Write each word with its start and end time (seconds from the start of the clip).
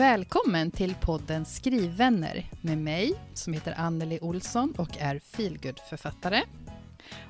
Välkommen 0.00 0.70
till 0.70 0.94
podden 0.94 1.44
Skrivvänner 1.44 2.44
med 2.60 2.78
mig 2.78 3.14
som 3.34 3.52
heter 3.52 3.74
Anneli 3.76 4.18
Olsson 4.22 4.74
och 4.78 4.98
är 4.98 5.18
feelgood-författare. 5.18 6.42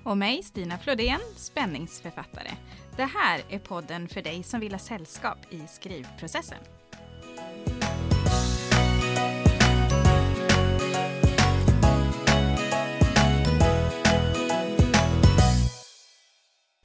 Och 0.04 0.18
mig, 0.18 0.42
Stina 0.42 0.78
Flodén, 0.78 1.20
spänningsförfattare. 1.36 2.50
Det 2.96 3.04
här 3.04 3.42
är 3.48 3.58
podden 3.58 4.08
för 4.08 4.22
dig 4.22 4.42
som 4.42 4.60
vill 4.60 4.72
ha 4.72 4.78
sällskap 4.78 5.38
i 5.50 5.62
skrivprocessen. 5.68 6.58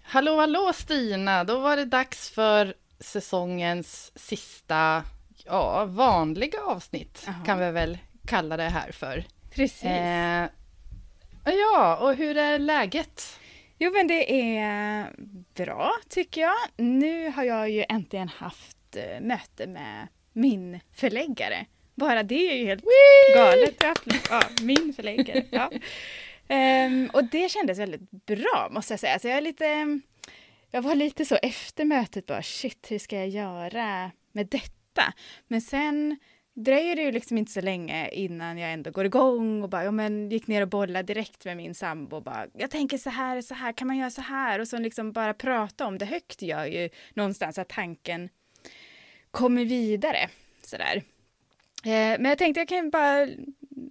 Hallå, 0.01 0.39
hallå 0.39 0.71
Stina! 0.73 1.43
Då 1.43 1.59
var 1.59 1.77
det 1.77 1.85
dags 1.85 2.29
för 2.29 2.73
säsongens 2.99 4.11
sista, 4.15 5.03
ja, 5.45 5.85
vanliga 5.85 6.61
avsnitt 6.61 7.25
Aha. 7.27 7.45
kan 7.45 7.59
vi 7.59 7.71
väl 7.71 7.97
kalla 8.27 8.57
det 8.57 8.63
här 8.63 8.91
för. 8.91 9.23
Precis. 9.55 9.83
Eh, 9.83 10.49
ja, 11.45 11.97
och 12.01 12.15
hur 12.15 12.37
är 12.37 12.59
läget? 12.59 13.39
Jo, 13.77 13.91
men 13.91 14.07
det 14.07 14.57
är 14.57 15.09
bra 15.53 15.91
tycker 16.09 16.41
jag. 16.41 16.55
Nu 16.77 17.29
har 17.31 17.43
jag 17.43 17.69
ju 17.69 17.85
äntligen 17.89 18.29
haft 18.29 18.95
eh, 18.95 19.21
möte 19.21 19.67
med 19.67 20.07
min 20.33 20.79
förläggare. 20.93 21.65
Bara 21.95 22.23
det 22.23 22.51
är 22.51 22.55
ju 22.55 22.65
helt 22.65 22.83
Whee! 22.83 23.35
galet. 23.35 23.83
Ja, 24.29 24.41
min 24.61 24.93
förläggare. 24.93 25.45
Ja. 25.49 25.71
Um, 26.49 27.09
och 27.13 27.23
det 27.23 27.51
kändes 27.51 27.79
väldigt 27.79 28.11
bra 28.11 28.67
måste 28.71 28.93
jag 28.93 28.99
säga. 28.99 29.19
Så 29.19 29.27
jag 29.27 29.37
är 29.37 29.41
lite 29.41 29.99
jag 30.71 30.81
var 30.81 30.95
lite 30.95 31.25
så 31.25 31.35
efter 31.41 31.85
mötet 31.85 32.25
bara 32.25 32.43
shit, 32.43 32.91
hur 32.91 32.99
ska 32.99 33.15
jag 33.15 33.29
göra 33.29 34.11
med 34.31 34.47
detta? 34.47 34.84
Men 35.47 35.61
sen 35.61 36.17
dröjer 36.55 36.95
det 36.95 37.01
ju 37.01 37.11
liksom 37.11 37.37
inte 37.37 37.51
så 37.51 37.61
länge 37.61 38.09
innan 38.09 38.57
jag 38.57 38.73
ändå 38.73 38.91
går 38.91 39.05
igång 39.05 39.63
och 39.63 39.69
bara, 39.69 39.83
ja 39.83 39.91
men 39.91 40.29
gick 40.29 40.47
ner 40.47 40.61
och 40.61 40.67
bollade 40.67 41.13
direkt 41.13 41.45
med 41.45 41.57
min 41.57 41.75
sambo 41.75 42.15
och 42.15 42.23
bara, 42.23 42.47
jag 42.53 42.71
tänker 42.71 42.97
så 42.97 43.09
här, 43.09 43.41
så 43.41 43.53
här, 43.53 43.71
kan 43.71 43.87
man 43.87 43.97
göra 43.97 44.09
så 44.09 44.21
här? 44.21 44.59
Och 44.59 44.67
så 44.67 44.77
liksom 44.77 45.11
bara 45.11 45.33
prata 45.33 45.85
om 45.85 45.97
det 45.97 46.05
högt 46.05 46.41
gör 46.41 46.65
ju 46.65 46.89
någonstans 47.13 47.57
att 47.57 47.69
tanken 47.69 48.29
kommer 49.31 49.65
vidare 49.65 50.29
sådär. 50.61 51.03
Eh, 51.83 52.19
men 52.19 52.25
jag 52.25 52.37
tänkte 52.37 52.59
jag 52.61 52.67
kan 52.67 52.89
bara 52.89 53.27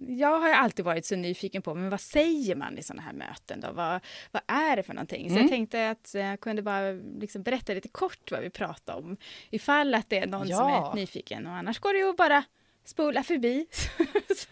jag 0.07 0.39
har 0.39 0.49
alltid 0.49 0.85
varit 0.85 1.05
så 1.05 1.15
nyfiken 1.15 1.61
på, 1.61 1.75
men 1.75 1.89
vad 1.89 2.01
säger 2.01 2.55
man 2.55 2.77
i 2.77 2.83
sådana 2.83 3.01
här 3.01 3.13
möten 3.13 3.61
då? 3.61 3.71
Vad, 3.71 3.99
vad 4.31 4.41
är 4.47 4.75
det 4.75 4.83
för 4.83 4.93
någonting? 4.93 5.21
Mm. 5.21 5.29
Så 5.29 5.35
jag 5.35 5.39
mm. 5.39 5.49
tänkte 5.49 5.89
att 5.89 6.11
jag 6.13 6.39
kunde 6.39 6.61
bara 6.61 6.91
liksom 7.19 7.43
berätta 7.43 7.73
lite 7.73 7.87
kort 7.87 8.31
vad 8.31 8.41
vi 8.41 8.49
pratar 8.49 8.95
om. 8.95 9.17
Ifall 9.49 9.93
att 9.93 10.09
det 10.09 10.17
är 10.17 10.27
någon 10.27 10.47
ja. 10.47 10.57
som 10.57 10.67
är 10.67 10.95
nyfiken 10.95 11.47
och 11.47 11.53
annars 11.53 11.79
går 11.79 11.93
det 11.93 11.99
ju 11.99 12.13
bara 12.13 12.43
spola 12.85 13.23
förbi. 13.23 13.67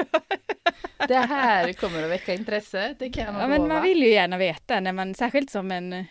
det 1.08 1.16
här 1.16 1.74
kommer 1.74 2.04
att 2.04 2.10
väcka 2.10 2.34
intresse, 2.34 2.96
det 3.00 3.10
kan 3.10 3.24
jag 3.24 3.44
ja, 3.44 3.48
men 3.48 3.68
Man 3.68 3.84
vill 3.84 4.04
ju 4.04 4.10
gärna 4.10 4.38
veta, 4.38 4.80
när 4.80 4.94
man, 4.94 5.16
särskilt 5.16 5.50
som 5.50 5.72
en 5.72 6.06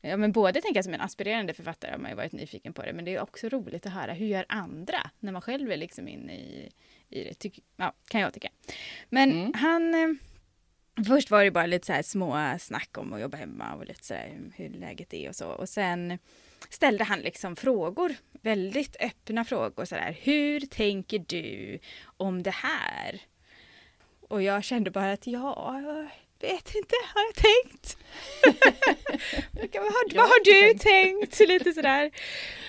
Ja, 0.00 0.16
men 0.16 0.32
både 0.32 0.60
tänka 0.60 0.82
som 0.82 0.94
en 0.94 1.00
aspirerande 1.00 1.54
författare 1.54 1.92
har 1.92 1.98
man 1.98 2.10
ju 2.10 2.16
varit 2.16 2.32
nyfiken 2.32 2.72
på 2.72 2.82
det, 2.82 2.92
men 2.92 3.04
det 3.04 3.14
är 3.14 3.22
också 3.22 3.48
roligt 3.48 3.86
att 3.86 3.92
höra 3.92 4.12
hur 4.12 4.26
gör 4.26 4.44
andra 4.48 5.10
när 5.18 5.32
man 5.32 5.42
själv 5.42 5.72
är 5.72 5.76
liksom 5.76 6.08
inne 6.08 6.34
i, 6.34 6.70
i 7.10 7.24
det, 7.24 7.34
tyck, 7.34 7.58
ja, 7.76 7.92
kan 8.08 8.20
jag 8.20 8.34
tycka. 8.34 8.48
Men 9.08 9.30
mm. 9.30 9.52
han... 9.54 9.94
Eh, 9.94 10.08
först 11.06 11.30
var 11.30 11.44
det 11.44 11.50
bara 11.50 11.66
lite 11.66 11.86
så 11.86 11.92
här 11.92 12.02
små 12.02 12.56
snack 12.60 12.98
om 12.98 13.12
att 13.12 13.20
jobba 13.20 13.36
hemma 13.36 13.74
och 13.74 13.86
lite 13.86 14.04
så 14.04 14.14
här 14.14 14.40
hur 14.56 14.68
läget 14.68 15.14
är 15.14 15.28
och 15.28 15.36
så. 15.36 15.46
Och 15.46 15.68
sen 15.68 16.18
ställde 16.68 17.04
han 17.04 17.20
liksom 17.20 17.56
frågor, 17.56 18.14
väldigt 18.42 18.96
öppna 19.00 19.44
frågor 19.44 19.84
så 19.84 19.94
där. 19.94 20.16
Hur 20.20 20.60
tänker 20.60 21.18
du 21.18 21.78
om 22.04 22.42
det 22.42 22.54
här? 22.54 23.20
Och 24.20 24.42
jag 24.42 24.64
kände 24.64 24.90
bara 24.90 25.12
att 25.12 25.26
ja, 25.26 25.80
vet 26.40 26.74
inte, 26.74 26.94
har 27.14 27.22
jag 27.22 27.34
tänkt? 27.34 27.96
vad, 29.74 29.82
har, 29.82 30.16
vad 30.16 30.28
har 30.28 30.44
du 30.44 30.78
tänkt? 30.78 31.40
Lite 31.40 31.72
sådär. 31.72 32.10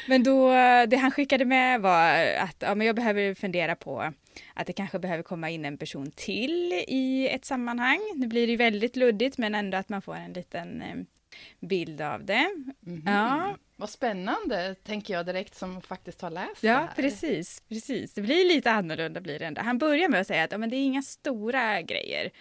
Men 0.08 0.24
då, 0.24 0.50
det 0.88 0.98
han 0.98 1.12
skickade 1.12 1.46
med 1.46 1.82
var 1.82 2.36
att 2.38 2.56
ja, 2.60 2.76
men 2.76 2.88
jag 2.88 2.96
behöver 2.96 3.34
fundera 3.34 3.76
på 3.76 4.14
att 4.53 4.68
det 4.68 4.74
kanske 4.74 5.00
behöver 5.00 5.24
komma 5.24 5.50
in 5.50 5.66
en 5.66 5.78
person 5.78 6.12
till 6.12 6.74
i 6.88 7.30
ett 7.31 7.46
sammanhang. 7.46 8.00
Nu 8.16 8.28
blir 8.28 8.47
det 8.47 8.58
väldigt 8.58 8.96
luddigt 8.96 9.38
men 9.38 9.56
ändå 9.56 9.78
att 9.78 9.90
man 9.90 10.02
får 10.02 10.16
en 10.16 10.34
liten 10.34 10.81
eh, 10.81 10.96
bild 11.59 12.02
av 12.02 12.25
det. 12.25 12.50
Mm. 12.88 13.03
Ja. 13.06 13.58
Vad 13.75 13.90
spännande, 13.90 14.75
tänker 14.75 15.14
jag 15.14 15.25
direkt 15.25 15.56
som 15.56 15.81
faktiskt 15.81 16.22
har 16.22 16.30
läst 16.30 16.64
ja, 16.64 16.74
det 16.74 16.80
här. 16.80 16.88
precis, 16.96 17.64
precis. 17.70 18.14
Det 18.14 18.22
blir 18.22 18.47
lite 18.47 18.72
annorlunda 18.72 19.22
blir 19.22 19.40
det 19.40 19.46
ändå. 19.46 19.62
Han 19.62 19.78
börjar 19.78 20.09
med 20.09 20.22
att 20.22 20.28
säga 20.28 20.44
att 20.44 20.52
ja, 20.52 20.58
men 20.58 20.70
det 20.70 20.75
är 20.75 20.86
inga 20.86 21.02
stora 21.02 21.81
grejer. 21.81 22.31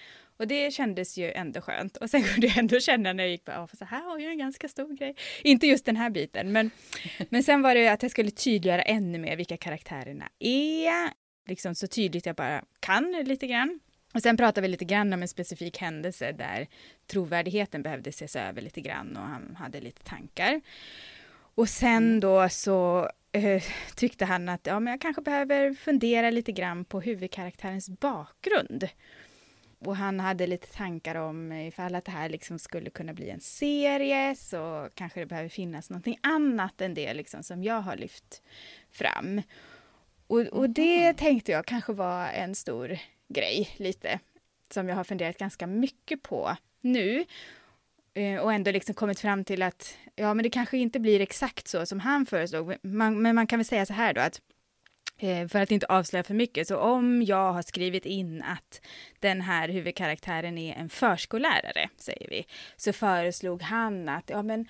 Och 0.41 0.47
det 0.47 0.71
kändes 0.71 1.19
ju 1.19 1.33
ändå 1.33 1.61
skönt. 1.61 1.97
Och 1.97 2.11
sen 2.11 2.23
kunde 2.35 2.47
jag 2.47 2.59
ändå 2.59 2.81
känna 2.81 3.13
när 3.13 3.25
jag 3.25 3.31
gick 3.31 3.45
på, 3.45 3.53
ja, 3.53 3.69
så 3.79 3.85
här 3.85 4.03
har 4.03 4.19
jag 4.19 4.33
en 4.33 4.39
ganska 4.39 4.69
stor 4.69 4.97
grej. 4.97 5.17
Inte 5.43 5.67
just 5.67 5.85
den 5.85 5.97
här 5.97 6.11
biten, 6.11 6.53
men, 6.53 6.71
men 7.29 7.43
sen 7.43 7.63
var 7.63 7.75
det 7.75 7.89
att 7.89 8.03
jag 8.03 8.11
skulle 8.11 8.31
tydliggöra 8.31 8.83
ännu 8.83 9.19
mer 9.19 9.37
vilka 9.37 9.57
karaktärerna 9.57 10.29
är. 10.39 11.20
Liksom 11.51 11.75
så 11.75 11.87
tydligt 11.87 12.27
jag 12.27 12.37
bara 12.37 12.65
kan 12.81 13.13
lite 13.25 13.47
grann. 13.47 13.81
Och 14.15 14.23
sen 14.23 14.37
pratade 14.37 14.61
vi 14.61 14.69
lite 14.69 14.85
grann 14.85 15.13
om 15.13 15.23
en 15.23 15.29
specifik 15.29 15.79
händelse 15.79 16.33
där 16.33 16.67
trovärdigheten 17.07 17.83
behövde 17.83 18.11
ses 18.11 18.37
över 18.37 18.63
lite 18.63 18.81
grann 18.81 19.17
och 19.17 19.23
han 19.23 19.57
hade 19.59 19.81
lite 19.81 20.03
tankar. 20.03 20.61
Och 21.55 21.69
sen 21.69 21.97
mm. 21.97 22.21
då 22.21 22.49
så 22.49 23.11
eh, 23.33 23.63
tyckte 23.95 24.25
han 24.25 24.49
att 24.49 24.67
ja, 24.67 24.81
men 24.81 24.91
jag 24.91 25.01
kanske 25.01 25.23
behöver 25.23 25.75
fundera 25.75 26.31
lite 26.31 26.53
grann 26.53 26.85
på 26.85 27.01
huvudkaraktärens 27.01 27.89
bakgrund. 27.89 28.89
Och 29.79 29.97
han 29.97 30.21
hade 30.21 30.47
lite 30.47 30.67
tankar 30.67 31.15
om 31.15 31.53
ifall 31.53 31.95
att 31.95 32.05
det 32.05 32.11
här 32.11 32.29
liksom 32.29 32.59
skulle 32.59 32.91
kunna 32.91 33.13
bli 33.13 33.31
en 33.31 33.41
serie 33.41 34.37
så 34.37 34.89
kanske 34.95 35.21
det 35.21 35.27
behöver 35.27 35.49
finnas 35.49 35.91
någonting 35.91 36.19
annat 36.23 36.81
än 36.81 36.95
det 36.95 37.15
liksom 37.15 37.43
som 37.43 37.65
jag 37.65 37.81
har 37.81 37.97
lyft 37.97 38.43
fram. 38.91 39.43
Och, 40.31 40.41
och 40.41 40.71
det 40.71 41.13
tänkte 41.15 41.53
jag 41.53 41.67
kanske 41.67 41.93
var 41.93 42.29
en 42.29 42.55
stor 42.55 42.99
grej 43.29 43.69
lite 43.77 44.19
som 44.71 44.89
jag 44.89 44.97
har 44.97 45.05
funderat 45.05 45.39
ganska 45.39 45.67
mycket 45.67 46.23
på 46.23 46.57
nu 46.81 47.25
eh, 48.15 48.41
och 48.41 48.53
ändå 48.53 48.71
liksom 48.71 48.95
kommit 48.95 49.21
fram 49.21 49.45
till 49.45 49.63
att 49.63 49.99
ja, 50.17 50.35
men 50.35 50.43
det 50.43 50.51
kanske 50.51 50.79
inte 50.79 51.01
blir 51.01 51.21
exakt 51.21 51.69
så 51.69 51.87
som 51.87 52.01
han 52.01 52.27
föreslog. 52.27 52.75
Man, 52.83 53.23
men 53.23 53.35
man 53.35 53.47
kan 53.47 53.59
väl 53.59 53.67
säga 53.67 53.87
så 53.87 53.93
här 53.93 54.15
då 54.15 54.21
att 54.21 54.41
Eh, 55.23 55.49
för 55.49 55.61
att 55.61 55.71
inte 55.71 55.87
avslöja 55.87 56.25
för 56.25 56.35
mycket, 56.35 56.69
så 56.69 56.77
om 56.77 57.23
jag 57.23 57.53
har 57.53 57.63
skrivit 57.63 58.07
in 58.07 58.43
att 58.43 58.81
den 59.19 59.41
här 59.41 59.69
huvudkaraktären 59.69 60.59
är 60.59 60.75
en 60.75 60.89
förskollärare, 60.89 61.89
säger 61.97 62.31
vi, 62.31 62.47
så 62.77 62.93
föreslog 62.93 63.63
han 63.63 64.09
att 64.09 64.31
ja, 64.31 64.43
men 64.43 64.67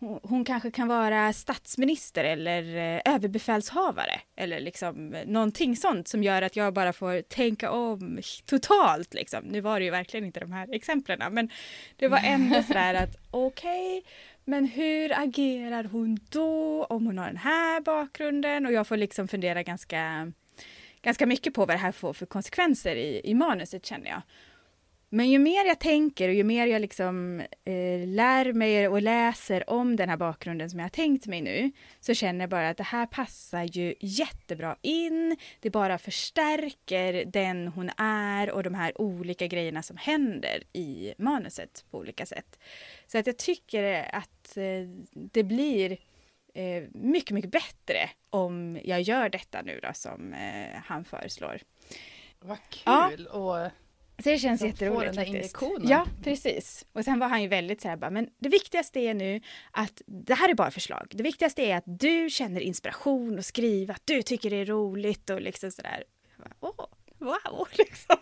hon 0.00 0.44
kanske 0.44 0.70
kan 0.70 0.88
vara 0.88 1.32
statsminister 1.32 2.24
eller 2.24 2.76
eh, 2.76 3.14
överbefälshavare 3.14 4.20
eller 4.36 4.60
liksom 4.60 5.14
eh, 5.14 5.26
någonting 5.26 5.76
sånt 5.76 6.08
som 6.08 6.22
gör 6.22 6.42
att 6.42 6.56
jag 6.56 6.74
bara 6.74 6.92
får 6.92 7.22
tänka 7.22 7.70
om 7.70 8.20
totalt 8.46 9.14
liksom. 9.14 9.44
Nu 9.44 9.60
var 9.60 9.78
det 9.78 9.84
ju 9.84 9.90
verkligen 9.90 10.26
inte 10.26 10.40
de 10.40 10.52
här 10.52 10.74
exemplen, 10.74 11.34
men 11.34 11.50
det 11.96 12.08
var 12.08 12.20
ändå 12.24 12.62
sådär 12.62 12.94
att 12.94 13.16
okej, 13.30 13.98
okay, 13.98 14.10
men 14.44 14.66
hur 14.66 15.20
agerar 15.20 15.84
hon 15.84 16.18
då 16.28 16.84
om 16.84 17.06
hon 17.06 17.18
har 17.18 17.26
den 17.26 17.36
här 17.36 17.80
bakgrunden? 17.80 18.66
Och 18.66 18.72
jag 18.72 18.86
får 18.86 18.96
liksom 18.96 19.28
fundera 19.28 19.62
ganska, 19.62 20.32
ganska 21.02 21.26
mycket 21.26 21.54
på 21.54 21.60
vad 21.60 21.76
det 21.76 21.80
här 21.80 21.92
får 21.92 22.12
för 22.12 22.26
konsekvenser 22.26 22.96
i, 22.96 23.20
i 23.24 23.34
manuset 23.34 23.86
känner 23.86 24.08
jag. 24.10 24.22
Men 25.10 25.30
ju 25.30 25.38
mer 25.38 25.64
jag 25.64 25.80
tänker 25.80 26.28
och 26.28 26.34
ju 26.34 26.44
mer 26.44 26.66
jag 26.66 26.80
liksom 26.80 27.40
eh, 27.40 28.06
lär 28.06 28.52
mig 28.52 28.88
och 28.88 29.02
läser 29.02 29.70
om 29.70 29.96
den 29.96 30.08
här 30.08 30.16
bakgrunden 30.16 30.70
som 30.70 30.78
jag 30.78 30.84
har 30.84 30.90
tänkt 30.90 31.26
mig 31.26 31.40
nu, 31.40 31.72
så 32.00 32.14
känner 32.14 32.40
jag 32.40 32.50
bara 32.50 32.68
att 32.68 32.76
det 32.76 32.82
här 32.82 33.06
passar 33.06 33.64
ju 33.64 33.94
jättebra 34.00 34.76
in. 34.82 35.36
Det 35.60 35.70
bara 35.70 35.98
förstärker 35.98 37.24
den 37.24 37.68
hon 37.68 37.90
är 37.96 38.50
och 38.50 38.62
de 38.62 38.74
här 38.74 39.00
olika 39.00 39.46
grejerna 39.46 39.82
som 39.82 39.96
händer 39.96 40.62
i 40.72 41.14
manuset 41.18 41.84
på 41.90 41.98
olika 41.98 42.26
sätt. 42.26 42.58
Så 43.06 43.18
att 43.18 43.26
jag 43.26 43.36
tycker 43.36 44.14
att 44.14 44.56
eh, 44.56 44.88
det 45.12 45.44
blir 45.44 45.98
eh, 46.54 46.82
mycket, 46.92 47.30
mycket 47.30 47.50
bättre 47.50 48.10
om 48.30 48.78
jag 48.84 49.02
gör 49.02 49.28
detta 49.28 49.62
nu 49.62 49.80
då 49.82 49.90
som 49.94 50.32
eh, 50.32 50.80
han 50.84 51.04
föreslår. 51.04 51.60
Vad 52.40 52.58
kul! 52.70 53.28
Ja. 53.32 53.38
Och 53.38 53.70
så 54.22 54.28
det 54.28 54.38
känns 54.38 54.62
jätteroligt 54.62 55.14
faktiskt. 55.14 55.56
Ja, 55.82 56.06
precis. 56.24 56.86
Och 56.92 57.04
sen 57.04 57.18
var 57.18 57.28
han 57.28 57.42
ju 57.42 57.48
väldigt 57.48 57.80
så 57.80 57.88
här, 57.88 57.96
bara, 57.96 58.10
men 58.10 58.28
det 58.38 58.48
viktigaste 58.48 59.00
är 59.00 59.14
nu 59.14 59.40
att 59.70 60.02
det 60.06 60.34
här 60.34 60.48
är 60.48 60.54
bara 60.54 60.70
förslag. 60.70 61.06
Det 61.10 61.22
viktigaste 61.22 61.62
är 61.62 61.76
att 61.76 61.84
du 61.86 62.30
känner 62.30 62.60
inspiration 62.60 63.38
och 63.38 63.44
skriva, 63.44 63.94
att 63.94 64.02
du 64.04 64.22
tycker 64.22 64.50
det 64.50 64.56
är 64.56 64.66
roligt 64.66 65.30
och 65.30 65.40
liksom 65.40 65.70
sådär. 65.70 66.04
Åh, 66.60 66.86
wow, 67.18 67.68
liksom. 67.78 68.16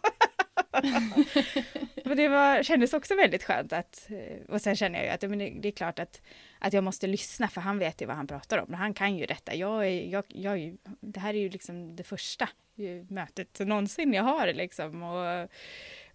Och 2.04 2.16
det 2.16 2.28
var, 2.28 2.62
kändes 2.62 2.92
också 2.92 3.14
väldigt 3.14 3.44
skönt 3.44 3.72
att, 3.72 4.10
eh, 4.10 4.54
och 4.54 4.60
sen 4.60 4.76
känner 4.76 4.98
jag 4.98 5.06
ju 5.06 5.12
att 5.12 5.20
det 5.62 5.68
är 5.68 5.72
klart 5.72 5.98
att, 5.98 6.22
att 6.58 6.72
jag 6.72 6.84
måste 6.84 7.06
lyssna 7.06 7.48
för 7.48 7.60
han 7.60 7.78
vet 7.78 8.02
ju 8.02 8.06
vad 8.06 8.16
han 8.16 8.26
pratar 8.26 8.58
om. 8.58 8.74
Han 8.74 8.94
kan 8.94 9.16
ju 9.16 9.26
detta. 9.26 9.54
Jag 9.54 9.86
är, 9.86 10.10
jag, 10.10 10.24
jag, 10.28 10.76
det 11.00 11.20
här 11.20 11.34
är 11.34 11.38
ju 11.38 11.48
liksom 11.48 11.96
det 11.96 12.04
första 12.04 12.48
mötet 13.08 13.58
någonsin 13.58 14.12
jag 14.12 14.22
har 14.22 14.52
liksom. 14.52 15.02
Och 15.02 15.50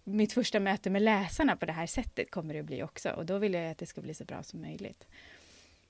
mitt 0.04 0.32
första 0.32 0.60
möte 0.60 0.90
med 0.90 1.02
läsarna 1.02 1.56
på 1.56 1.66
det 1.66 1.72
här 1.72 1.86
sättet 1.86 2.30
kommer 2.30 2.54
det 2.54 2.60
att 2.60 2.66
bli 2.66 2.82
också. 2.82 3.10
Och 3.10 3.26
då 3.26 3.38
vill 3.38 3.54
jag 3.54 3.70
att 3.70 3.78
det 3.78 3.86
ska 3.86 4.00
bli 4.00 4.14
så 4.14 4.24
bra 4.24 4.42
som 4.42 4.60
möjligt. 4.60 5.06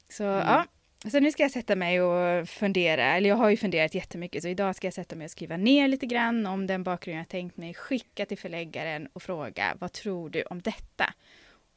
Så 0.08 0.24
mm. 0.24 0.46
ja, 0.46 0.66
så 1.10 1.20
nu 1.20 1.32
ska 1.32 1.42
jag 1.42 1.52
sätta 1.52 1.76
mig 1.76 2.02
och 2.02 2.48
fundera, 2.48 3.16
eller 3.16 3.28
jag 3.28 3.36
har 3.36 3.50
ju 3.50 3.56
funderat 3.56 3.94
jättemycket, 3.94 4.42
så 4.42 4.48
idag 4.48 4.76
ska 4.76 4.86
jag 4.86 4.94
sätta 4.94 5.16
mig 5.16 5.24
och 5.24 5.30
skriva 5.30 5.56
ner 5.56 5.88
lite 5.88 6.06
grann 6.06 6.46
om 6.46 6.66
den 6.66 6.82
bakgrund 6.82 7.18
jag 7.18 7.28
tänkt 7.28 7.56
mig, 7.56 7.74
skicka 7.74 8.26
till 8.26 8.38
förläggaren 8.38 9.08
och 9.12 9.22
fråga 9.22 9.76
vad 9.80 9.92
tror 9.92 10.30
du 10.30 10.42
om 10.42 10.62
detta? 10.62 11.14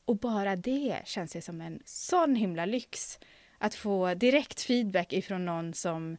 Och 0.06 0.18
bara 0.18 0.56
det 0.56 0.98
känns 1.06 1.36
ju 1.36 1.42
som 1.42 1.62
en 1.62 1.80
sån 1.86 2.36
himla 2.36 2.66
lyx. 2.66 3.20
Att 3.58 3.76
få 3.76 4.14
direkt 4.14 4.62
feedback 4.62 5.14
ifrån 5.14 5.46
någon 5.46 5.74
som, 5.74 6.18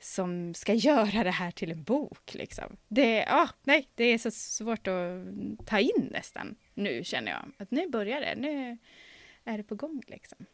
som 0.00 0.54
ska 0.54 0.74
göra 0.74 1.24
det 1.24 1.30
här 1.30 1.50
till 1.50 1.70
en 1.70 1.82
bok. 1.82 2.34
Liksom. 2.34 2.76
Det, 2.88 3.26
ah, 3.28 3.48
nej, 3.62 3.88
det 3.94 4.04
är 4.04 4.18
så 4.18 4.30
svårt 4.30 4.86
att 4.86 5.66
ta 5.66 5.78
in 5.78 6.08
nästan 6.10 6.56
nu 6.74 7.04
känner 7.04 7.32
jag. 7.32 7.52
Att 7.58 7.70
nu 7.70 7.88
börjar 7.88 8.20
det, 8.20 8.34
nu 8.36 8.78
är 9.44 9.58
det 9.58 9.64
på 9.64 9.74
gång 9.74 10.02
liksom. 10.06 10.46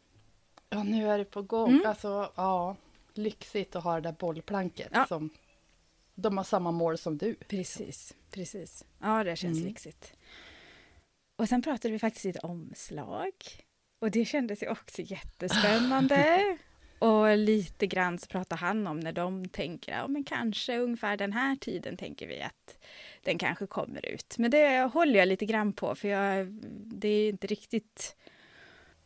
Ja, 0.69 0.83
nu 0.83 1.09
är 1.09 1.17
det 1.17 1.25
på 1.25 1.41
gång. 1.41 1.69
Mm. 1.69 1.85
Alltså, 1.85 2.31
ja, 2.35 2.75
lyxigt 3.13 3.75
att 3.75 3.83
ha 3.83 3.95
det 3.95 4.01
där 4.01 4.15
bollplanket. 4.19 4.89
Ja. 4.91 5.05
Som, 5.07 5.29
de 6.15 6.37
har 6.37 6.43
samma 6.43 6.71
mål 6.71 6.97
som 6.97 7.17
du. 7.17 7.35
Precis, 7.35 8.15
precis. 8.31 8.85
Ja, 8.99 9.23
det 9.23 9.35
känns 9.35 9.57
mm. 9.57 9.67
lyxigt. 9.67 10.13
Och 11.35 11.49
sen 11.49 11.61
pratade 11.61 11.91
vi 11.91 11.99
faktiskt 11.99 12.25
lite 12.25 12.39
omslag. 12.39 13.31
Och 13.99 14.11
det 14.11 14.25
kändes 14.25 14.63
ju 14.63 14.69
också 14.69 15.01
jättespännande. 15.01 16.57
och 17.01 17.37
lite 17.37 17.87
grann 17.87 18.19
så 18.19 18.27
pratar 18.27 18.57
han 18.57 18.87
om 18.87 18.99
när 18.99 19.11
de 19.11 19.49
tänker, 19.49 19.91
ja 19.91 20.07
men 20.07 20.23
kanske 20.23 20.77
ungefär 20.77 21.17
den 21.17 21.33
här 21.33 21.55
tiden 21.55 21.97
tänker 21.97 22.27
vi 22.27 22.41
att 22.41 22.77
den 23.23 23.37
kanske 23.37 23.67
kommer 23.67 24.05
ut. 24.05 24.35
Men 24.37 24.51
det 24.51 24.79
håller 24.93 25.19
jag 25.19 25.27
lite 25.27 25.45
grann 25.45 25.73
på 25.73 25.95
för 25.95 26.07
jag, 26.07 26.47
det 26.85 27.07
är 27.07 27.29
inte 27.29 27.47
riktigt 27.47 28.15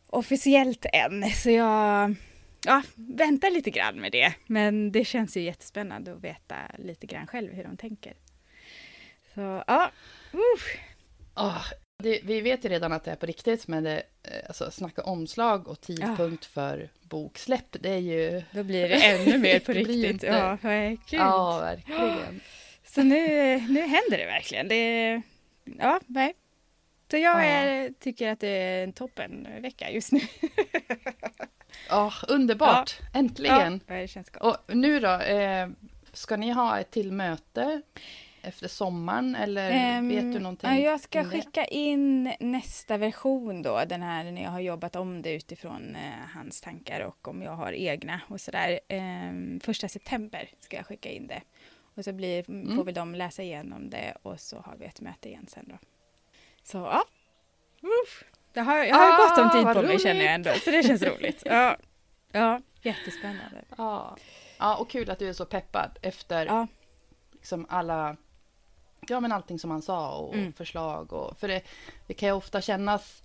officiellt 0.06 0.86
än, 0.92 1.30
så 1.30 1.50
jag 1.50 2.14
ja, 2.66 2.82
väntar 2.94 3.50
lite 3.50 3.70
grann 3.70 4.00
med 4.00 4.12
det. 4.12 4.34
Men 4.46 4.92
det 4.92 5.04
känns 5.04 5.36
ju 5.36 5.40
jättespännande 5.40 6.12
att 6.12 6.24
veta 6.24 6.56
lite 6.78 7.06
grann 7.06 7.26
själv 7.26 7.52
hur 7.52 7.64
de 7.64 7.76
tänker. 7.76 8.14
Så 9.34 9.40
ja, 9.66 9.90
uh. 10.34 10.40
oh, 11.34 11.64
det, 11.98 12.20
vi 12.24 12.40
vet 12.40 12.64
ju 12.64 12.68
redan 12.68 12.92
att 12.92 13.04
det 13.04 13.10
är 13.10 13.16
på 13.16 13.26
riktigt, 13.26 13.68
men 13.68 13.84
det, 13.84 14.02
eh, 14.22 14.46
alltså, 14.46 14.70
snacka 14.70 15.02
omslag 15.02 15.68
och 15.68 15.80
tidpunkt 15.80 16.48
ja. 16.54 16.60
för 16.60 16.88
boksläpp, 17.02 17.76
det 17.80 17.90
är 17.90 17.98
ju... 17.98 18.42
Då 18.50 18.62
blir 18.62 18.88
det 18.88 18.94
ännu 18.94 19.38
mer 19.38 19.60
på 19.66 19.72
riktigt. 19.72 20.04
Inte... 20.04 20.26
Ja, 20.26 20.58
verkligen. 20.62 21.24
Ja, 21.26 21.58
verkligen. 21.60 22.40
Så 22.84 23.02
nu, 23.02 23.18
nu 23.68 23.80
händer 23.80 24.18
det 24.18 24.26
verkligen. 24.26 24.68
Det, 24.68 25.22
ja, 25.64 26.00
nej, 26.06 26.34
så 27.10 27.16
jag 27.16 27.46
är, 27.46 27.90
tycker 28.00 28.32
att 28.32 28.40
det 28.40 28.48
är 28.48 28.84
en 28.84 28.92
toppen 28.92 29.48
vecka 29.62 29.90
just 29.90 30.12
nu. 30.12 30.20
Ja, 31.88 32.12
underbart! 32.28 32.96
Ja. 33.00 33.18
Äntligen! 33.18 33.80
Ja, 33.86 33.94
det 33.94 34.08
känns 34.08 34.30
gott. 34.30 34.42
Och 34.68 34.76
nu 34.76 35.00
då, 35.00 35.12
eh, 35.12 35.68
ska 36.12 36.36
ni 36.36 36.50
ha 36.50 36.78
ett 36.78 36.90
till 36.90 37.12
möte 37.12 37.82
efter 38.46 38.68
sommaren 38.68 39.34
eller 39.34 39.98
um, 39.98 40.08
vet 40.08 40.32
du 40.32 40.38
någonting? 40.38 40.70
Ja, 40.70 40.76
jag 40.76 41.00
ska 41.00 41.24
skicka 41.24 41.64
in 41.64 42.32
nästa 42.40 42.96
version 42.96 43.62
då, 43.62 43.84
den 43.84 44.02
här 44.02 44.24
när 44.24 44.42
jag 44.42 44.50
har 44.50 44.60
jobbat 44.60 44.96
om 44.96 45.22
det 45.22 45.34
utifrån 45.34 45.96
eh, 45.96 46.28
hans 46.34 46.60
tankar 46.60 47.00
och 47.00 47.28
om 47.28 47.42
jag 47.42 47.52
har 47.52 47.72
egna 47.72 48.20
och 48.28 48.40
sådär. 48.40 48.80
Eh, 48.88 49.60
första 49.62 49.88
september 49.88 50.48
ska 50.60 50.76
jag 50.76 50.86
skicka 50.86 51.10
in 51.10 51.26
det. 51.26 51.42
Och 51.94 52.04
så 52.04 52.12
blir, 52.12 52.50
mm. 52.50 52.76
får 52.76 52.84
väl 52.84 52.94
de 52.94 53.14
läsa 53.14 53.42
igenom 53.42 53.90
det 53.90 54.16
och 54.22 54.40
så 54.40 54.56
har 54.56 54.76
vi 54.76 54.84
ett 54.84 55.00
möte 55.00 55.28
igen 55.28 55.46
sen 55.48 55.64
då. 55.68 55.78
Så 56.62 56.78
ja. 56.78 57.04
Uff. 57.82 58.24
Det 58.52 58.60
har, 58.60 58.84
jag 58.84 58.96
har 58.96 59.12
ah, 59.12 59.16
gott 59.16 59.38
om 59.38 59.50
tid 59.50 59.66
på 59.66 59.78
roligt. 59.78 59.88
mig 59.88 59.98
känner 59.98 60.24
jag 60.24 60.34
ändå, 60.34 60.50
så 60.64 60.70
det 60.70 60.82
känns 60.82 61.02
roligt. 61.02 61.42
Ja, 61.44 61.76
ja 62.32 62.60
jättespännande. 62.86 63.64
Ja. 63.78 64.16
ja, 64.58 64.76
och 64.76 64.90
kul 64.90 65.10
att 65.10 65.18
du 65.18 65.28
är 65.28 65.32
så 65.32 65.46
peppad 65.46 65.98
efter 66.02 66.46
ja. 66.46 66.66
liksom 67.32 67.66
alla, 67.68 68.16
ja 69.10 69.20
men 69.20 69.32
allting 69.32 69.58
som 69.58 69.70
han 69.70 69.82
sa 69.82 70.16
och 70.18 70.34
mm. 70.34 70.52
förslag 70.52 71.12
och, 71.12 71.38
för 71.38 71.48
det, 71.48 71.62
det 72.06 72.14
kan 72.14 72.28
ju 72.28 72.34
ofta 72.34 72.60
kännas 72.60 73.22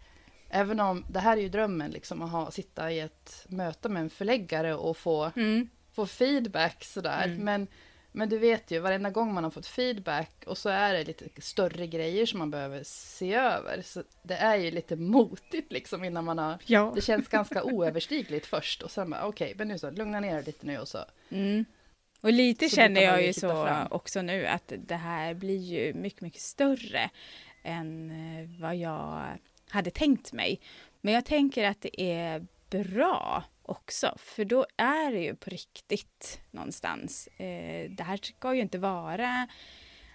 Även 0.53 0.79
om 0.79 1.05
det 1.09 1.19
här 1.19 1.37
är 1.37 1.41
ju 1.41 1.49
drömmen, 1.49 1.91
liksom 1.91 2.21
att 2.21 2.31
ha, 2.31 2.51
sitta 2.51 2.91
i 2.91 2.99
ett 2.99 3.45
möte 3.47 3.89
med 3.89 4.01
en 4.01 4.09
förläggare 4.09 4.75
och 4.75 4.97
få, 4.97 5.31
mm. 5.35 5.69
få 5.93 6.05
feedback 6.05 6.83
sådär. 6.83 7.25
Mm. 7.25 7.43
Men 7.43 7.67
men 8.11 8.29
du 8.29 8.37
vet 8.37 8.71
ju, 8.71 8.79
varenda 8.79 9.09
gång 9.09 9.33
man 9.33 9.43
har 9.43 9.51
fått 9.51 9.67
feedback 9.67 10.43
och 10.47 10.57
så 10.57 10.69
är 10.69 10.93
det 10.93 11.03
lite 11.03 11.41
större 11.41 11.87
grejer 11.87 12.25
som 12.25 12.39
man 12.39 12.51
behöver 12.51 12.83
se 12.83 13.33
över. 13.33 13.81
Så 13.81 14.03
det 14.23 14.35
är 14.35 14.55
ju 14.55 14.71
lite 14.71 14.95
motigt 14.95 15.71
liksom 15.71 16.03
innan 16.03 16.25
man 16.25 16.37
har... 16.37 16.57
Ja. 16.65 16.91
Det 16.95 17.01
känns 17.01 17.27
ganska 17.27 17.63
oöverstigligt 17.63 18.45
först 18.45 18.81
och 18.81 18.91
sen 18.91 19.09
bara 19.09 19.27
okej, 19.27 19.45
okay, 19.45 19.55
men 19.57 19.67
nu 19.67 19.77
så, 19.77 19.91
lugna 19.91 20.19
ner 20.19 20.33
dig 20.33 20.43
lite 20.43 20.65
nu 20.65 20.79
och 20.79 20.87
så. 20.87 20.99
Mm. 21.29 21.65
Och 22.21 22.33
lite 22.33 22.69
så 22.69 22.75
känner 22.75 23.01
jag 23.01 23.25
ju 23.25 23.33
så 23.33 23.49
fram. 23.49 23.87
också 23.91 24.21
nu 24.21 24.47
att 24.47 24.73
det 24.77 24.95
här 24.95 25.33
blir 25.33 25.57
ju 25.57 25.93
mycket, 25.93 26.21
mycket 26.21 26.41
större 26.41 27.09
än 27.63 28.11
eh, 28.11 28.61
vad 28.61 28.75
jag 28.75 29.23
hade 29.69 29.91
tänkt 29.91 30.33
mig. 30.33 30.59
Men 31.01 31.13
jag 31.13 31.25
tänker 31.25 31.63
att 31.63 31.81
det 31.81 32.01
är 32.01 32.45
bra 32.69 33.43
också, 33.63 34.15
för 34.17 34.45
då 34.45 34.65
är 34.77 35.11
det 35.11 35.19
ju 35.19 35.35
på 35.35 35.49
riktigt 35.49 36.41
någonstans. 36.51 37.27
Eh, 37.27 37.89
det 37.89 38.03
här 38.03 38.17
ska 38.17 38.53
ju 38.55 38.61
inte 38.61 38.77
vara 38.77 39.47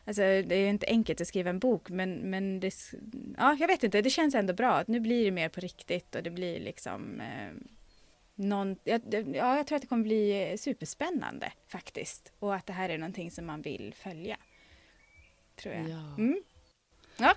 Alltså, 0.08 0.22
det 0.22 0.54
är 0.54 0.68
inte 0.68 0.86
enkelt 0.86 1.20
att 1.20 1.28
skriva 1.28 1.50
en 1.50 1.58
bok, 1.58 1.90
men, 1.90 2.30
men 2.30 2.60
det, 2.60 2.74
ja, 3.36 3.56
jag 3.60 3.68
vet 3.68 3.84
inte, 3.84 4.02
det 4.02 4.10
känns 4.10 4.34
ändå 4.34 4.52
bra. 4.52 4.84
Nu 4.86 5.00
blir 5.00 5.24
det 5.24 5.30
mer 5.30 5.48
på 5.48 5.60
riktigt 5.60 6.14
och 6.14 6.22
det 6.22 6.30
blir 6.30 6.60
liksom 6.60 7.20
eh, 7.20 7.52
någon, 8.36 8.76
ja, 8.84 8.98
ja, 9.32 9.56
jag 9.56 9.66
tror 9.66 9.76
att 9.76 9.82
det 9.82 9.88
kommer 9.88 10.04
bli 10.04 10.56
superspännande 10.58 11.52
faktiskt. 11.68 12.32
Och 12.38 12.54
att 12.54 12.66
det 12.66 12.72
här 12.72 12.88
är 12.88 12.98
någonting 12.98 13.30
som 13.30 13.46
man 13.46 13.62
vill 13.62 13.94
följa. 13.94 14.36
Tror 15.56 15.74
jag. 15.74 15.88
Ja. 15.88 16.14
Mm. 16.18 16.42
ja. 17.16 17.34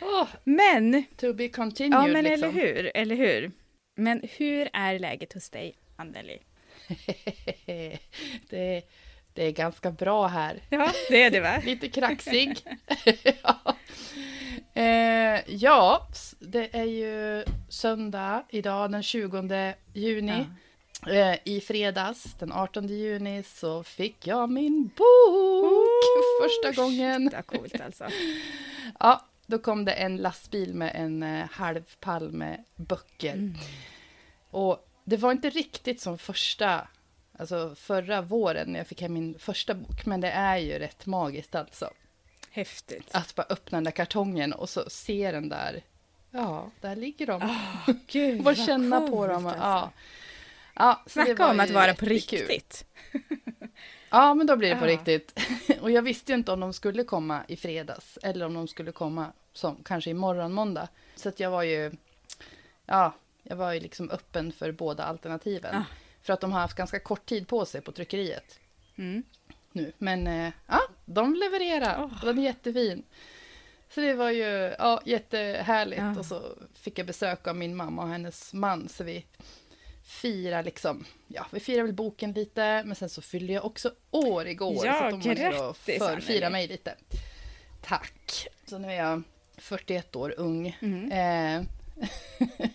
Oh, 0.00 0.28
men... 0.44 1.04
To 1.16 1.32
be 1.32 1.48
continued. 1.48 2.00
Ja, 2.00 2.06
men 2.06 2.24
liksom. 2.24 2.50
eller 2.50 2.60
hur, 2.60 2.90
eller 2.94 3.16
hur. 3.16 3.52
Men 3.96 4.22
hur 4.36 4.68
är 4.72 4.98
läget 4.98 5.32
hos 5.32 5.50
dig, 5.50 5.74
Anneli? 5.96 6.38
det, 8.48 8.82
det 9.32 9.44
är 9.44 9.52
ganska 9.52 9.90
bra 9.90 10.26
här. 10.26 10.62
Ja, 10.70 10.92
det 11.08 11.22
är 11.22 11.30
det 11.30 11.40
va? 11.40 11.62
Lite 11.64 11.88
kraxig. 11.88 12.58
ja. 13.42 13.76
Eh, 14.74 15.54
ja, 15.54 16.06
det 16.38 16.76
är 16.76 16.84
ju 16.84 17.44
söndag 17.68 18.44
idag 18.48 18.90
den 18.90 19.02
20 19.02 19.74
juni. 19.92 20.46
Ja. 21.06 21.12
Eh, 21.12 21.38
I 21.44 21.60
fredags 21.60 22.34
den 22.38 22.52
18 22.52 22.86
juni 22.86 23.42
så 23.42 23.82
fick 23.82 24.26
jag 24.26 24.50
min 24.50 24.86
bok 24.86 25.04
oh, 25.66 26.42
första 26.42 26.82
gången. 26.82 27.30
Är 27.34 27.42
coolt 27.42 27.80
alltså. 27.80 28.04
ja, 29.00 29.26
då 29.46 29.58
kom 29.58 29.84
det 29.84 29.92
en 29.92 30.16
lastbil 30.16 30.74
med 30.74 30.92
en 30.94 31.22
eh, 31.22 31.46
halv 31.50 31.82
pall 32.00 32.32
med 32.32 32.64
böcker. 32.76 33.32
Mm. 33.32 33.54
Och 34.50 34.88
det 35.04 35.16
var 35.16 35.32
inte 35.32 35.50
riktigt 35.50 36.00
som 36.00 36.18
första, 36.18 36.88
alltså 37.38 37.74
förra 37.74 38.22
våren 38.22 38.72
när 38.72 38.80
jag 38.80 38.86
fick 38.86 39.02
hem 39.02 39.12
min 39.12 39.38
första 39.38 39.74
bok, 39.74 40.06
men 40.06 40.20
det 40.20 40.30
är 40.30 40.56
ju 40.56 40.78
rätt 40.78 41.06
magiskt 41.06 41.54
alltså. 41.54 41.90
Häftigt. 42.50 43.08
Att 43.12 43.34
bara 43.34 43.46
öppna 43.50 43.76
den 43.76 43.84
där 43.84 43.90
kartongen 43.90 44.52
och 44.52 44.68
så 44.68 44.90
se 44.90 45.32
den 45.32 45.48
där, 45.48 45.82
ja, 46.30 46.70
där 46.80 46.96
ligger 46.96 47.26
de. 47.26 47.42
Oh, 47.42 47.96
Gud, 48.06 48.42
Bara 48.42 48.54
känna 48.54 49.00
på 49.00 49.26
dem. 49.26 49.46
Alltså. 49.46 49.62
Ja. 49.62 49.92
Ja, 50.74 51.02
Snacka 51.06 51.50
om 51.50 51.60
att 51.60 51.70
vara 51.70 51.94
på 51.94 52.04
riktigt. 52.04 52.84
Ja, 54.10 54.34
men 54.34 54.46
då 54.46 54.56
blir 54.56 54.68
det 54.68 54.80
på 54.80 54.86
ja. 54.86 54.92
riktigt. 54.92 55.40
Och 55.80 55.90
jag 55.90 56.02
visste 56.02 56.32
ju 56.32 56.38
inte 56.38 56.52
om 56.52 56.60
de 56.60 56.72
skulle 56.72 57.04
komma 57.04 57.40
i 57.48 57.56
fredags 57.56 58.18
eller 58.22 58.46
om 58.46 58.54
de 58.54 58.68
skulle 58.68 58.92
komma 58.92 59.32
som 59.52 59.76
kanske 59.84 60.10
imorgon 60.10 60.52
måndag. 60.52 60.88
Så 61.16 61.28
att 61.28 61.40
jag 61.40 61.50
var 61.50 61.62
ju, 61.62 61.92
ja, 62.86 63.14
jag 63.42 63.56
var 63.56 63.72
ju 63.72 63.80
liksom 63.80 64.10
öppen 64.10 64.52
för 64.52 64.72
båda 64.72 65.04
alternativen. 65.04 65.74
Ah. 65.74 65.84
För 66.22 66.32
att 66.32 66.40
de 66.40 66.52
har 66.52 66.60
haft 66.60 66.76
ganska 66.76 67.00
kort 67.00 67.26
tid 67.26 67.48
på 67.48 67.64
sig 67.64 67.80
på 67.80 67.92
tryckeriet. 67.92 68.58
Mm. 68.96 69.22
Nu. 69.72 69.92
Men 69.98 70.26
eh, 70.26 70.52
ja, 70.66 70.80
de 71.04 71.34
levererar. 71.34 72.04
Oh. 72.04 72.24
Den 72.24 72.38
är 72.38 72.42
jättefin. 72.42 73.04
Så 73.94 74.00
det 74.00 74.14
var 74.14 74.30
ju 74.30 74.74
ja, 74.78 75.02
jättehärligt. 75.04 76.02
Ja. 76.02 76.18
Och 76.18 76.26
så 76.26 76.42
fick 76.74 76.98
jag 76.98 77.06
besök 77.06 77.46
av 77.46 77.56
min 77.56 77.76
mamma 77.76 78.02
och 78.02 78.08
hennes 78.08 78.52
man. 78.52 78.88
Så 78.88 79.04
vi 79.04 79.26
firar 80.04 80.62
liksom, 80.62 81.04
ja 81.28 81.46
vi 81.50 81.60
firar 81.60 81.82
väl 81.82 81.92
boken 81.92 82.32
lite. 82.32 82.82
Men 82.84 82.94
sen 82.94 83.08
så 83.08 83.22
fyllde 83.22 83.52
jag 83.52 83.64
också 83.64 83.92
år 84.10 84.46
igår. 84.46 84.86
Ja, 84.86 84.98
så 84.98 85.04
att 85.04 85.22
de 85.22 85.34
grattis! 85.34 85.98
För, 85.98 86.20
fira 86.20 86.50
mig 86.50 86.68
lite. 86.68 86.94
Tack! 87.82 88.46
Så 88.66 88.78
nu 88.78 88.88
är 88.88 88.96
jag 88.96 89.22
41 89.56 90.16
år 90.16 90.34
ung. 90.36 90.78
Mm. 90.80 91.12
Eh, 91.12 91.66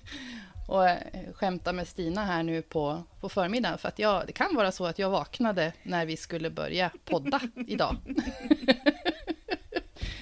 och 0.68 0.90
eh, 0.90 0.98
skämtar 1.34 1.74
med 1.74 1.88
Stina 1.88 2.26
här 2.26 2.44
nu 2.44 2.62
på, 2.62 3.04
på 3.22 3.30
förmiddagen 3.30 3.78
för 3.78 3.88
att 3.88 4.00
jag, 4.00 4.28
det 4.28 4.34
kan 4.34 4.56
vara 4.56 4.72
så 4.72 4.86
att 4.86 5.00
jag 5.00 5.10
vaknade 5.10 5.74
när 5.84 6.06
vi 6.06 6.18
skulle 6.18 6.50
börja 6.50 6.92
podda 7.06 7.40
idag. 7.68 7.96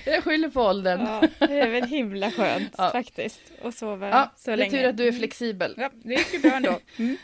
jag 0.05 0.23
skyller 0.23 0.49
på 0.49 0.61
åldern. 0.61 1.01
Ja, 1.01 1.23
det 1.47 1.59
är 1.59 1.69
väl 1.69 1.83
himla 1.85 2.31
skönt 2.31 2.73
Ja. 2.77 2.89
faktiskt 2.91 3.41
att 3.63 3.75
sova 3.75 4.09
Ja, 4.09 4.31
så 4.37 4.49
det 4.49 4.53
är 4.53 4.57
länge. 4.57 4.71
tur 4.71 4.87
att 4.87 4.97
du 4.97 5.07
är 5.07 5.11
flexibel. 5.11 5.73
Ja, 5.77 5.89
det 5.93 6.13
gick 6.13 6.33
ju 6.33 6.39
bra 6.39 6.51
ändå. 6.55 6.79
Mm. 6.97 7.17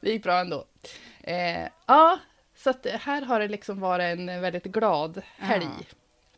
Det 0.00 0.10
gick 0.10 0.22
bra 0.22 0.40
ändå. 0.40 0.64
Eh, 1.22 1.68
ja, 1.86 2.18
så 2.56 2.70
att 2.70 2.86
här 2.86 3.22
har 3.22 3.40
det 3.40 3.48
liksom 3.48 3.80
varit 3.80 4.18
en 4.18 4.40
väldigt 4.40 4.64
glad 4.64 5.22
helg. 5.38 5.64
Ja. 5.78 5.84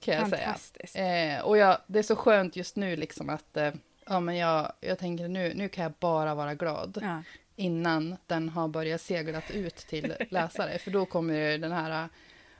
Kan 0.00 0.14
jag 0.14 0.28
säga. 0.28 0.44
Fantastiskt. 0.44 0.96
Eh, 0.96 1.38
och 1.44 1.58
jag, 1.58 1.78
det 1.86 1.98
är 1.98 2.02
så 2.02 2.16
skönt 2.16 2.56
just 2.56 2.76
nu 2.76 2.96
liksom 2.96 3.30
att 3.30 3.56
eh, 3.56 3.70
ja, 4.08 4.20
men 4.20 4.36
jag, 4.36 4.72
jag 4.80 4.98
tänker 4.98 5.28
nu, 5.28 5.54
nu 5.54 5.68
kan 5.68 5.82
jag 5.82 5.92
bara 6.00 6.34
vara 6.34 6.54
glad 6.54 6.98
Ja. 7.02 7.22
innan 7.56 8.16
den 8.26 8.48
har 8.48 8.68
börjat 8.68 9.00
seglat 9.00 9.50
ut 9.50 9.76
till 9.76 10.14
läsare. 10.30 10.78
För 10.78 10.90
då 10.90 11.06
kommer 11.06 11.58
den 11.58 11.72
här 11.72 12.02
äh, 12.02 12.08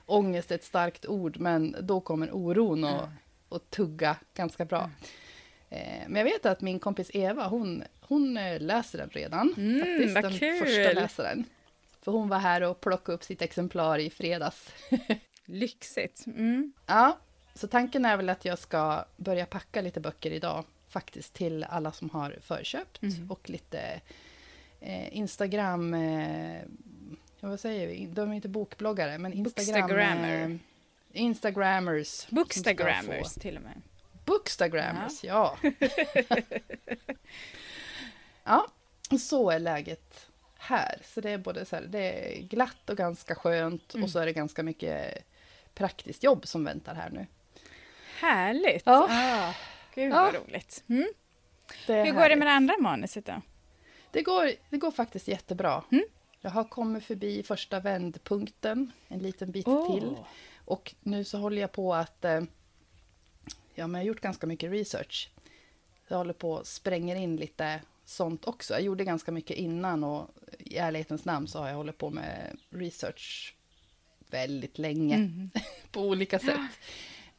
ångest, 0.05 0.51
ett 0.51 0.63
starkt 0.63 1.05
ord, 1.05 1.37
men 1.39 1.75
då 1.81 2.01
kommer 2.01 2.29
oron 2.31 2.83
och, 2.83 2.89
Ja. 2.89 3.09
och 3.49 3.69
tugga 3.69 4.15
ganska 4.33 4.65
bra. 4.65 4.89
Eh, 5.69 6.03
men 6.07 6.15
jag 6.15 6.23
vet 6.23 6.45
att 6.45 6.61
min 6.61 6.79
kompis 6.79 7.11
Eva, 7.13 7.47
hon, 7.47 7.83
hon 8.01 8.37
eh, 8.37 8.59
läser 8.59 8.97
den 8.97 9.09
redan. 9.09 9.53
Mm, 9.57 9.79
faktiskt, 10.13 10.13
den 10.21 10.33
kul. 10.39 10.65
första 10.65 11.01
läsaren. 11.01 11.45
För 12.01 12.11
hon 12.11 12.29
var 12.29 12.39
här 12.39 12.61
och 12.63 12.81
plockade 12.81 13.15
upp 13.15 13.23
sitt 13.23 13.41
exemplar 13.41 13.99
i 13.99 14.09
fredags. 14.09 14.69
Lyxigt. 15.45 16.25
Mm. 16.27 16.73
Ja, 16.85 17.17
så 17.55 17.67
tanken 17.67 18.05
är 18.05 18.17
väl 18.17 18.29
att 18.29 18.45
jag 18.45 18.59
ska 18.59 19.05
börja 19.17 19.45
packa 19.45 19.81
lite 19.81 19.99
böcker 19.99 20.31
idag, 20.31 20.63
faktiskt 20.97 21.33
till 21.33 21.63
alla 21.63 21.91
som 21.91 22.09
har 22.09 22.35
förköpt 22.41 23.01
Mhm. 23.01 23.31
och 23.31 23.49
lite 23.49 24.01
eh, 24.81 25.17
Instagram, 25.17 25.93
eh, 25.93 26.61
ja, 27.39 27.47
vad 27.49 27.59
säger 27.59 27.87
vi, 27.87 28.05
de 28.05 28.31
är 28.31 28.35
inte 28.35 28.47
bokbloggare, 28.49 29.17
men 29.17 29.33
Instagram... 29.33 29.81
Bookstagrammer. 29.87 30.49
Eh, 30.49 31.21
Instagrammers. 31.21 32.27
Bookstagrammers 32.29 33.33
till 33.33 33.55
och 33.57 33.61
med. 33.63 33.81
Bookstagrammers, 34.25 35.23
ja. 35.23 35.57
ja, 38.43 38.67
och 39.11 39.19
så 39.19 39.49
är 39.49 39.59
läget 39.59 40.27
här. 40.57 41.01
Så 41.05 41.21
det 41.21 41.29
är 41.31 41.37
både 41.37 41.65
så 41.65 41.75
här, 41.75 41.83
det 41.83 41.99
är 42.37 42.41
glatt 42.41 42.89
och 42.89 42.97
ganska 42.97 43.35
skönt 43.35 43.93
Mm. 43.93 44.03
och 44.03 44.09
så 44.09 44.19
är 44.19 44.25
det 44.25 44.33
ganska 44.33 44.63
mycket 44.63 45.23
praktiskt 45.73 46.23
jobb 46.23 46.47
som 46.47 46.63
väntar 46.63 46.95
här 46.95 47.09
nu. 47.09 47.25
Härligt. 48.19 48.83
Ja. 48.85 49.07
Ah, 49.11 49.53
gud 50.03 50.13
Ja. 50.13 50.23
vad 50.23 50.35
roligt. 50.35 50.83
Mm. 50.87 51.07
Hur 51.87 51.95
går 51.95 52.03
det 52.03 52.11
härligt. 52.13 52.37
med 52.37 52.47
det 52.47 52.51
andra 52.51 52.77
manuset 52.79 53.25
då? 53.25 53.41
Det 54.11 54.21
går, 54.21 54.51
det 54.69 54.77
går 54.77 54.91
faktiskt 54.91 55.27
jättebra. 55.27 55.83
Mm. 55.91 56.03
Jag 56.41 56.51
har 56.51 56.63
kommit 56.63 57.03
förbi 57.03 57.43
första 57.43 57.79
vändpunkten 57.79 58.91
en 59.07 59.19
liten 59.19 59.51
bit 59.51 59.67
Åh. 59.67 59.93
till. 59.95 60.15
Och 60.65 60.95
nu 61.01 61.23
så 61.23 61.37
håller 61.37 61.61
jag 61.61 61.71
på 61.71 61.93
att... 61.95 62.25
Eh, 62.25 62.41
ja, 63.75 63.87
men 63.87 63.91
jag 63.93 63.99
har 63.99 64.07
gjort 64.07 64.21
ganska 64.21 64.47
mycket 64.47 64.71
research. 64.71 65.29
Jag 66.07 66.17
håller 66.17 66.33
på 66.33 66.51
och 66.51 66.67
spränger 66.67 67.15
in 67.15 67.35
lite 67.35 67.81
sånt 68.05 68.45
också. 68.47 68.73
Jag 68.73 68.81
gjorde 68.81 69.03
ganska 69.03 69.31
mycket 69.31 69.57
innan 69.57 70.03
och 70.03 70.29
i 70.59 70.77
ärlighetens 70.77 71.25
namn 71.25 71.47
så 71.47 71.59
har 71.59 71.67
jag 71.67 71.75
hållit 71.75 71.97
på 71.97 72.09
med 72.09 72.57
research 72.69 73.55
väldigt 74.29 74.77
länge 74.77 75.15
Mm. 75.15 75.49
på 75.91 76.01
olika 76.01 76.39
sätt. 76.39 76.71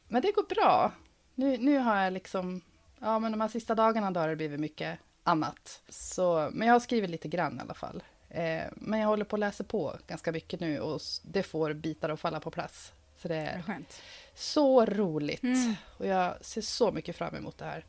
Men 0.07 0.21
det 0.21 0.31
går 0.31 0.43
bra. 0.55 0.91
Nu, 1.39 1.57
nu 1.57 1.77
har 1.77 2.03
jag 2.03 2.13
liksom, 2.13 2.61
ja 2.99 3.19
men 3.19 3.31
de 3.31 3.41
här 3.41 3.47
sista 3.47 3.75
dagarna 3.75 4.11
då 4.11 4.19
har 4.19 4.27
det 4.27 4.35
blivit 4.35 4.59
mycket 4.59 4.99
annat. 5.23 5.81
Så, 5.89 6.49
men 6.53 6.67
jag 6.67 6.75
har 6.75 6.79
skrivit 6.79 7.09
lite 7.09 7.27
grann 7.27 7.57
i 7.57 7.61
alla 7.61 7.73
fall. 7.73 8.03
Eh, 8.29 8.63
men 8.75 8.99
jag 8.99 9.07
håller 9.07 9.25
på 9.25 9.35
att 9.35 9.39
läsa 9.39 9.63
på 9.63 9.95
ganska 10.07 10.31
mycket 10.31 10.59
nu 10.59 10.79
och 10.79 11.01
det 11.23 11.43
får 11.43 11.73
bitar 11.73 12.09
att 12.09 12.19
falla 12.19 12.39
på 12.39 12.51
plats. 12.51 12.91
Så 13.17 13.27
det 13.27 13.35
är 13.35 13.61
skönt. 13.61 14.01
så 14.35 14.85
roligt. 14.85 15.43
Mm. 15.43 15.73
Och 15.97 16.05
jag 16.05 16.45
ser 16.45 16.61
så 16.61 16.91
mycket 16.91 17.15
fram 17.15 17.35
emot 17.35 17.57
det 17.57 17.65
här. 17.65 17.85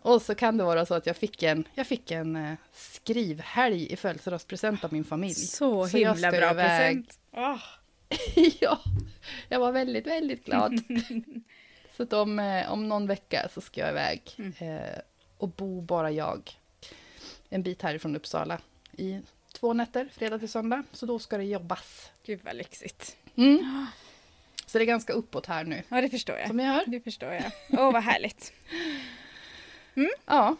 Och 0.00 0.22
så 0.22 0.34
kan 0.34 0.56
det 0.56 0.64
vara 0.64 0.86
så 0.86 0.94
att 0.94 1.06
jag 1.06 1.16
fick 1.16 1.42
en, 1.42 1.68
jag 1.74 1.86
fick 1.86 2.10
en 2.10 2.36
eh, 2.36 2.54
skrivhelg 2.72 3.92
i 3.92 3.96
födelsedagspresent 3.96 4.84
av 4.84 4.92
min 4.92 5.04
familj. 5.04 5.34
Så 5.34 5.88
Så 5.88 5.96
himla 5.96 6.30
bra 6.30 6.50
iväg. 6.50 6.56
present. 6.56 7.18
Ah. 7.34 7.58
ja, 8.60 8.78
jag 9.48 9.60
var 9.60 9.72
väldigt, 9.72 10.06
väldigt 10.06 10.44
glad. 10.44 10.72
så 11.96 12.02
att 12.02 12.12
om, 12.12 12.38
eh, 12.38 12.72
om 12.72 12.88
någon 12.88 13.06
vecka 13.06 13.48
så 13.54 13.60
ska 13.60 13.80
jag 13.80 13.90
iväg 13.90 14.22
Mm. 14.38 14.52
eh, 14.58 14.98
och 15.38 15.48
bo 15.48 15.80
bara 15.80 16.10
jag. 16.10 16.50
En 17.48 17.62
bit 17.62 17.82
härifrån 17.82 18.16
Uppsala 18.16 18.58
i 18.96 19.20
två 19.52 19.72
nätter, 19.72 20.08
fredag 20.12 20.38
till 20.38 20.48
söndag. 20.48 20.82
Så 20.92 21.06
då 21.06 21.18
ska 21.18 21.36
det 21.36 21.44
jobbas. 21.44 22.10
Gud 22.26 22.40
vad 22.44 22.56
lyxigt. 22.56 23.16
Mm. 23.36 23.86
Så 24.66 24.78
det 24.78 24.84
är 24.84 24.86
ganska 24.86 25.12
uppåt 25.12 25.46
här 25.46 25.64
nu, 25.64 25.82
Ja, 25.88 26.00
det 26.00 26.08
förstår 26.08 26.36
jag. 26.38 26.48
som 26.48 26.58
jag 26.58 26.66
hör. 26.72 26.84
Det 26.86 27.00
förstår 27.00 27.32
jag. 27.32 27.44
Åh, 27.70 27.92
vad 27.92 28.02
härligt. 28.02 28.52
Ja, 30.26 30.56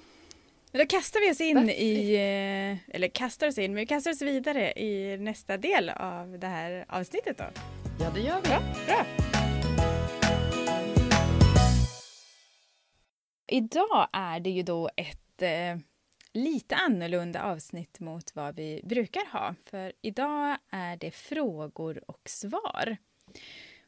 Men 0.73 0.79
då 0.81 0.87
kastar 0.87 1.21
vi 1.21 1.33
oss 1.33 1.41
in 1.41 1.59
That's 1.59 1.71
i, 1.71 2.15
eh, 2.15 2.95
eller 2.97 3.09
kastar 3.09 3.47
oss 3.49 3.59
in, 3.59 3.73
men 3.73 3.81
vi 3.81 3.87
kastar 3.87 4.11
oss 4.11 4.23
vidare 4.23 4.73
i 4.73 5.17
nästa 5.19 5.57
del 5.57 5.89
av 5.89 6.39
det 6.39 6.47
här 6.47 6.85
avsnittet 6.89 7.39
då. 7.39 7.45
ja 8.01 8.11
det 8.15 8.21
gör 8.21 8.41
vi. 8.45 8.49
Ja, 8.51 8.61
bra. 8.87 9.32
Idag 13.53 14.09
är 14.13 14.41
det 14.41 14.51
ju 14.51 14.63
då 14.63 14.91
ett 14.97 15.43
eh, 15.43 15.77
lite 16.33 16.77
annorlunda 16.77 17.43
avsnitt 17.43 18.01
mot 18.01 18.35
vad 18.35 18.57
vi 18.57 18.81
brukar 18.85 19.27
ha. 19.33 19.55
För 19.65 19.93
idag 20.03 20.57
är 20.71 20.97
det 20.97 21.11
frågor 21.11 22.11
och 22.11 22.29
svar. 22.29 22.97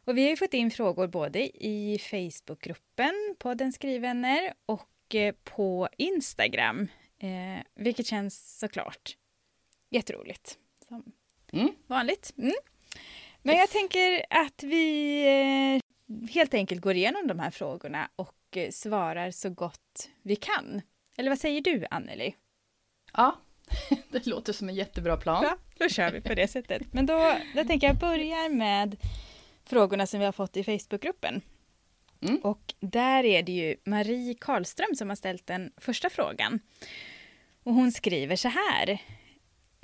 Och 0.04 0.16
vi 0.16 0.22
har 0.22 0.30
ju 0.30 0.36
fått 0.36 0.54
in 0.54 0.70
frågor 0.70 1.06
både 1.06 1.64
i 1.66 1.98
Facebookgruppen, 1.98 3.34
podden 3.38 3.72
Skrivvänner, 3.72 4.54
och 4.66 5.14
eh, 5.14 5.34
på 5.44 5.88
Instagram. 5.96 6.88
Eh, 7.18 7.62
vilket 7.74 8.06
känns 8.06 8.58
såklart 8.58 9.16
jätteroligt. 9.90 10.58
Som 10.88 11.12
Mm. 11.52 11.74
vanligt. 11.86 12.32
Mm. 12.38 12.54
Men 13.42 13.56
jag 13.56 13.70
tänker 13.70 14.26
att 14.30 14.62
vi 14.62 15.80
eh, 16.06 16.26
helt 16.30 16.54
enkelt 16.54 16.80
går 16.80 16.94
igenom 16.94 17.26
de 17.26 17.38
här 17.38 17.50
frågorna 17.50 18.08
och 18.16 18.34
eh, 18.56 18.70
svarar 18.70 19.30
så 19.30 19.50
gott 19.50 20.08
vi 20.22 20.36
kan. 20.36 20.82
Eller 21.16 21.30
vad 21.30 21.38
säger 21.38 21.60
du, 21.60 21.86
Anneli? 21.90 22.34
Ja, 23.12 23.40
det 24.10 24.26
låter 24.26 24.52
som 24.52 24.68
en 24.68 24.74
jättebra 24.74 25.16
plan. 25.16 25.44
Ja, 25.44 25.56
då 25.78 25.88
kör 25.88 26.12
vi 26.12 26.20
på 26.20 26.34
det 26.34 26.48
sättet. 26.48 26.92
Men 26.92 27.06
då, 27.06 27.36
då 27.54 27.64
tänker 27.64 27.86
jag 27.86 27.96
börja 27.96 28.48
med 28.48 28.96
frågorna 29.64 30.06
som 30.06 30.20
vi 30.20 30.26
har 30.26 30.32
fått 30.32 30.56
i 30.56 30.64
Facebookgruppen. 30.64 31.40
Mm. 32.20 32.38
Och 32.38 32.74
där 32.80 33.24
är 33.24 33.42
det 33.42 33.52
ju 33.52 33.76
Marie 33.84 34.34
Karlström 34.34 34.94
som 34.94 35.08
har 35.08 35.16
ställt 35.16 35.46
den 35.46 35.72
första 35.76 36.10
frågan. 36.10 36.60
Och 37.62 37.74
hon 37.74 37.92
skriver 37.92 38.36
så 38.36 38.48
här. 38.48 38.98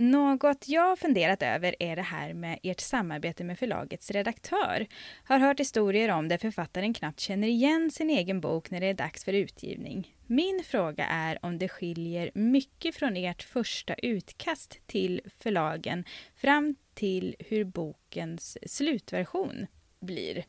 Något 0.00 0.69
jag 0.69 0.99
funderat 0.99 1.42
över 1.42 1.75
är 1.78 1.97
det 1.97 2.02
här 2.02 2.35
med 2.35 2.59
ert 2.62 2.80
samarbete 2.80 3.45
med 3.45 3.59
förlagets 3.59 4.11
redaktör. 4.11 4.87
Har 5.25 5.38
hört 5.38 5.61
historier 5.61 6.09
om 6.09 6.28
där 6.28 6.38
författaren 6.38 6.95
knappt 6.95 7.21
känner 7.21 7.49
igen 7.49 7.90
sin 7.90 8.11
egen 8.11 8.40
bok 8.40 8.71
när 8.71 8.80
det 8.80 8.87
är 8.87 8.95
dags 8.95 9.25
för 9.25 9.33
utgivning. 9.33 10.16
Min 10.26 10.62
fråga 10.64 11.07
är 11.07 11.38
om 11.42 11.59
det 11.59 11.69
skiljer 11.69 12.30
mycket 12.35 12.95
från 12.95 13.16
ert 13.16 13.42
första 13.42 13.95
utkast 13.95 14.80
till 14.87 15.21
förlagen 15.38 16.04
fram 16.37 16.76
till 16.95 17.37
hur 17.38 17.64
bokens 17.64 18.59
slutversion 18.66 19.66
blir. 20.00 20.45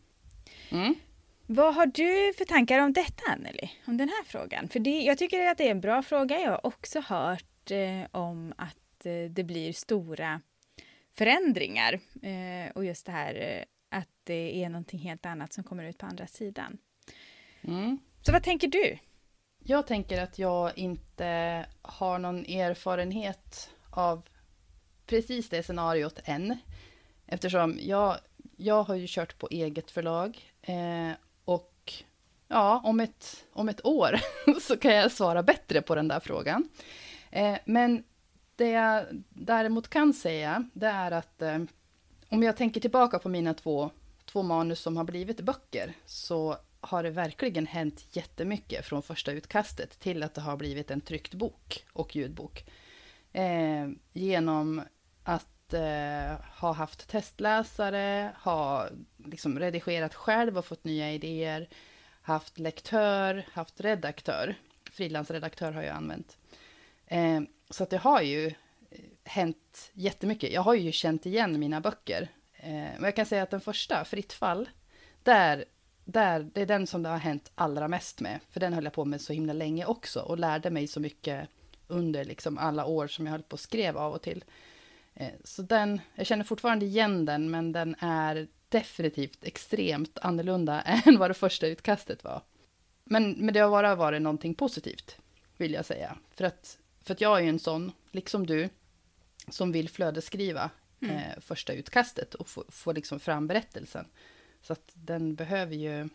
Mm. 0.70 0.96
Vad 1.46 1.76
har 1.76 1.86
du 1.86 2.34
för 2.38 2.46
tankar 2.46 2.80
om 2.80 2.94
detta, 2.94 3.32
Anneli? 3.32 3.72
Om 3.86 3.98
den 3.98 4.10
här 4.10 4.24
frågan? 4.26 4.70
För 4.70 4.80
det, 4.80 5.02
jag 5.02 5.18
tycker 5.18 5.48
att 5.48 5.58
det 5.58 5.68
är 5.68 5.72
en 5.72 5.82
bra 5.82 6.04
fråga. 6.04 6.40
Jag 6.40 6.50
har 6.50 6.66
också 6.66 7.00
hört 7.00 7.72
eh, 7.72 8.08
om 8.12 8.54
att 8.58 8.81
eh, 9.06 9.30
det 9.30 9.44
blir 9.44 9.74
stora 9.74 10.42
förändringar. 11.14 12.00
Eh, 12.22 12.72
och 12.76 12.86
just 12.86 13.06
det 13.06 13.12
här 13.12 13.36
eh, 13.36 13.98
att 14.00 14.10
det 14.24 14.64
är 14.64 14.70
någonting 14.70 15.00
helt 15.00 15.26
annat 15.26 15.54
som 15.54 15.64
kommer 15.64 15.84
ut 15.84 15.98
på 15.98 16.06
andra 16.06 16.28
sidan. 16.28 16.78
Mm. 17.62 18.00
Så 18.22 18.32
vad 18.32 18.44
tänker 18.44 18.68
du? 18.68 18.98
Jag 19.64 19.88
tänker 19.88 20.22
att 20.22 20.40
jag 20.40 20.78
inte 20.78 21.66
har 21.82 22.20
någon 22.20 22.46
erfarenhet 22.46 23.70
av 23.90 24.28
precis 25.06 25.50
det 25.50 25.64
scenariot 25.64 26.20
än. 26.24 26.58
Eftersom 27.28 27.78
jag, 27.82 28.18
jag 28.58 28.84
har 28.84 28.96
ju 28.96 29.06
kört 29.10 29.38
på 29.38 29.48
eget 29.52 29.92
förlag. 29.92 30.54
Eh, 30.62 31.12
och 31.46 31.94
ja, 32.48 32.82
om 32.84 33.00
ett, 33.00 33.46
om 33.54 33.70
ett 33.70 33.86
år 33.86 34.20
så 34.62 34.78
kan 34.78 34.94
jag 34.94 35.12
svara 35.12 35.44
bättre 35.44 35.82
på 35.82 35.96
den 35.96 36.08
där 36.08 36.20
frågan. 36.20 36.70
Eh, 37.32 37.58
men 37.66 38.04
det 38.56 38.70
jag 38.70 39.06
däremot 39.30 39.88
kan 39.88 40.14
säga, 40.14 40.70
det 40.74 40.88
är 40.88 41.12
att 41.12 41.42
eh, 41.42 41.60
om 42.30 42.44
jag 42.44 42.58
tänker 42.58 42.82
tillbaka 42.82 43.20
på 43.20 43.30
mina 43.30 43.54
två, 43.54 43.92
två 44.26 44.44
manus 44.44 44.80
som 44.80 44.98
har 44.98 45.04
blivit 45.04 45.42
böcker, 45.42 45.94
så 46.06 46.58
har 46.82 47.04
det 47.04 47.10
verkligen 47.10 47.68
hänt 47.68 48.06
jättemycket 48.12 48.86
från 48.86 49.04
första 49.04 49.32
utkastet 49.32 50.00
till 50.00 50.24
att 50.24 50.34
det 50.34 50.42
har 50.42 50.58
blivit 50.58 50.92
en 50.92 51.02
tryckt 51.02 51.34
bok 51.34 51.86
och 51.94 52.16
ljudbok. 52.16 52.66
Eh, 53.34 53.90
genom 54.14 54.82
att 55.24 55.74
eh, 55.74 56.40
ha 56.60 56.72
haft 56.72 57.08
testläsare, 57.08 58.32
ha 58.44 58.88
liksom 59.18 59.60
redigerat 59.60 60.16
själv 60.16 60.58
och 60.58 60.66
fått 60.66 60.84
nya 60.84 61.12
idéer, 61.12 61.70
haft 62.22 62.60
lektör, 62.60 63.46
haft 63.52 63.82
redaktör. 63.82 64.56
Frilansredaktör 64.92 65.72
har 65.72 65.84
jag 65.84 65.96
använt. 65.96 66.38
Eh, 67.06 67.42
så 67.72 67.84
att 67.84 67.90
det 67.90 67.98
har 67.98 68.22
ju 68.22 68.48
eh, 68.48 68.54
hänt 69.24 69.92
jättemycket. 69.94 70.52
Jag 70.52 70.62
har 70.62 70.74
ju 70.74 70.92
känt 70.92 71.26
igen 71.26 71.60
mina 71.60 71.82
böcker. 71.82 72.28
Eh, 72.54 72.70
men 72.72 73.04
jag 73.04 73.16
kan 73.16 73.26
säga 73.26 73.44
att 73.44 73.50
den 73.50 73.62
första, 73.62 74.06
Fritt 74.06 74.34
fall, 74.34 74.70
där, 75.24 75.66
där, 76.06 76.50
det 76.54 76.62
är 76.62 76.66
den 76.66 76.88
som 76.88 77.04
det 77.04 77.10
har 77.10 77.18
hänt 77.18 77.52
allra 77.56 77.88
mest 77.88 78.20
med. 78.20 78.40
För 78.50 78.60
den 78.60 78.74
höll 78.74 78.84
jag 78.84 78.94
på 78.94 79.06
med 79.06 79.22
så 79.22 79.34
himla 79.34 79.54
länge 79.54 79.86
också 79.86 80.20
och 80.20 80.38
lärde 80.38 80.70
mig 80.70 80.88
så 80.88 81.00
mycket 81.00 81.50
under 81.88 82.26
liksom 82.26 82.58
alla 82.58 82.86
år 82.86 83.08
som 83.08 83.26
jag 83.26 83.32
höll 83.32 83.44
på 83.44 83.54
och 83.54 83.60
skrev 83.60 83.98
av 83.98 84.14
och 84.14 84.22
till. 84.22 84.44
Eh, 85.14 85.34
så 85.44 85.62
den, 85.62 86.02
jag 86.16 86.28
känner 86.28 86.44
fortfarande 86.44 86.86
igen 86.86 87.26
den, 87.26 87.52
men 87.52 87.72
den 87.72 87.96
är 88.00 88.48
definitivt 88.70 89.44
extremt 89.44 90.20
annorlunda 90.22 90.82
än 91.06 91.20
vad 91.20 91.30
det 91.30 91.34
första 91.34 91.68
utkastet 91.68 92.24
var. 92.24 92.42
Men, 93.04 93.32
men 93.32 93.54
det 93.54 93.60
har 93.60 93.70
bara 93.70 93.96
varit 93.96 94.22
någonting 94.22 94.54
positivt, 94.54 95.18
vill 95.58 95.74
jag 95.74 95.86
säga. 95.86 96.18
För 96.36 96.44
att, 96.44 96.78
för 97.02 97.14
att 97.14 97.22
jag 97.22 97.38
är 97.38 97.44
ju 97.44 97.50
en 97.50 97.60
sån, 97.60 97.92
liksom 98.12 98.46
du, 98.48 98.70
som 99.48 99.72
vill 99.72 99.90
flödesskriva 99.90 100.70
mm. 101.02 101.16
eh, 101.16 101.40
första 101.40 101.74
utkastet 101.74 102.34
och 102.34 102.48
få, 102.48 102.64
få 102.70 102.92
liksom 102.92 103.20
fram 103.20 103.48
berättelsen. 103.48 104.06
Så 104.62 104.74
att 104.74 104.92
den 104.94 105.36
behöver 105.36 105.76
ju, 105.76 106.10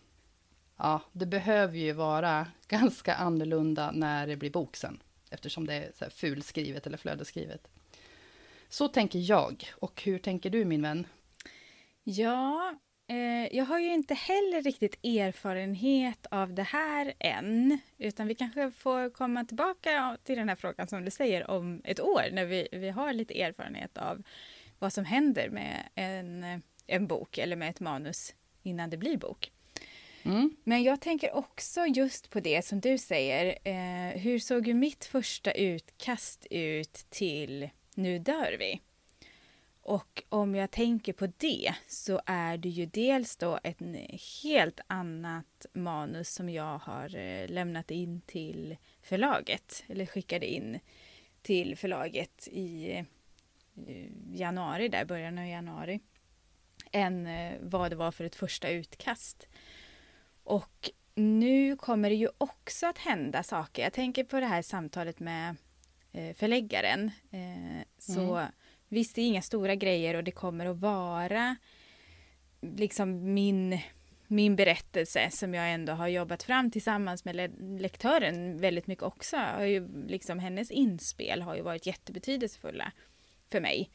ja, 0.77 1.01
det 1.13 1.27
behöver 1.27 1.79
ju 1.79 1.93
vara 1.93 2.47
ganska 2.69 3.15
annorlunda 3.15 3.91
när 3.91 4.27
det 4.27 4.37
blir 4.37 4.51
bok 4.51 4.77
sen. 4.77 5.03
Eftersom 5.31 5.67
det 5.67 5.75
är 5.75 5.93
så 5.99 6.05
här 6.05 6.11
fulskrivet 6.11 6.87
eller 6.87 6.99
flödesskrivet. 6.99 7.69
Så 8.69 8.89
tänker 8.89 9.19
jag. 9.19 9.71
Och 9.73 10.03
hur 10.03 10.19
tänker 10.19 10.51
du 10.51 10.65
min 10.65 10.83
vän? 10.83 11.07
Ja, 12.03 12.79
jag 13.51 13.65
har 13.65 13.79
ju 13.79 13.95
inte 13.95 14.15
heller 14.15 14.63
riktigt 14.63 15.05
erfarenhet 15.05 16.27
av 16.31 16.55
det 16.55 16.63
här 16.63 17.13
än. 17.19 17.79
Utan 17.99 18.27
vi 18.27 18.35
kanske 18.35 18.71
får 18.71 19.11
komma 19.11 19.45
tillbaka 19.45 20.19
till 20.25 20.37
den 20.37 20.49
här 20.49 20.57
frågan 20.57 20.89
som 20.89 21.05
du 21.05 21.11
säger 21.11 21.51
om 21.51 21.81
ett 21.85 22.01
år 22.01 22.23
när 22.33 22.45
vi, 22.45 22.69
vi 22.73 22.91
har 22.91 23.13
lite 23.13 23.43
erfarenhet 23.43 23.99
av 23.99 24.23
vad 24.79 24.93
som 24.93 25.05
händer 25.05 25.49
med 25.49 25.89
en, 25.95 26.63
en 26.87 27.07
bok 27.07 27.39
eller 27.39 27.57
med 27.57 27.71
ett 27.71 27.81
manus 27.81 28.35
innan 28.63 28.91
det 28.91 28.97
blir 28.97 29.17
bok. 29.17 29.53
Mm. 30.23 30.57
Men 30.65 30.83
jag 30.83 31.01
tänker 31.01 31.37
också 31.37 31.87
just 31.87 32.31
på 32.31 32.41
det 32.41 32.65
som 32.65 32.81
du 32.81 32.99
säger. 32.99 33.59
Eh, 33.65 34.21
hur 34.21 34.39
såg 34.39 34.67
ju 34.67 34.75
mitt 34.75 35.05
första 35.05 35.53
utkast 35.53 36.47
ut 36.51 37.07
till 37.11 37.69
Nu 37.95 38.19
dör 38.19 38.57
vi? 38.59 38.81
Och 39.87 40.23
om 40.29 40.55
jag 40.55 40.71
tänker 40.71 41.13
på 41.13 41.27
det 41.27 41.75
så 41.87 42.21
är 42.27 42.57
det 42.57 42.69
ju 42.69 42.87
dels 42.87 43.37
då 43.37 43.59
ett 43.63 43.79
helt 44.43 44.81
annat 44.87 45.67
manus 45.73 46.35
som 46.35 46.49
jag 46.49 46.79
har 46.79 47.17
eh, 47.17 47.49
lämnat 47.49 47.91
in 47.91 48.21
till 48.21 48.77
förlaget, 49.03 49.85
eller 49.89 50.07
skickade 50.07 50.47
in 50.47 50.79
till 51.43 51.77
förlaget 51.77 52.49
i 52.53 52.93
eh, 53.87 54.07
januari, 54.33 54.89
där 54.89 55.05
början 55.05 55.39
av 55.39 55.47
januari, 55.47 56.01
än 56.93 57.27
eh, 57.27 57.53
vad 57.61 57.93
det 57.93 57.97
var 57.97 58.13
för 58.13 58.25
ett 58.25 58.37
första 58.37 58.69
utkast. 58.69 59.49
Och 60.45 60.91
nu 61.15 61.77
kommer 61.77 62.11
det 62.11 62.17
ju 62.17 62.29
också 62.39 62.87
att 62.87 62.99
hända 62.99 63.43
saker. 63.43 63.83
Jag 63.83 63.93
tänker 63.93 64.25
på 64.25 64.41
det 64.41 64.47
här 64.47 64.63
samtalet 64.63 65.21
med 65.21 65.57
förläggaren. 66.35 67.11
Så 67.99 68.37
mm 68.37 68.49
Visst, 68.89 69.15
det 69.15 69.23
är 69.23 69.27
inga 69.27 69.43
stora 69.43 69.75
grejer 69.75 70.15
och 70.15 70.25
det 70.25 70.31
kommer 70.31 70.67
att 70.67 70.77
vara 70.77 71.57
liksom 72.61 73.35
min, 73.35 73.79
min 74.27 74.57
berättelse 74.57 75.31
som 75.31 75.55
jag 75.55 75.73
ändå 75.73 75.93
har 75.93 76.09
jobbat 76.09 76.43
fram 76.43 76.71
tillsammans 76.71 77.25
med 77.25 77.37
le 77.37 77.49
lektören 77.79 78.59
väldigt 78.59 78.87
mycket 78.87 79.05
också. 79.05 79.37
Har 79.37 79.65
ju, 79.65 80.07
liksom, 80.07 80.39
hennes 80.39 80.71
inspel 80.71 81.43
har 81.43 81.57
ju 81.57 81.63
varit 81.63 81.87
jättebetydelsefulla 81.87 82.93
för 83.51 83.61
mig 83.61 83.91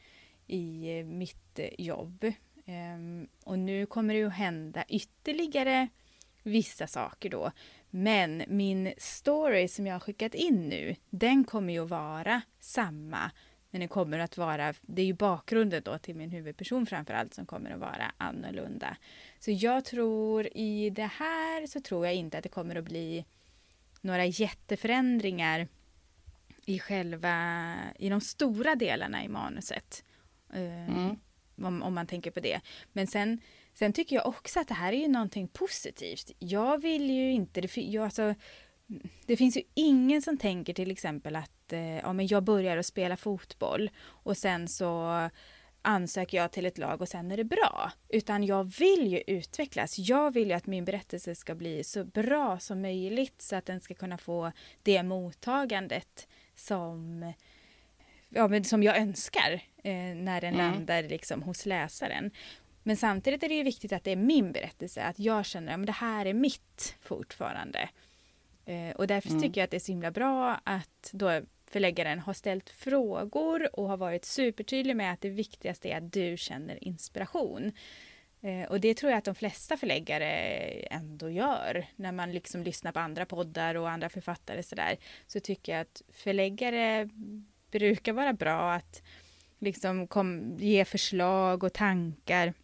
i 0.46 0.98
eh, 0.98 1.04
mitt 1.04 1.58
eh, 1.58 1.68
jobb. 1.78 2.32
Um, 2.66 3.28
och 3.44 3.58
nu 3.58 3.86
kommer 3.86 4.14
det 4.14 4.24
att 4.24 4.32
hända 4.32 4.84
ytterligare 4.88 5.88
vissa 6.42 6.86
saker 6.86 7.30
då. 7.30 7.52
Men 7.90 8.42
min 8.48 8.92
story 8.98 9.68
som 9.68 9.86
jag 9.86 9.94
har 9.94 10.00
skickat 10.00 10.34
in 10.34 10.68
nu, 10.68 10.96
den 11.10 11.44
kommer 11.44 11.72
ju 11.72 11.84
att 11.84 11.90
vara 11.90 12.42
samma 12.60 13.30
men 13.72 13.80
det 13.80 13.88
kommer 13.88 14.18
att 14.18 14.36
vara, 14.36 14.74
det 14.80 15.02
är 15.02 15.06
ju 15.06 15.12
bakgrunden 15.12 15.82
då 15.84 15.98
till 15.98 16.14
min 16.14 16.30
huvudperson 16.30 16.86
framförallt 16.86 17.34
som 17.34 17.46
kommer 17.46 17.70
att 17.70 17.80
vara 17.80 18.12
annorlunda. 18.16 18.96
Så 19.38 19.50
jag 19.50 19.84
tror 19.84 20.48
i 20.56 20.90
det 20.90 21.10
här 21.18 21.66
så 21.66 21.80
tror 21.80 22.06
jag 22.06 22.14
inte 22.14 22.38
att 22.38 22.42
det 22.42 22.48
kommer 22.48 22.76
att 22.76 22.84
bli 22.84 23.24
några 24.00 24.26
jätteförändringar 24.26 25.68
i 26.66 26.78
själva, 26.78 27.74
i 27.98 28.08
de 28.08 28.20
stora 28.20 28.74
delarna 28.74 29.24
i 29.24 29.28
manuset. 29.28 30.04
Eh, 30.52 30.88
mm. 30.88 31.16
Om, 31.56 31.82
om 31.82 31.94
man 31.94 32.06
tänker 32.06 32.30
på 32.30 32.40
det. 32.40 32.60
Men 32.92 33.06
sen, 33.06 33.40
sen 33.74 33.92
tycker 33.92 34.16
jag 34.16 34.26
också 34.26 34.60
att 34.60 34.68
det 34.68 34.74
här 34.74 34.92
är 34.92 34.96
ju 34.96 35.08
någonting 35.08 35.48
positivt. 35.48 36.30
Jag 36.38 36.82
vill 36.82 37.10
ju 37.10 37.32
inte, 37.32 37.60
det, 37.60 37.76
jag, 37.76 38.04
alltså, 38.04 38.34
det 39.26 39.36
finns 39.36 39.56
ju 39.56 39.62
ingen 39.74 40.22
som 40.22 40.38
tänker 40.38 40.74
till 40.74 40.90
exempel 40.90 41.36
att 41.36 41.72
eh, 41.72 41.98
ja, 41.98 42.12
men 42.12 42.26
jag 42.26 42.42
börjar 42.42 42.76
att 42.76 42.86
spela 42.86 43.16
fotboll 43.16 43.90
och 44.04 44.36
sen 44.36 44.68
så 44.68 45.28
ansöker 45.82 46.36
jag 46.36 46.52
till 46.52 46.66
ett 46.66 46.78
lag 46.78 47.00
och 47.00 47.08
sen 47.08 47.30
är 47.30 47.36
det 47.36 47.44
bra. 47.44 47.92
Utan 48.08 48.44
jag 48.44 48.64
vill 48.78 49.06
ju 49.06 49.22
utvecklas. 49.26 49.98
Jag 49.98 50.34
vill 50.34 50.48
ju 50.48 50.54
att 50.54 50.66
min 50.66 50.84
berättelse 50.84 51.34
ska 51.34 51.54
bli 51.54 51.84
så 51.84 52.04
bra 52.04 52.58
som 52.58 52.82
möjligt 52.82 53.42
så 53.42 53.56
att 53.56 53.66
den 53.66 53.80
ska 53.80 53.94
kunna 53.94 54.18
få 54.18 54.52
det 54.82 55.02
mottagandet 55.02 56.28
som, 56.54 57.32
ja, 58.28 58.48
men 58.48 58.64
som 58.64 58.82
jag 58.82 58.96
önskar 58.96 59.52
eh, 59.84 59.94
när 60.14 60.40
den 60.40 60.54
mm. 60.54 60.72
landar 60.72 61.02
liksom 61.02 61.42
hos 61.42 61.66
läsaren. 61.66 62.30
Men 62.82 62.96
samtidigt 62.96 63.42
är 63.42 63.48
det 63.48 63.54
ju 63.54 63.62
viktigt 63.62 63.92
att 63.92 64.04
det 64.04 64.10
är 64.10 64.16
min 64.16 64.52
berättelse, 64.52 65.02
att 65.02 65.18
jag 65.18 65.46
känner 65.46 65.78
att 65.78 65.86
det 65.86 65.92
här 65.92 66.26
är 66.26 66.34
mitt 66.34 66.96
fortfarande. 67.00 67.88
Eh, 68.64 68.90
och 68.90 69.06
därför 69.06 69.28
mm. 69.28 69.42
tycker 69.42 69.60
jag 69.60 69.64
att 69.64 69.70
det 69.70 69.76
är 69.76 69.80
så 69.80 69.92
himla 69.92 70.10
bra 70.10 70.60
att 70.64 71.10
då 71.12 71.40
förläggaren 71.66 72.18
har 72.18 72.32
ställt 72.32 72.70
frågor 72.70 73.80
och 73.80 73.88
har 73.88 73.96
varit 73.96 74.24
supertydlig 74.24 74.96
med 74.96 75.12
att 75.12 75.20
det 75.20 75.28
viktigaste 75.28 75.88
är 75.88 75.96
att 75.96 76.12
du 76.12 76.36
känner 76.36 76.84
inspiration. 76.84 77.72
Eh, 78.40 78.70
och 78.70 78.80
det 78.80 78.94
tror 78.94 79.12
jag 79.12 79.18
att 79.18 79.24
de 79.24 79.34
flesta 79.34 79.76
förläggare 79.76 80.30
ändå 80.90 81.30
gör. 81.30 81.86
När 81.96 82.12
man 82.12 82.32
liksom 82.32 82.62
lyssnar 82.62 82.92
på 82.92 82.98
andra 82.98 83.26
poddar 83.26 83.74
och 83.74 83.90
andra 83.90 84.08
författare 84.08 84.62
sådär. 84.62 84.96
Så 85.26 85.40
tycker 85.40 85.72
jag 85.72 85.80
att 85.80 86.02
förläggare 86.12 87.08
brukar 87.70 88.12
vara 88.12 88.32
bra 88.32 88.72
att 88.72 89.02
liksom 89.58 90.06
kom, 90.06 90.56
ge 90.58 90.84
förslag 90.84 91.64
och 91.64 91.72
tankar 91.72 92.54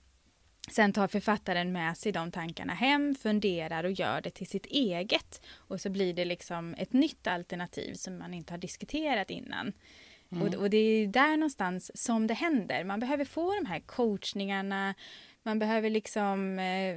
Sen 0.71 0.93
tar 0.93 1.09
författaren 1.09 1.73
med 1.73 1.97
sig 1.97 2.13
de 2.13 2.31
tankarna 2.31 2.75
hem, 2.75 3.15
funderar 3.15 3.85
och 3.85 3.93
gör 3.93 4.21
det 4.21 4.31
till 4.31 4.47
sitt 4.47 4.67
eget. 4.67 5.47
Och 5.57 5.81
så 5.81 5.91
blir 5.91 6.15
det 6.15 6.25
liksom 6.25 6.75
ett 6.79 6.93
nytt 6.93 7.27
alternativ 7.27 7.95
som 7.95 8.19
man 8.19 8.35
inte 8.35 8.53
har 8.53 8.59
diskuterat 8.59 9.31
innan. 9.31 9.73
Mm. 10.33 10.49
Och, 10.49 10.55
och, 10.55 10.71
det 10.71 10.77
är 10.77 11.07
där 11.07 11.37
någonstans 11.37 11.91
som 11.95 12.27
det 12.27 12.35
händer. 12.35 12.85
Man 12.85 13.01
behöver 13.01 13.25
få 13.25 13.55
de 13.55 13.67
här 13.67 13.81
coachningarna, 13.81 14.95
man 15.49 15.59
behöver 15.59 15.91
liksom 15.91 16.59
eh, 16.59 16.97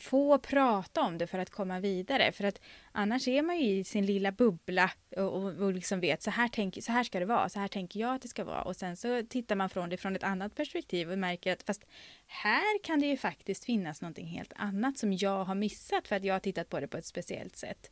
få 0.00 0.38
prata 0.38 1.00
om 1.00 1.18
det 1.18 1.26
för 1.26 1.38
att 1.38 1.50
komma 1.50 1.80
vidare. 1.80 2.32
För 2.32 2.44
att 2.44 2.60
annars 2.92 3.28
är 3.28 3.42
man 3.42 3.58
ju 3.60 3.66
i 3.66 3.84
sin 3.84 4.06
lilla 4.06 4.32
bubbla 4.32 4.90
och, 5.16 5.22
och, 5.22 5.52
och 5.52 5.72
liksom 5.72 6.00
vet 6.00 6.22
så 6.22 6.30
här, 6.30 6.48
tänk, 6.48 6.78
så 6.82 6.92
här 6.92 7.04
ska 7.04 7.18
det 7.18 7.26
vara, 7.26 7.48
så 7.48 7.60
här 7.60 7.68
tänker 7.68 8.00
jag 8.00 8.14
att 8.14 8.22
det 8.22 8.28
ska 8.28 8.44
vara. 8.44 8.62
Och 8.62 8.76
sen 8.76 8.96
så 8.96 9.22
tittar 9.28 9.56
man 9.56 9.70
från 9.70 9.88
det 9.88 9.96
från 9.96 10.16
ett 10.16 10.24
annat 10.24 10.54
perspektiv 10.54 11.12
och 11.12 11.18
märker 11.18 11.52
att 11.52 11.62
fast 11.62 11.86
här 12.26 12.82
kan 12.82 13.00
det 13.00 13.06
ju 13.06 13.16
faktiskt 13.16 13.64
finnas 13.64 14.02
någonting 14.02 14.26
helt 14.26 14.52
annat 14.56 14.98
som 14.98 15.12
jag 15.12 15.44
har 15.44 15.54
missat 15.54 16.08
för 16.08 16.16
att 16.16 16.24
jag 16.24 16.34
har 16.34 16.40
tittat 16.40 16.68
på 16.68 16.80
det 16.80 16.88
på 16.88 16.98
ett 16.98 17.06
speciellt 17.06 17.56
sätt. 17.56 17.90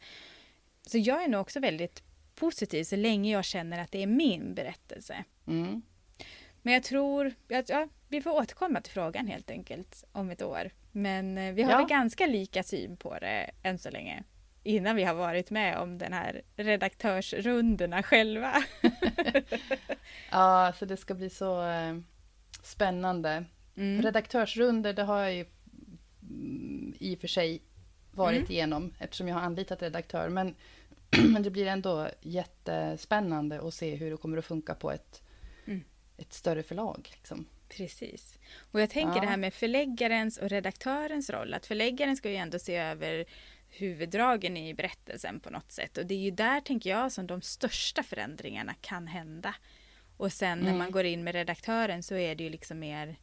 Så 0.86 0.98
jag 0.98 1.24
är 1.24 1.28
nog 1.28 1.40
också 1.40 1.60
väldigt 1.60 2.02
positiv 2.34 2.84
så 2.84 2.96
länge 2.96 3.32
jag 3.32 3.44
känner 3.44 3.78
att 3.78 3.92
det 3.92 4.02
är 4.02 4.06
min 4.06 4.54
berättelse. 4.54 5.24
Mm. 5.46 5.82
Men 6.66 6.74
jag 6.74 6.82
tror, 6.82 7.34
ja, 7.48 7.88
vi 8.08 8.22
får 8.22 8.30
återkomma 8.30 8.80
till 8.80 8.92
frågan 8.92 9.26
helt 9.26 9.50
enkelt 9.50 10.04
om 10.12 10.30
ett 10.30 10.42
år. 10.42 10.70
Men 10.92 11.38
eh, 11.38 11.54
vi 11.54 11.62
har 11.62 11.70
ja. 11.70 11.78
väl 11.78 11.86
ganska 11.86 12.26
lika 12.26 12.62
syn 12.62 12.96
på 12.96 13.18
det 13.18 13.50
än 13.62 13.78
så 13.78 13.90
länge. 13.90 14.24
Innan 14.62 14.96
vi 14.96 15.04
har 15.04 15.14
varit 15.14 15.50
med 15.50 15.78
om 15.78 15.98
den 15.98 16.12
här 16.12 16.42
redaktörsrundorna 16.56 18.02
själva. 18.02 18.64
ja, 20.30 20.72
så 20.78 20.84
det 20.84 20.96
ska 20.96 21.14
bli 21.14 21.30
så 21.30 21.68
eh, 21.68 21.98
spännande. 22.62 23.44
Mm. 23.76 24.02
Redaktörsrunder, 24.02 24.92
det 24.92 25.02
har 25.02 25.18
jag 25.18 25.34
ju 25.34 25.46
mm, 26.22 26.94
i 26.98 27.14
och 27.14 27.20
för 27.20 27.28
sig 27.28 27.62
varit 28.12 28.38
Mm. 28.38 28.50
igenom 28.52 28.94
eftersom 28.98 29.28
jag 29.28 29.34
har 29.34 29.42
anlitat 29.42 29.82
redaktör. 29.82 30.28
Men, 30.28 30.54
men 31.32 31.42
det 31.42 31.50
blir 31.50 31.66
ändå 31.66 32.08
jättespännande 32.20 33.68
att 33.68 33.74
se 33.74 33.94
hur 33.94 34.10
det 34.10 34.16
kommer 34.16 34.38
att 34.38 34.44
funka 34.44 34.74
på 34.74 34.92
ett. 34.92 35.22
Ett 36.18 36.32
större 36.32 36.62
förlag. 36.62 37.08
Liksom. 37.12 37.46
Precis. 37.68 38.38
Och 38.72 38.80
jag 38.80 38.90
tänker 38.90 39.14
Ja. 39.14 39.20
det 39.20 39.26
här 39.26 39.36
med 39.36 39.54
förläggarens 39.54 40.38
och 40.38 40.48
redaktörens 40.48 41.30
roll. 41.30 41.54
Att 41.54 41.66
förläggaren 41.66 42.16
ska 42.16 42.30
ju 42.30 42.36
ändå 42.36 42.58
se 42.58 42.76
över 42.76 43.24
huvuddragen 43.68 44.56
i 44.56 44.74
berättelsen 44.74 45.40
på 45.40 45.50
något 45.50 45.72
sätt. 45.72 45.98
Och 45.98 46.06
det 46.06 46.14
är 46.14 46.18
ju 46.18 46.30
där, 46.30 46.60
tänker 46.60 46.90
jag, 46.90 47.12
som 47.12 47.26
de 47.26 47.42
största 47.42 48.02
förändringarna 48.02 48.74
kan 48.80 49.06
hända. 49.06 49.54
Och 50.16 50.32
sen 50.32 50.58
när 50.58 50.66
Mm. 50.66 50.78
man 50.78 50.90
går 50.90 51.04
in 51.04 51.24
med 51.24 51.34
redaktören 51.34 52.02
så 52.02 52.14
är 52.14 52.34
det 52.34 52.44
ju 52.44 52.50
liksom 52.50 52.78
mer 52.78 53.16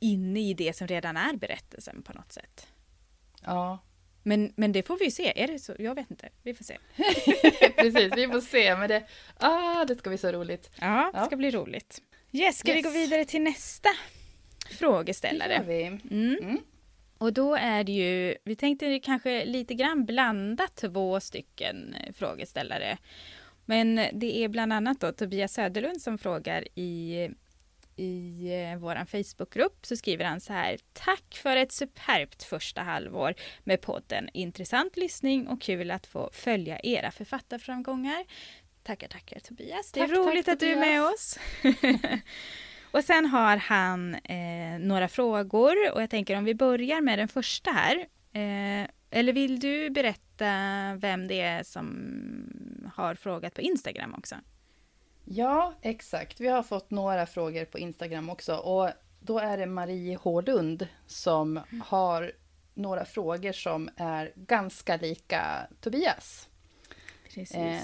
inne 0.00 0.40
i 0.40 0.54
det 0.54 0.76
som 0.76 0.86
redan 0.86 1.16
är 1.16 1.36
berättelsen 1.36 2.02
på 2.02 2.12
något 2.12 2.32
sätt. 2.32 2.66
Ja, 3.42 3.78
Men, 4.22 4.52
men 4.56 4.72
det 4.72 4.82
får 4.86 4.98
vi 4.98 5.04
ju 5.04 5.10
se. 5.10 5.42
Är 5.42 5.46
det 5.48 5.58
så? 5.58 5.74
Jag 5.78 5.94
vet 5.94 6.10
inte. 6.10 6.28
Vi 6.42 6.54
får 6.54 6.64
se. 6.64 6.78
precis. 7.76 8.12
Vi 8.16 8.28
får 8.28 8.40
se. 8.40 8.76
Men 8.76 8.88
det, 8.88 9.04
ah, 9.36 9.84
det 9.84 9.94
ska 9.96 10.10
bli 10.10 10.18
så 10.18 10.32
roligt. 10.32 10.70
Ja, 10.80 11.10
det 11.14 11.18
Ja. 11.18 11.26
ska 11.26 11.36
bli 11.36 11.50
roligt. 11.50 12.02
Yes, 12.34 12.58
ska 12.58 12.72
vi 12.72 12.78
Yes. 12.78 12.84
gå 12.86 12.90
vidare 12.92 13.24
till 13.24 13.42
nästa 13.42 13.88
Det 14.68 14.74
frågeställare? 14.74 15.52
gör 15.54 15.62
vi. 15.62 15.84
Mm. 15.84 16.38
Mm. 16.42 16.58
Och 17.18 17.32
då 17.32 17.54
är 17.54 17.84
det 17.84 17.92
ju, 17.92 18.36
vi 18.44 18.56
tänkte 18.56 18.98
kanske 19.00 19.44
lite 19.44 19.74
grann 19.74 20.04
blanda 20.04 20.66
två 20.74 21.20
stycken 21.20 21.94
eh, 21.94 22.12
frågeställare. 22.12 22.98
Men 23.64 24.00
det 24.12 24.36
är 24.44 24.48
bland 24.48 24.72
annat 24.72 25.00
då 25.00 25.12
Tobias 25.12 25.52
Söderlund 25.52 26.02
som 26.02 26.18
frågar 26.18 26.68
i, 26.78 27.28
i 27.96 28.48
eh, 28.72 28.78
vår 28.78 29.04
Facebookgrupp 29.04 29.86
så 29.86 29.96
skriver 29.96 30.24
han 30.24 30.40
så 30.40 30.52
här. 30.52 30.78
Tack 30.92 31.34
för 31.42 31.56
ett 31.56 31.72
superbt 31.72 32.42
första 32.42 32.80
halvår 32.82 33.34
med 33.64 33.80
podden. 33.80 34.28
Intressant 34.32 34.96
lyssning 34.96 35.48
och 35.48 35.60
kul 35.62 35.90
att 35.90 36.06
få 36.06 36.30
följa 36.32 36.80
era 36.82 37.10
författarframgångar. 37.10 38.24
Tackar, 38.84 39.08
tackar 39.08 39.40
Tobias. 39.40 39.92
Det 39.92 40.00
är 40.00 40.08
Tack, 40.08 40.16
roligt 40.16 40.46
tack, 40.46 40.52
att 40.52 40.60
du 40.60 40.66
är 40.66 40.80
med 40.80 41.02
oss. 41.02 41.38
och 42.90 43.04
sen 43.04 43.26
har 43.26 43.56
han 43.56 44.14
eh, 44.14 44.78
några 44.78 45.08
frågor 45.08 45.92
och 45.92 46.02
jag 46.02 46.10
tänker 46.10 46.36
om 46.38 46.44
vi 46.44 46.54
börjar 46.54 47.00
med 47.00 47.18
den 47.18 47.28
första 47.28 47.70
här. 47.70 47.96
Eh, 48.32 48.88
eller 49.10 49.32
vill 49.32 49.60
du 49.60 49.90
berätta 49.90 50.46
vem 50.96 51.28
det 51.28 51.40
är 51.40 51.62
som 51.62 52.90
har 52.94 53.14
frågat 53.14 53.54
på 53.54 53.60
Instagram 53.60 54.14
också? 54.14 54.36
Ja, 55.24 55.74
exakt. 55.82 56.40
Vi 56.40 56.48
har 56.48 56.62
fått 56.62 56.90
några 56.90 57.26
frågor 57.26 57.64
på 57.64 57.78
Instagram 57.78 58.30
också. 58.30 58.56
Och 58.56 58.90
då 59.20 59.38
är 59.38 59.56
det 59.56 59.66
Marie 59.66 60.16
Hårdund 60.16 60.88
som 61.06 61.60
har 61.82 62.32
några 62.74 63.04
frågor 63.04 63.52
som 63.52 63.90
är 63.96 64.32
ganska 64.36 64.96
lika 64.96 65.66
Tobias. 65.80 66.48
Precis. 67.24 67.56
Eh, 67.56 67.80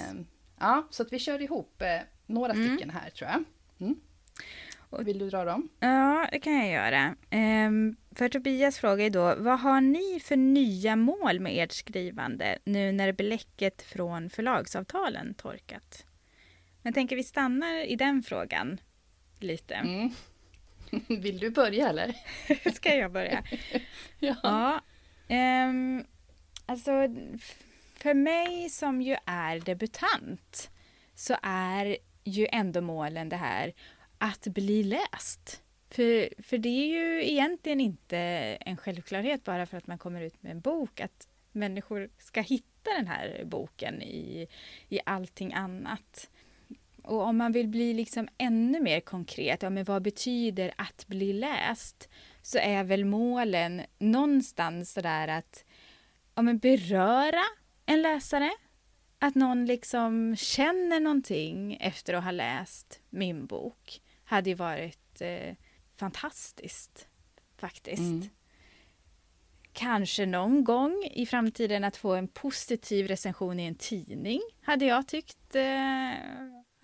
ja, 0.61 0.87
så 0.89 1.03
att 1.03 1.13
vi 1.13 1.19
kör 1.19 1.41
ihop 1.41 1.81
eh, 1.81 1.99
några 2.25 2.53
Mm. 2.53 2.67
stycken 2.67 2.89
här 2.89 3.09
tror 3.09 3.29
jag. 3.29 3.43
Mm. 3.79 3.99
Vill 5.05 5.19
du 5.19 5.29
dra 5.29 5.45
dem? 5.45 5.69
Ja, 5.79 6.27
det 6.31 6.39
kan 6.39 6.53
jag 6.53 6.67
göra. 6.69 7.15
Ehm, 7.29 7.95
för 8.15 8.29
Tobias 8.29 8.79
frågar 8.79 9.03
ju 9.03 9.09
då, 9.09 9.35
vad 9.37 9.59
har 9.59 9.81
ni 9.81 10.19
för 10.23 10.35
nya 10.35 10.95
mål 10.95 11.39
med 11.39 11.63
ert 11.63 11.71
skrivande 11.71 12.57
nu 12.63 12.91
när 12.91 13.11
bläcket 13.11 13.81
från 13.81 14.29
förlagsavtalen 14.29 15.33
torkat? 15.33 16.05
Men 16.81 16.93
tänker 16.93 17.15
vi 17.15 17.23
stannar 17.23 17.85
i 17.85 17.95
den 17.95 18.23
frågan 18.23 18.79
lite. 19.39 19.75
Mm. 19.75 20.09
Vill 21.21 21.39
du 21.39 21.49
börja 21.49 21.89
eller? 21.89 22.15
Ska 22.73 22.95
jag 22.95 23.11
börja? 23.11 23.43
Ja. 24.19 24.35
Ja. 24.43 24.81
ehm, 25.27 26.05
alltså, 26.65 26.91
för 28.01 28.13
mig 28.13 28.69
som 28.69 29.01
ju 29.01 29.15
är 29.25 29.59
debutant 29.59 30.71
så 31.15 31.35
är 31.43 31.97
ju 32.23 32.47
ändå 32.51 32.81
målen 32.81 33.29
det 33.29 33.35
här 33.35 33.73
att 34.17 34.47
bli 34.47 34.83
läst. 34.83 35.63
För, 35.89 36.43
för 36.43 36.57
det 36.57 36.69
är 36.69 36.87
ju 36.87 37.29
egentligen 37.31 37.79
inte 37.81 38.17
en 38.61 38.77
självklarhet 38.77 39.43
bara 39.43 39.65
för 39.65 39.77
att 39.77 39.87
man 39.87 39.97
kommer 39.97 40.21
ut 40.21 40.43
med 40.43 40.51
en 40.51 40.61
bok 40.61 40.99
att 40.99 41.27
människor 41.51 42.09
ska 42.17 42.41
hitta 42.41 42.93
den 42.97 43.07
här 43.07 43.43
boken 43.45 44.01
i, 44.01 44.47
i 44.89 44.99
allting 45.05 45.53
annat. 45.53 46.29
Och 47.03 47.21
om 47.21 47.37
man 47.37 47.51
vill 47.51 47.67
bli 47.67 47.93
liksom 47.93 48.27
ännu 48.37 48.79
mer 48.79 48.99
konkret, 48.99 49.61
ja 49.61 49.69
men 49.69 49.83
vad 49.83 50.01
betyder 50.01 50.73
att 50.75 51.07
bli 51.07 51.33
läst? 51.33 52.09
Så 52.41 52.57
är 52.57 52.83
väl 52.83 53.05
målen 53.05 53.81
någonstans 53.99 54.93
sådär 54.93 55.27
att 55.27 55.65
ja, 56.35 56.41
men 56.41 56.57
beröra 56.57 57.43
en 57.91 58.01
läsare. 58.01 58.51
Att 59.19 59.35
någon 59.35 59.65
liksom 59.65 60.35
känner 60.35 60.99
någonting 60.99 61.77
efter 61.81 62.13
att 62.13 62.23
ha 62.23 62.31
läst 62.31 62.99
min 63.09 63.45
bok 63.45 64.01
hade 64.23 64.49
ju 64.49 64.55
varit 64.55 65.21
eh, 65.21 65.55
fantastiskt 65.95 67.07
faktiskt. 67.57 67.99
Mm. 67.99 68.29
Kanske 69.73 70.25
någon 70.25 70.63
gång 70.63 71.03
i 71.11 71.25
framtiden 71.25 71.83
att 71.83 71.97
få 71.97 72.15
en 72.15 72.27
positiv 72.27 73.07
recension 73.07 73.59
i 73.59 73.65
en 73.65 73.75
tidning 73.75 74.41
hade 74.61 74.85
jag 74.85 75.07
tyckt. 75.07 75.55
Eh, 75.55 76.11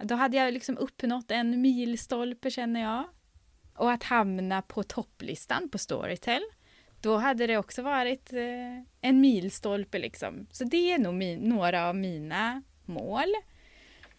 då 0.03 0.15
hade 0.15 0.37
jag 0.37 0.53
liksom 0.53 0.77
uppnått 0.77 1.31
en 1.31 1.61
milstolpe 1.61 2.51
känner 2.51 2.81
jag. 2.81 3.09
Och 3.75 3.91
att 3.91 4.03
hamna 4.03 4.61
på 4.61 4.83
topplistan 4.83 5.69
på 5.69 5.77
Storytel. 5.77 6.41
Då 7.01 7.17
hade 7.17 7.47
det 7.47 7.57
också 7.57 7.81
varit 7.81 8.33
eh, 8.33 8.83
en 9.01 9.21
milstolpe 9.21 9.99
liksom. 9.99 10.47
Så 10.51 10.63
det 10.63 10.91
är 10.91 10.97
nog 10.97 11.13
min, 11.13 11.39
några 11.39 11.87
av 11.87 11.95
mina 11.95 12.61
mål. 12.85 13.33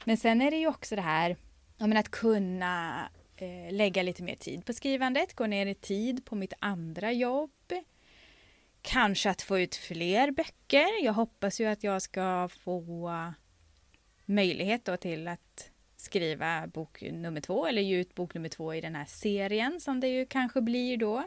Men 0.05 0.17
sen 0.17 0.43
är 0.43 0.51
det 0.51 0.57
ju 0.57 0.67
också 0.67 0.97
det 0.97 1.03
här 1.03 1.37
menar, 1.79 2.01
att 2.01 2.11
kunna 2.11 3.03
eh, 3.37 3.73
lägga 3.73 4.03
lite 4.03 4.23
mer 4.23 4.37
tid 4.37 4.64
på 4.67 4.73
skrivandet, 4.73 5.35
gå 5.35 5.47
ner 5.47 5.67
i 5.67 5.75
tid 5.75 6.25
på 6.25 6.35
mitt 6.35 6.53
andra 6.59 7.12
jobb. 7.12 7.73
Kanske 8.83 9.31
att 9.31 9.43
få 9.43 9.59
ut 9.59 9.77
fler 9.77 10.31
böcker. 10.31 11.05
Jag 11.05 11.12
hoppas 11.12 11.61
ju 11.61 11.67
att 11.67 11.85
jag 11.85 12.03
ska 12.03 12.49
få 12.49 13.12
möjlighet 14.25 14.85
då 14.85 14.97
till 14.97 15.29
att 15.29 15.71
skriva 15.97 16.67
bok 16.67 17.03
nummer 17.03 17.41
två 17.41 17.67
eller 17.67 17.83
ge 17.83 17.97
ut 17.97 18.14
bok 18.14 18.35
nummer 18.35 18.49
två 18.49 18.75
i 18.75 18.81
den 18.81 18.95
här 18.95 19.05
serien 19.05 19.81
som 19.81 20.01
det 20.01 20.09
ju 20.09 20.27
kanske 20.27 20.61
blir 20.61 20.97
då. 20.97 21.25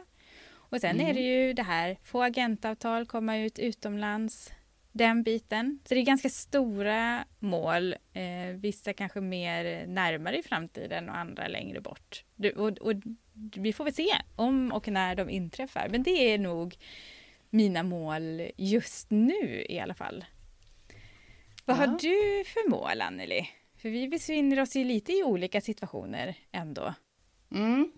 Och 0.72 0.80
sen 0.80 1.00
är 1.00 1.14
det 1.14 1.20
ju 1.20 1.52
det 1.52 1.62
här, 1.62 1.96
få 2.04 2.22
agentavtal, 2.22 3.06
komma 3.06 3.36
ut 3.38 3.58
utomlands, 3.58 4.52
den 4.92 5.22
biten. 5.22 5.78
Så 5.84 5.94
det 5.94 6.00
är 6.00 6.04
ganska 6.04 6.28
stora 6.28 7.24
mål, 7.38 7.92
eh, 8.12 8.56
vissa 8.56 8.92
kanske 8.92 9.20
mer 9.20 9.86
närmare 9.86 10.38
i 10.38 10.42
framtiden 10.42 11.08
och 11.08 11.16
andra 11.16 11.48
längre 11.48 11.80
bort. 11.80 12.24
Du, 12.36 12.50
och, 12.50 12.78
och 12.78 12.92
vi 13.56 13.72
får 13.72 13.84
väl 13.84 13.94
se 13.94 14.08
om 14.36 14.72
och 14.72 14.88
när 14.88 15.14
de 15.14 15.30
inträffar, 15.30 15.88
men 15.90 16.02
det 16.02 16.10
är 16.34 16.38
nog 16.38 16.76
mina 17.50 17.82
mål 17.82 18.42
just 18.56 19.10
nu 19.10 19.66
i 19.68 19.80
alla 19.80 19.94
fall. 19.94 20.24
Vad 21.64 21.76
har 21.76 21.86
Ja. 21.86 21.98
du 22.00 22.44
för 22.46 22.70
mål, 22.70 23.00
Anneli? 23.00 23.48
För 23.76 23.88
vi 23.90 24.08
befinner 24.08 24.60
oss 24.60 24.76
ju 24.76 24.84
lite 24.84 25.12
i 25.12 25.22
olika 25.24 25.60
situationer 25.60 26.34
ändå. 26.52 26.94
Mm. 27.54 27.92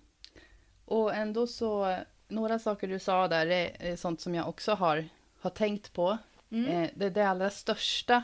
Och 0.84 1.14
ändå 1.14 1.46
så, 1.46 1.96
några 2.34 2.58
saker 2.58 2.88
du 2.88 2.98
sa 2.98 3.28
där 3.28 3.46
är, 3.46 3.96
sånt 3.96 4.20
som 4.20 4.34
jag 4.34 4.48
också 4.48 4.74
har, 4.74 5.08
har 5.40 5.50
tänkt 5.50 5.92
på. 5.92 6.18
Mm. 6.50 6.70
Eh, 6.70 6.90
det, 6.94 7.10
det 7.10 7.28
allra 7.28 7.50
största. 7.50 8.22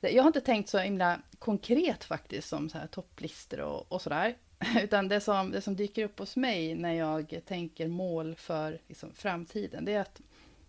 Jag 0.00 0.22
har 0.22 0.26
inte 0.28 0.40
tänkt 0.40 0.68
så 0.68 0.78
himla 0.78 1.20
konkret 1.38 2.04
faktiskt 2.04 2.48
som 2.48 2.68
så 2.68 2.78
här 2.78 2.86
topplistor 2.86 3.60
och, 3.60 3.92
och 3.92 4.02
sådär. 4.02 4.36
Utan 4.82 5.08
det 5.08 5.20
som, 5.20 5.50
det 5.50 5.60
som 5.60 5.76
dyker 5.76 6.04
upp 6.04 6.18
hos 6.18 6.36
mig 6.36 6.74
när 6.74 6.92
jag 6.92 7.40
tänker 7.46 7.88
mål 7.88 8.34
för 8.34 8.78
liksom, 8.88 9.12
framtiden. 9.14 9.84
Det 9.84 9.94
är 9.94 10.00
att 10.00 10.20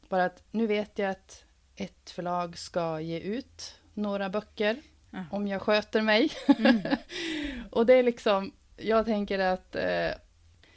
bara 0.09 0.25
att 0.25 0.43
nu 0.51 0.67
vet 0.67 0.99
jag 0.99 1.11
att 1.11 1.43
ett 1.75 2.09
förlag 2.09 2.57
ska 2.57 2.99
ge 2.99 3.19
ut 3.19 3.75
några 3.93 4.29
böcker. 4.29 4.77
Ja. 5.09 5.25
Om 5.31 5.47
jag 5.47 5.61
sköter 5.61 6.01
mig. 6.01 6.31
Mm. 6.57 6.81
och 7.71 7.85
det 7.85 7.93
är 7.93 8.03
liksom, 8.03 8.51
jag 8.77 9.05
tänker 9.05 9.39
att 9.39 9.75
eh, 9.75 10.11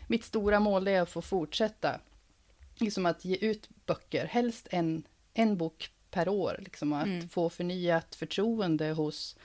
mitt 0.07 0.25
stora 0.25 0.61
mål 0.61 0.89
är 0.89 1.01
att 1.01 1.11
få 1.11 1.23
fortsätta. 1.23 2.01
Liksom 2.77 3.07
att 3.07 3.25
ge 3.25 3.37
ut 3.37 3.69
böcker, 3.87 4.27
helst 4.27 4.69
en, 4.71 5.03
en 5.35 5.57
bok 5.57 5.91
per 6.11 6.29
år. 6.29 6.57
Liksom, 6.65 6.93
att 6.93 7.07
Mm. 7.07 7.29
få 7.29 7.51
förnyat 7.51 8.15
förtroende 8.15 8.91
hos 8.93 9.37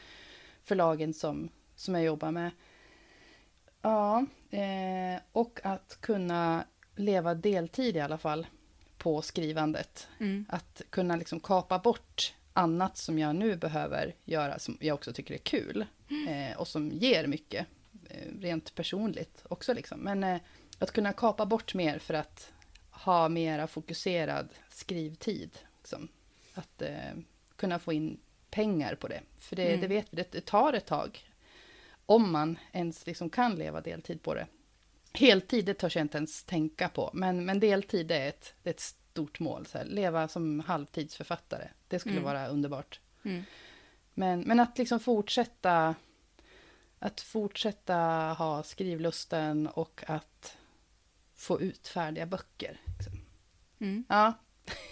förlagen 0.64 1.14
som, 1.14 1.50
som 1.76 1.96
jag 1.96 2.04
jobbar 2.04 2.32
med. 2.32 2.52
Ja, 3.82 4.26
eh, 4.50 5.22
och 5.32 5.60
att 5.64 5.98
kunna 6.02 6.64
leva 6.96 7.34
deltid 7.34 7.96
i 7.98 8.00
alla 8.00 8.18
fall 8.18 8.48
på 8.98 9.22
skrivandet. 9.22 10.08
Mm. 10.20 10.46
Att 10.50 10.82
kunna 10.90 11.16
liksom 11.16 11.40
kapa 11.40 11.80
bort 11.80 12.34
annat 12.54 12.98
som 12.98 13.20
jag 13.20 13.36
nu 13.36 13.56
behöver 13.56 14.16
göra, 14.26 14.60
som 14.60 14.78
jag 14.82 14.94
också 14.94 15.14
tycker 15.14 15.34
är 15.34 15.38
kul. 15.38 15.86
Eh, 16.30 16.58
och 16.60 16.68
som 16.68 16.92
ger 16.92 17.28
mycket, 17.28 17.68
rent 18.42 18.76
personligt 18.76 19.46
också. 19.50 19.74
Liksom. 19.74 20.00
Men 20.00 20.24
eh, 20.24 20.40
att 20.80 20.92
kunna 20.92 21.14
kapa 21.14 21.46
bort 21.46 21.74
mer 21.74 22.00
för 22.00 22.14
att 22.14 22.52
ha 22.92 23.30
mera 23.30 23.68
fokuserad 23.68 24.50
skrivtid. 24.70 25.58
Liksom. 25.78 26.08
Att 26.54 26.82
eh, 26.82 27.14
kunna 27.56 27.80
få 27.80 27.94
in 27.94 28.20
pengar 28.50 28.96
på 28.96 29.08
det. 29.08 29.22
För 29.38 29.56
det, 29.56 29.68
Mm. 29.68 29.82
det 29.82 29.88
vet 29.88 30.08
vi, 30.12 30.16
det, 30.16 30.32
det 30.32 30.46
tar 30.46 30.74
ett 30.74 30.86
tag. 30.86 31.30
Om 32.06 32.32
man 32.32 32.60
ens 32.72 33.06
liksom 33.06 33.30
kan 33.30 33.56
leva 33.56 33.82
deltid 33.82 34.22
på 34.24 34.34
det. 34.34 34.48
Heltid, 35.14 35.66
det 35.66 35.74
törs 35.74 35.96
jag 35.96 36.04
inte 36.04 36.18
ens 36.18 36.44
tänka 36.44 36.90
på. 36.90 37.10
Men, 37.14 37.46
men 37.46 37.60
deltid, 37.60 38.08
det 38.08 38.16
är 38.18 38.30
ett, 38.30 38.54
det 38.64 38.70
är 38.70 38.74
ett 38.74 38.80
stort 38.80 39.40
mål. 39.40 39.66
Så 39.66 39.78
här, 39.78 39.86
leva 39.86 40.28
som 40.28 40.60
halvtidsförfattare. 40.60 41.68
Det 41.88 42.00
skulle 42.00 42.14
Mm. 42.16 42.24
vara 42.26 42.48
underbart. 42.48 43.00
Mm. 43.24 43.44
Men, 44.14 44.42
men 44.42 44.60
att 44.60 44.78
liksom 44.78 45.00
fortsätta 45.00 45.96
att 47.00 47.22
fortsätta 47.22 47.96
ha 48.38 48.64
skrivlusten 48.64 49.68
och 49.68 50.04
att 50.08 50.58
få 51.36 51.62
ut 51.62 51.88
färdiga 51.88 52.26
böcker. 52.26 52.78
Liksom. 52.98 53.14
Mm. 53.80 54.04
Ja, 54.10 54.34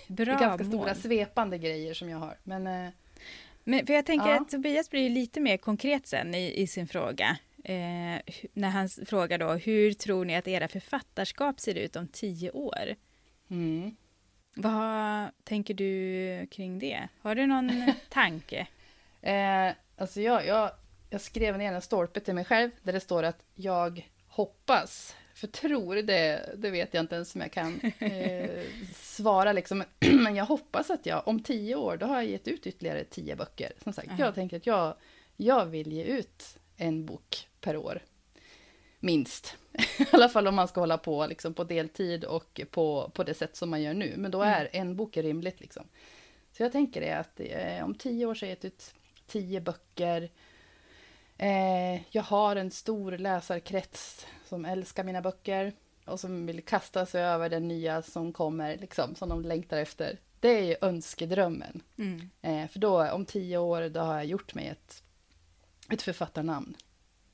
Bra 0.08 0.26
det 0.26 0.32
är 0.32 0.39
ganska 0.39 0.63
mål. 0.63 0.74
stora 0.74 0.96
svepande 0.96 1.58
grejer 1.58 1.93
som 1.93 2.10
jag 2.10 2.17
har. 2.17 2.38
Men 2.43 2.67
eh, 2.67 2.89
Men 3.63 3.86
för 3.86 3.93
jag 3.93 4.06
tänker 4.06 4.28
Ja. 4.30 4.41
att 4.41 4.50
Tobias 4.50 4.89
blir 4.89 5.10
lite 5.10 5.39
mer 5.39 5.58
konkret 5.58 6.08
sen 6.08 6.36
i, 6.36 6.62
i 6.62 6.67
sin 6.67 6.88
fråga. 6.88 7.38
Eh, 7.63 8.20
när 8.54 8.70
han 8.70 8.89
frågar 8.89 9.38
då, 9.38 9.54
hur 9.54 9.93
tror 9.93 10.26
ni 10.26 10.36
att 10.36 10.48
era 10.48 10.67
författarskap 10.67 11.60
ser 11.60 11.76
ut 11.76 11.96
om 11.96 12.08
tio 12.08 12.52
år? 12.52 12.96
mm. 13.50 13.96
Vad 14.60 15.30
tänker 15.43 15.74
du 15.74 16.48
kring 16.52 16.80
det? 16.80 17.08
Har 17.22 17.36
du 17.36 17.46
någon 17.46 17.72
tanke? 18.10 18.67
eh, 19.22 19.72
alltså 19.98 20.22
jag, 20.22 20.46
jag, 20.48 20.72
jag 21.10 21.22
skrev 21.22 21.58
ner 21.58 21.74
en 21.74 21.82
stolpe 21.82 22.20
till 22.20 22.36
mig 22.36 22.46
själv 22.46 22.72
där 22.84 22.93
det 22.93 23.00
står 23.00 23.24
att 23.24 23.46
jag 23.56 24.10
hoppas, 24.28 25.15
för 25.34 25.48
tror 25.48 25.96
det, 25.96 26.50
det 26.58 26.70
vet 26.70 26.93
jag 26.93 27.04
inte 27.04 27.15
ens 27.15 27.36
om 27.36 27.41
jag 27.41 27.52
kan 27.52 27.82
eh, 28.00 28.63
svara 28.93 29.54
liksom. 29.54 29.84
Men 30.00 30.36
jag 30.36 30.46
hoppas 30.46 30.89
att 30.89 31.06
jag 31.06 31.28
om 31.28 31.43
tio 31.43 31.76
år, 31.76 31.98
då 31.98 32.06
har 32.06 32.15
jag 32.15 32.26
gett 32.26 32.48
ut 32.48 32.67
ytterligare 32.67 33.04
tio 33.04 33.36
böcker. 33.36 33.74
Som 33.84 33.93
sagt, 33.93 34.10
Aha. 34.10 34.20
jag 34.20 34.36
tänker 34.36 34.58
att 34.58 34.67
jag, 34.67 34.96
jag 35.36 35.65
vill 35.65 35.93
ge 35.93 36.04
ut 36.04 36.58
en 36.78 37.06
bok 37.06 37.48
per 37.62 37.78
år. 37.78 38.02
Minst. 39.00 39.58
I 40.00 40.06
alla 40.12 40.30
fall 40.30 40.48
om 40.48 40.56
man 40.56 40.67
ska 40.67 40.80
hålla 40.80 40.98
på 40.98 41.28
liksom, 41.28 41.54
på 41.54 41.63
deltid 41.63 42.24
och 42.24 42.62
på, 42.72 43.12
på 43.13 43.24
det 43.24 43.34
sätt 43.34 43.56
som 43.56 43.70
man 43.70 43.82
gör 43.82 43.93
nu. 43.93 44.13
Men 44.17 44.32
då 44.32 44.41
är 44.41 44.70
en 44.72 44.96
bok 44.96 45.17
rimligt. 45.17 45.60
Liksom. 45.60 45.84
Så 46.52 46.63
jag 46.63 46.72
tänker 46.72 47.02
det 47.02 47.12
att 47.12 47.39
eh, 47.39 47.86
om 47.86 47.96
tio 47.96 48.26
år 48.26 48.36
så 48.36 48.46
har 48.46 48.48
jag 48.48 48.56
gett 48.56 48.65
ut 48.65 48.93
tio 49.28 49.62
böcker. 49.62 50.30
Eh, 51.38 52.02
jag 52.15 52.23
har 52.23 52.56
en 52.56 52.71
stor 52.71 53.17
läsarkrets 53.17 54.28
som 54.45 54.65
älskar 54.65 55.04
mina 55.04 55.21
böcker 55.21 55.73
och 56.06 56.19
som 56.19 56.45
vill 56.45 56.65
kasta 56.65 57.06
sig 57.06 57.23
över 57.23 57.50
den 57.50 57.67
nya 57.67 58.02
som 58.02 58.34
kommer, 58.34 58.78
liksom, 58.78 59.15
som 59.15 59.30
de 59.30 59.41
längtar 59.41 59.78
efter. 59.78 60.19
Det 60.39 60.50
är 60.50 60.63
ju 60.63 60.76
önskedrömmen. 60.82 61.82
Mm. 61.97 62.30
Eh, 62.41 62.67
för 62.67 62.80
då, 62.80 63.12
om 63.12 63.26
tio 63.26 63.58
år, 63.58 63.89
då 63.89 64.00
har 64.00 64.15
jag 64.15 64.26
gjort 64.26 64.54
mig 64.54 64.67
ett, 64.67 65.04
ett 65.89 66.02
författarnamn. 66.02 66.76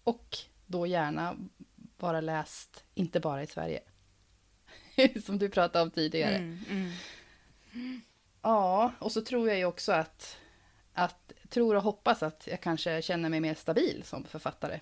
Och 0.04 0.38
då 0.66 0.88
gärna 0.88 1.36
vara 2.00 2.22
läst, 2.22 2.84
inte 2.94 3.20
bara 3.20 3.44
i 3.44 3.48
Sverige. 3.48 3.80
Som 5.26 5.40
du 5.40 5.50
pratade 5.50 5.84
om 5.84 5.92
tidigare. 5.92 6.36
Mm, 6.36 6.60
mm. 6.70 6.92
Ja, 8.42 8.92
och 9.00 9.12
så 9.12 9.22
tror 9.22 9.48
jag 9.48 9.58
ju 9.58 9.66
också 9.66 9.92
att, 9.92 10.38
att, 10.94 11.32
tror 11.50 11.76
och 11.76 11.84
hoppas 11.84 12.24
att 12.24 12.48
jag 12.52 12.62
kanske 12.62 13.02
känner 13.02 13.30
mig 13.30 13.40
mer 13.40 13.54
stabil 13.54 14.04
som 14.06 14.24
författare 14.24 14.80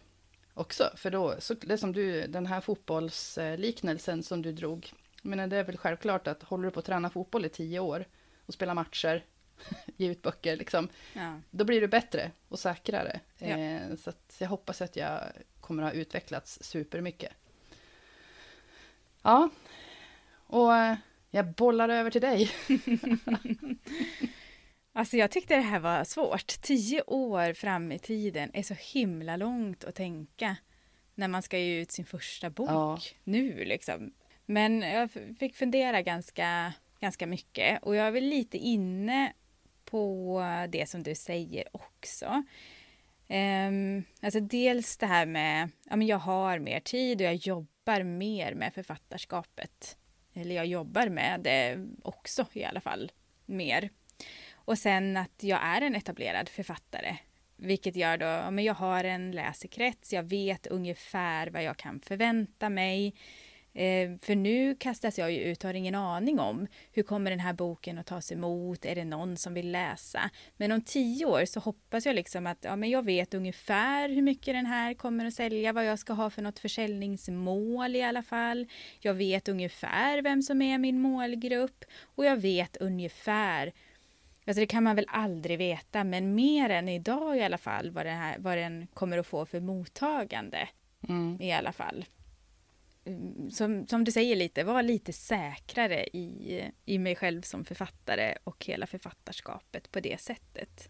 också. 0.53 0.91
För 0.95 1.11
då, 1.11 1.35
så, 1.39 1.53
det 1.53 1.77
som 1.77 1.93
du, 1.93 2.27
den 2.27 2.45
här 2.45 2.61
fotbollsliknelsen 2.61 4.23
som 4.23 4.41
du 4.41 4.51
drog, 4.51 4.93
men 5.21 5.49
det 5.49 5.57
är 5.57 5.63
väl 5.63 5.77
självklart 5.77 6.27
att 6.27 6.43
håller 6.43 6.65
du 6.65 6.71
på 6.71 6.79
att 6.79 6.85
träna 6.85 7.09
fotboll 7.09 7.45
i 7.45 7.49
tio 7.49 7.79
år 7.79 8.05
och 8.45 8.53
spela 8.53 8.73
matcher, 8.73 9.25
ge 9.97 10.07
ut 10.11 10.21
böcker, 10.21 10.55
liksom, 10.57 10.87
Ja. 11.13 11.39
då 11.49 11.63
blir 11.63 11.81
du 11.81 11.87
bättre 11.87 12.31
och 12.47 12.59
säkrare. 12.59 13.19
Ja. 13.37 13.47
Eh, 13.47 13.95
så 13.95 14.11
jag 14.37 14.47
hoppas 14.49 14.81
att 14.81 14.95
jag 14.95 15.21
kommer 15.59 15.83
att 15.83 15.93
ha 15.93 16.01
utvecklats 16.01 16.63
supermycket. 16.63 17.33
Ja, 19.21 19.49
och 20.31 20.75
eh, 20.75 20.95
jag 21.29 21.47
bollar 21.47 21.89
över 21.89 22.11
till 22.11 22.21
dig. 22.21 22.51
Alltså 24.93 25.17
jag 25.17 25.31
tyckte 25.31 25.55
det 25.55 25.61
här 25.61 25.79
var 25.79 26.03
svårt. 26.03 26.61
Tio 26.61 27.01
år 27.01 27.53
fram 27.53 27.91
i 27.91 27.99
tiden 27.99 28.51
är 28.53 28.63
så 28.63 28.73
himla 28.73 29.37
långt 29.37 29.83
att 29.83 29.95
tänka 29.95 30.55
när 31.15 31.27
man 31.27 31.41
ska 31.41 31.57
ge 31.57 31.81
ut 31.81 31.91
sin 31.91 32.05
första 32.05 32.49
bok 32.49 32.69
Ja. 32.69 32.99
nu 33.23 33.65
liksom. 33.65 34.13
Men 34.45 34.81
jag 34.81 35.09
fick 35.39 35.55
fundera 35.55 36.01
ganska, 36.01 36.73
ganska 36.99 37.27
mycket 37.27 37.83
och 37.83 37.95
jag 37.95 38.07
är 38.07 38.11
väl 38.11 38.23
lite 38.23 38.57
inne 38.57 39.33
på 39.85 40.43
det 40.69 40.89
som 40.89 41.03
du 41.03 41.15
säger 41.15 41.63
också. 41.71 42.43
Um, 43.29 44.03
alltså 44.21 44.39
dels 44.39 44.97
det 44.97 45.05
här 45.05 45.25
med, 45.25 45.69
ja 45.89 45.95
men 45.95 46.07
jag 46.07 46.17
har 46.17 46.59
mer 46.59 46.79
tid 46.79 47.21
och 47.21 47.27
jag 47.27 47.35
jobbar 47.35 48.03
mer 48.03 48.53
med 48.53 48.73
författarskapet. 48.73 49.97
Eller 50.33 50.55
jag 50.55 50.65
jobbar 50.65 51.09
med 51.09 51.41
det 51.41 51.87
också 52.03 52.45
i 52.53 52.63
alla 52.63 52.81
fall, 52.81 53.11
mer. 53.45 53.89
Och 54.65 54.77
sen 54.77 55.17
att 55.17 55.43
jag 55.43 55.59
är 55.63 55.81
en 55.81 55.95
etablerad 55.95 56.49
författare. 56.49 57.17
Vilket 57.55 57.95
gör 57.95 58.17
då, 58.17 58.51
men 58.51 58.63
jag 58.63 58.73
har 58.73 59.03
en 59.03 59.31
läsekrets, 59.31 60.13
jag 60.13 60.23
vet 60.23 60.67
ungefär 60.67 61.47
vad 61.47 61.63
jag 61.63 61.77
kan 61.77 61.99
förvänta 61.99 62.69
mig. 62.69 63.13
Eh, 63.73 64.17
för 64.21 64.35
nu 64.35 64.75
kastas 64.75 65.19
jag 65.19 65.31
ju 65.31 65.39
ut 65.39 65.63
och 65.63 65.67
har 65.67 65.73
ingen 65.73 65.95
aning 65.95 66.39
om 66.39 66.67
hur 66.91 67.03
kommer 67.03 67.31
den 67.31 67.39
här 67.39 67.53
boken 67.53 67.97
att 67.97 68.05
tas 68.05 68.31
emot, 68.31 68.85
är 68.85 68.95
det 68.95 69.05
någon 69.05 69.37
som 69.37 69.53
vill 69.53 69.71
läsa? 69.71 70.29
Men 70.57 70.71
om 70.71 70.81
tio 70.81 71.25
år 71.25 71.45
så 71.45 71.59
hoppas 71.59 72.05
jag 72.05 72.15
liksom 72.15 72.47
att 72.47 72.57
ja, 72.61 72.75
men 72.75 72.89
jag 72.89 73.05
vet 73.05 73.33
ungefär 73.33 74.09
hur 74.09 74.21
mycket 74.21 74.53
den 74.53 74.65
här 74.65 74.93
kommer 74.93 75.25
att 75.25 75.33
sälja, 75.33 75.73
vad 75.73 75.85
jag 75.85 75.99
ska 75.99 76.13
ha 76.13 76.29
för 76.29 76.41
något 76.41 76.59
försäljningsmål 76.59 77.95
i 77.95 78.01
alla 78.03 78.23
fall. 78.23 78.67
Jag 78.99 79.13
vet 79.13 79.49
ungefär 79.49 80.21
vem 80.21 80.41
som 80.41 80.61
är 80.61 80.77
min 80.77 81.01
målgrupp 81.01 81.85
och 82.01 82.25
jag 82.25 82.37
vet 82.37 82.77
ungefär 82.77 83.73
Alltså 84.51 84.59
det 84.61 84.67
kan 84.67 84.83
man 84.83 84.95
väl 84.95 85.05
aldrig 85.09 85.57
veta, 85.57 86.03
men 86.03 86.35
mer 86.35 86.69
än 86.69 86.89
idag 86.89 87.37
i 87.37 87.43
alla 87.43 87.57
fall 87.57 87.91
vad, 87.91 88.05
det 88.05 88.11
här, 88.11 88.35
vad 88.39 88.57
den 88.57 88.87
kommer 88.93 89.17
att 89.17 89.27
få 89.27 89.45
för 89.45 89.59
mottagande 89.59 90.69
Mm. 91.09 91.37
i 91.41 91.51
alla 91.51 91.71
fall. 91.71 92.05
Mm, 93.05 93.51
Som, 93.51 93.87
som 93.87 94.03
du 94.03 94.11
säger 94.11 94.35
lite, 94.35 94.63
var 94.63 94.83
lite 94.83 95.13
säkrare 95.13 96.03
i, 96.07 96.63
i 96.85 96.97
mig 96.99 97.15
själv 97.15 97.41
som 97.41 97.65
författare 97.65 98.35
och 98.43 98.65
hela 98.65 98.87
författarskapet 98.87 99.91
på 99.91 99.99
det 99.99 100.21
sättet. 100.21 100.89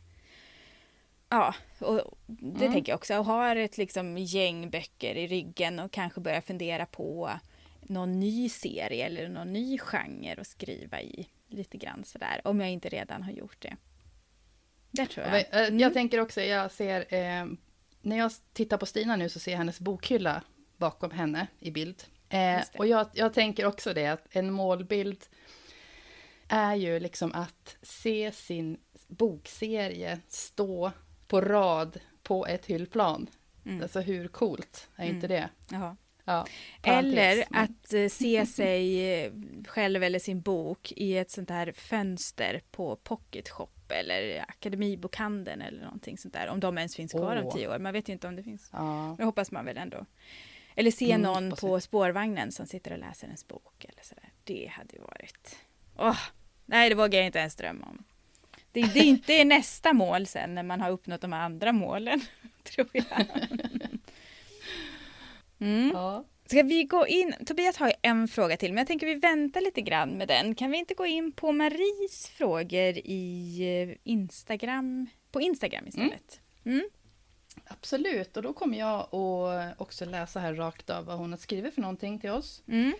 Ja, 1.29 1.55
och 1.79 1.95
det 2.27 2.45
Mm. 2.65 2.73
tänker 2.73 2.91
jag 2.91 2.97
också. 2.97 3.17
Och 3.17 3.25
har 3.25 3.55
ett 3.55 3.77
liksom 3.77 4.17
gäng 4.17 4.69
böcker 4.69 5.15
i 5.15 5.27
ryggen 5.27 5.79
och 5.79 5.91
kanske 5.91 6.21
börja 6.21 6.41
fundera 6.41 6.85
på 6.85 7.31
någon 7.81 8.19
ny 8.19 8.49
serie 8.49 9.05
eller 9.05 9.29
någon 9.29 9.53
ny 9.53 9.77
genre 9.77 10.35
att 10.41 10.47
skriva 10.47 11.01
i. 11.01 11.27
Lite 11.51 11.77
grann 11.77 12.03
sådär, 12.03 12.41
om 12.43 12.59
jag 12.61 12.71
inte 12.71 12.89
redan 12.89 13.23
har 13.23 13.31
gjort 13.31 13.61
det. 13.61 13.75
Det 14.91 15.05
tror 15.05 15.25
jag. 15.25 15.39
eh, 15.39 15.67
Mm. 15.67 15.79
Jag 15.79 15.93
tänker 15.93 16.19
också, 16.19 16.41
jag 16.41 16.71
ser, 16.71 17.13
eh, 17.13 17.45
när 18.01 18.17
jag 18.17 18.31
tittar 18.53 18.77
på 18.77 18.85
Stina 18.85 19.15
nu 19.15 19.29
så 19.29 19.39
ser 19.39 19.51
jag 19.51 19.57
hennes 19.57 19.79
bokhylla 19.79 20.43
bakom 20.77 21.11
henne 21.11 21.47
i 21.59 21.71
bild. 21.71 22.03
Eh, 22.29 22.61
och 22.77 22.87
jag, 22.87 23.07
jag 23.13 23.33
tänker 23.33 23.65
också 23.65 23.93
det, 23.93 24.07
att 24.07 24.27
en 24.35 24.51
målbild 24.51 25.25
är 26.47 26.75
ju 26.75 26.99
liksom 26.99 27.33
att 27.33 27.77
se 27.81 28.31
sin 28.31 28.77
bokserie 29.07 30.19
stå 30.27 30.91
på 31.27 31.41
rad 31.41 31.99
på 32.23 32.45
ett 32.47 32.65
hyllplan. 32.65 33.27
Mm. 33.65 33.81
Alltså 33.81 33.99
hur 33.99 34.27
coolt 34.27 34.89
är 34.95 35.05
inte 35.05 35.27
det? 35.27 35.49
Jaha. 35.71 35.97
Ja. 36.31 36.45
Eller 36.91 37.35
Men- 37.49 37.63
att 37.63 37.93
eh, 37.93 38.07
se 38.07 38.45
sig 38.55 39.13
eh, 39.25 39.31
själv 39.67 40.03
eller 40.03 40.19
sin 40.19 40.41
bok 40.41 40.91
i 40.95 41.17
ett 41.17 41.31
sånt 41.31 41.49
här 41.49 41.71
fönster 41.71 42.61
på 42.71 42.95
Pocket 42.95 43.49
Shop 43.49 43.67
eller 43.89 44.45
Akademibokhandeln 44.47 45.61
eller 45.61 45.83
någonting 45.83 46.17
sånt 46.17 46.33
där. 46.33 46.47
Om 46.47 46.59
de 46.59 46.77
ens 46.77 46.95
finns 46.95 47.11
kvar 47.11 47.35
om 47.35 47.45
Åh. 47.45 47.55
tio 47.55 47.67
år. 47.67 47.79
Man 47.79 47.93
vet 47.93 48.09
ju 48.09 48.13
inte 48.13 48.27
om 48.27 48.35
det 48.35 48.43
finns. 48.43 48.69
Ja, 48.73 49.15
Det 49.17 49.23
hoppas 49.23 49.51
man 49.51 49.65
väl 49.65 49.77
ändå. 49.77 50.05
Eller 50.75 50.91
se 50.91 51.11
Mm, 51.11 51.21
någon 51.21 51.51
på 51.55 51.79
spårvagnen 51.79 52.51
som 52.51 52.65
sitter 52.65 52.91
och 52.91 52.99
läser 52.99 53.25
ens 53.27 53.47
bok 53.47 53.85
eller 53.85 54.03
sådär. 54.03 54.29
Det 54.43 54.67
hade 54.71 54.93
ju 54.95 55.01
varit... 55.01 55.55
Åh! 55.97 56.17
Nej, 56.65 56.89
det 56.89 56.95
vågar 56.95 57.19
jag 57.19 57.25
inte 57.25 57.39
ens 57.39 57.55
drömma 57.55 57.85
om. 57.85 58.03
Det, 58.71 58.81
det 58.93 58.99
är 58.99 59.03
inte 59.03 59.43
nästa 59.43 59.93
mål 59.93 60.25
sen 60.27 60.55
när 60.55 60.63
man 60.63 60.81
har 60.81 60.89
uppnått 60.91 61.21
de 61.21 61.33
andra 61.33 61.71
målen, 61.71 62.21
tror 62.63 62.87
jag. 62.93 63.25
Mm. 65.61 65.91
ja. 65.93 66.25
Ska 66.45 66.63
vi 66.63 66.83
gå 66.83 67.07
in? 67.07 67.33
Tobias 67.45 67.77
har 67.77 67.87
ju 67.87 67.93
en 68.01 68.27
fråga 68.27 68.57
till, 68.57 68.71
men 68.71 68.77
jag 68.77 68.87
tänker 68.87 69.07
vi 69.07 69.15
väntar 69.15 69.61
lite 69.61 69.81
grann 69.81 70.09
med 70.09 70.27
den. 70.27 70.55
Kan 70.55 70.71
vi 70.71 70.77
inte 70.77 70.93
gå 70.93 71.05
in 71.05 71.31
på 71.31 71.51
Maries 71.51 72.27
frågor 72.27 72.97
i 72.97 73.57
eh, 73.89 73.97
Instagram, 74.11 75.07
på 75.31 75.41
Instagram 75.41 75.87
istället? 75.87 76.39
Mm. 76.65 76.89
absolut. 77.67 78.37
Och 78.37 78.43
då 78.43 78.53
kommer 78.53 78.79
jag 78.79 78.99
att 78.99 79.81
också 79.81 80.05
läsa 80.05 80.39
här 80.39 80.53
rakt 80.53 80.89
av 80.89 81.05
vad 81.05 81.17
hon 81.17 81.31
har 81.31 81.37
skrivit 81.37 81.73
för 81.75 81.81
någonting 81.81 82.19
till 82.19 82.29
oss. 82.29 82.63
Mm. 82.67 82.93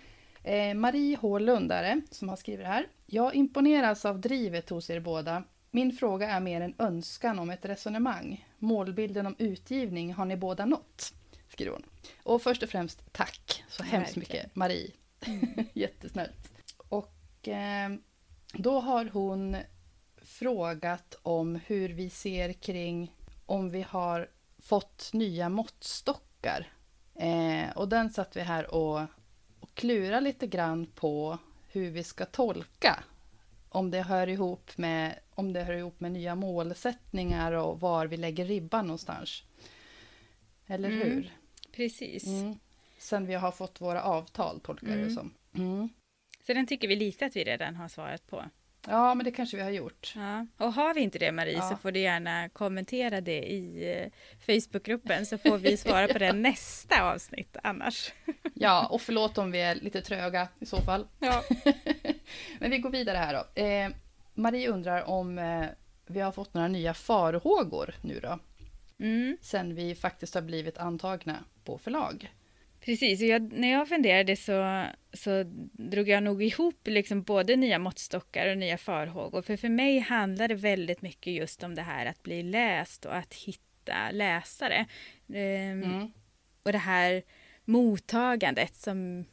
Eh, 0.44 0.74
Marie 0.74 1.18
H 1.22 1.40
Lundare 1.40 2.02
som 2.12 2.30
har 2.30 2.36
skrivit 2.36 2.66
det 2.66 2.70
här. 2.70 2.88
Jag 3.06 3.36
imponeras 3.36 4.06
av 4.06 4.20
drivet 4.20 4.70
hos 4.70 4.90
er 4.90 5.00
båda. 5.00 5.44
Min 5.72 5.92
fråga 5.92 6.30
är 6.30 6.40
mer 6.40 6.62
en 6.62 6.76
önskan 6.78 7.40
om 7.40 7.50
ett 7.50 7.66
resonemang. 7.66 8.48
Målbilden 8.58 9.26
om 9.26 9.36
utgivning 9.38 10.14
har 10.14 10.26
ni 10.26 10.38
båda 10.38 10.66
nått, 10.66 11.14
skriver 11.52 11.72
hon. 11.72 11.86
Och 12.24 12.42
först 12.42 12.64
och 12.64 12.70
främst 12.70 13.14
tack 13.14 13.64
så 13.70 13.84
hemskt 13.84 14.18
Verkligen. 14.18 14.40
mycket 14.44 14.56
Marie. 14.56 14.92
Jättesnällt. 15.74 16.52
Och 16.78 17.48
eh, 17.48 17.90
då 18.54 18.80
har 18.80 19.06
hon 19.06 19.58
frågat 20.22 21.16
om 21.22 21.56
hur 21.66 21.90
vi 21.90 22.10
ser 22.10 22.54
kring 22.54 23.16
om 23.46 23.70
vi 23.70 23.82
har 23.82 24.30
fått 24.60 25.10
nya 25.14 25.50
måttstockar. 25.50 26.74
Eh, 27.16 27.70
och 27.76 27.90
den 27.90 28.10
satt 28.10 28.36
vi 28.38 28.42
här 28.42 28.74
och, 28.74 29.00
och 29.60 29.74
klurade 29.74 30.22
lite 30.22 30.48
grann 30.48 30.86
på 30.86 31.38
hur 31.68 31.92
vi 31.92 32.04
ska 32.04 32.26
tolka. 32.26 33.04
Om 33.70 33.92
det 33.92 34.02
hör 34.02 34.28
ihop 34.28 34.78
med, 34.78 35.20
om 35.36 35.54
det 35.54 35.64
hör 35.64 35.74
ihop 35.74 36.00
med 36.00 36.12
nya 36.12 36.36
målsättningar 36.36 37.52
och 37.52 37.80
var 37.80 38.08
vi 38.08 38.18
lägger 38.18 38.46
ribban 38.46 38.88
någonstans. 38.88 39.44
Eller 40.68 40.90
Mm. 40.90 41.02
hur? 41.02 41.32
Precis. 41.72 42.28
Mm. 42.28 42.60
Sen 42.98 43.26
vi 43.26 43.34
har 43.34 43.52
fått 43.52 43.82
våra 43.82 44.04
avtal, 44.04 44.60
tolkar 44.60 44.88
jag 44.88 44.98
det 44.98 45.02
Mm. 45.04 45.16
som. 45.16 45.34
Mm. 45.56 45.90
Så 46.48 46.54
den 46.54 46.68
tycker 46.68 46.88
vi 46.88 46.96
lite 46.96 47.26
att 47.26 47.36
vi 47.36 47.44
redan 47.44 47.76
har 47.76 47.88
svarat 47.88 48.28
på. 48.28 48.44
Ja, 48.88 49.14
men 49.16 49.24
det 49.26 49.32
kanske 49.32 49.58
vi 49.58 49.64
har 49.64 49.70
gjort. 49.70 50.14
Ja. 50.16 50.46
Och 50.58 50.74
har 50.74 50.94
vi 50.94 51.02
inte 51.02 51.20
det 51.20 51.32
Marie 51.32 51.54
Ja. 51.58 51.70
så 51.70 51.76
får 51.78 51.92
du 51.92 52.00
gärna 52.00 52.50
kommentera 52.50 53.22
det 53.22 53.44
i 53.44 53.92
eh, 53.94 54.08
Facebookgruppen 54.46 55.26
så 55.26 55.38
får 55.38 55.58
vi 55.58 55.78
svara 55.78 56.08
på 56.08 56.18
det 56.20 56.34
nästa 56.50 57.04
avsnitt 57.14 57.58
annars. 57.64 58.12
Ja, 58.54 58.88
och 58.88 59.02
förlåt 59.02 59.38
om 59.38 59.52
vi 59.52 59.62
är 59.62 59.76
lite 59.76 60.02
tröga 60.02 60.48
i 60.60 60.66
så 60.66 60.78
fall. 60.82 61.08
Ja. 61.20 61.44
Men 62.60 62.72
vi 62.72 62.78
går 62.78 62.90
vidare 62.90 63.18
här 63.18 63.34
då. 63.56 63.62
Eh, 63.62 63.90
Marie 64.34 64.68
undrar 64.70 65.04
om 65.10 65.40
eh, 65.40 65.66
vi 66.08 66.20
har 66.20 66.32
fått 66.32 66.54
några 66.54 66.68
nya 66.68 66.94
farhågor 66.94 67.96
nu 68.02 68.20
då, 68.20 68.40
Mm. 69.02 69.38
sen 69.42 69.76
vi 69.76 69.96
faktiskt 69.96 70.36
har 70.36 70.42
blivit 70.42 70.78
antagna 70.78 71.44
på 71.64 71.78
förlag. 71.78 72.32
Precis, 72.86 73.22
och 73.22 73.28
jag, 73.28 73.52
när 73.54 73.72
jag 73.72 73.88
funderade 73.90 74.36
så, 74.36 74.86
så 75.14 75.44
drog 75.72 76.10
jag 76.10 76.24
nog 76.24 76.44
ihop 76.44 76.88
liksom 76.88 77.24
både 77.24 77.56
nya 77.56 77.80
måttstockar 77.80 78.48
och 78.48 78.58
nya 78.58 78.78
farhågor. 78.78 79.42
För 79.42 79.58
för 79.58 79.70
mig 79.70 80.00
handlar 80.00 80.48
det 80.48 80.56
väldigt 80.56 81.02
mycket 81.02 81.34
just 81.34 81.64
om 81.64 81.76
det 81.76 81.82
här 81.82 82.06
att 82.06 82.24
bli 82.24 82.44
läst 82.44 83.06
och 83.06 83.16
att 83.16 83.34
hitta 83.34 84.12
läsare. 84.12 84.86
Ehm, 85.34 85.84
Mm. 85.84 86.12
Och 86.64 86.72
det 86.72 86.78
här 86.78 87.24
mottagandet 87.66 88.76
som 88.76 89.26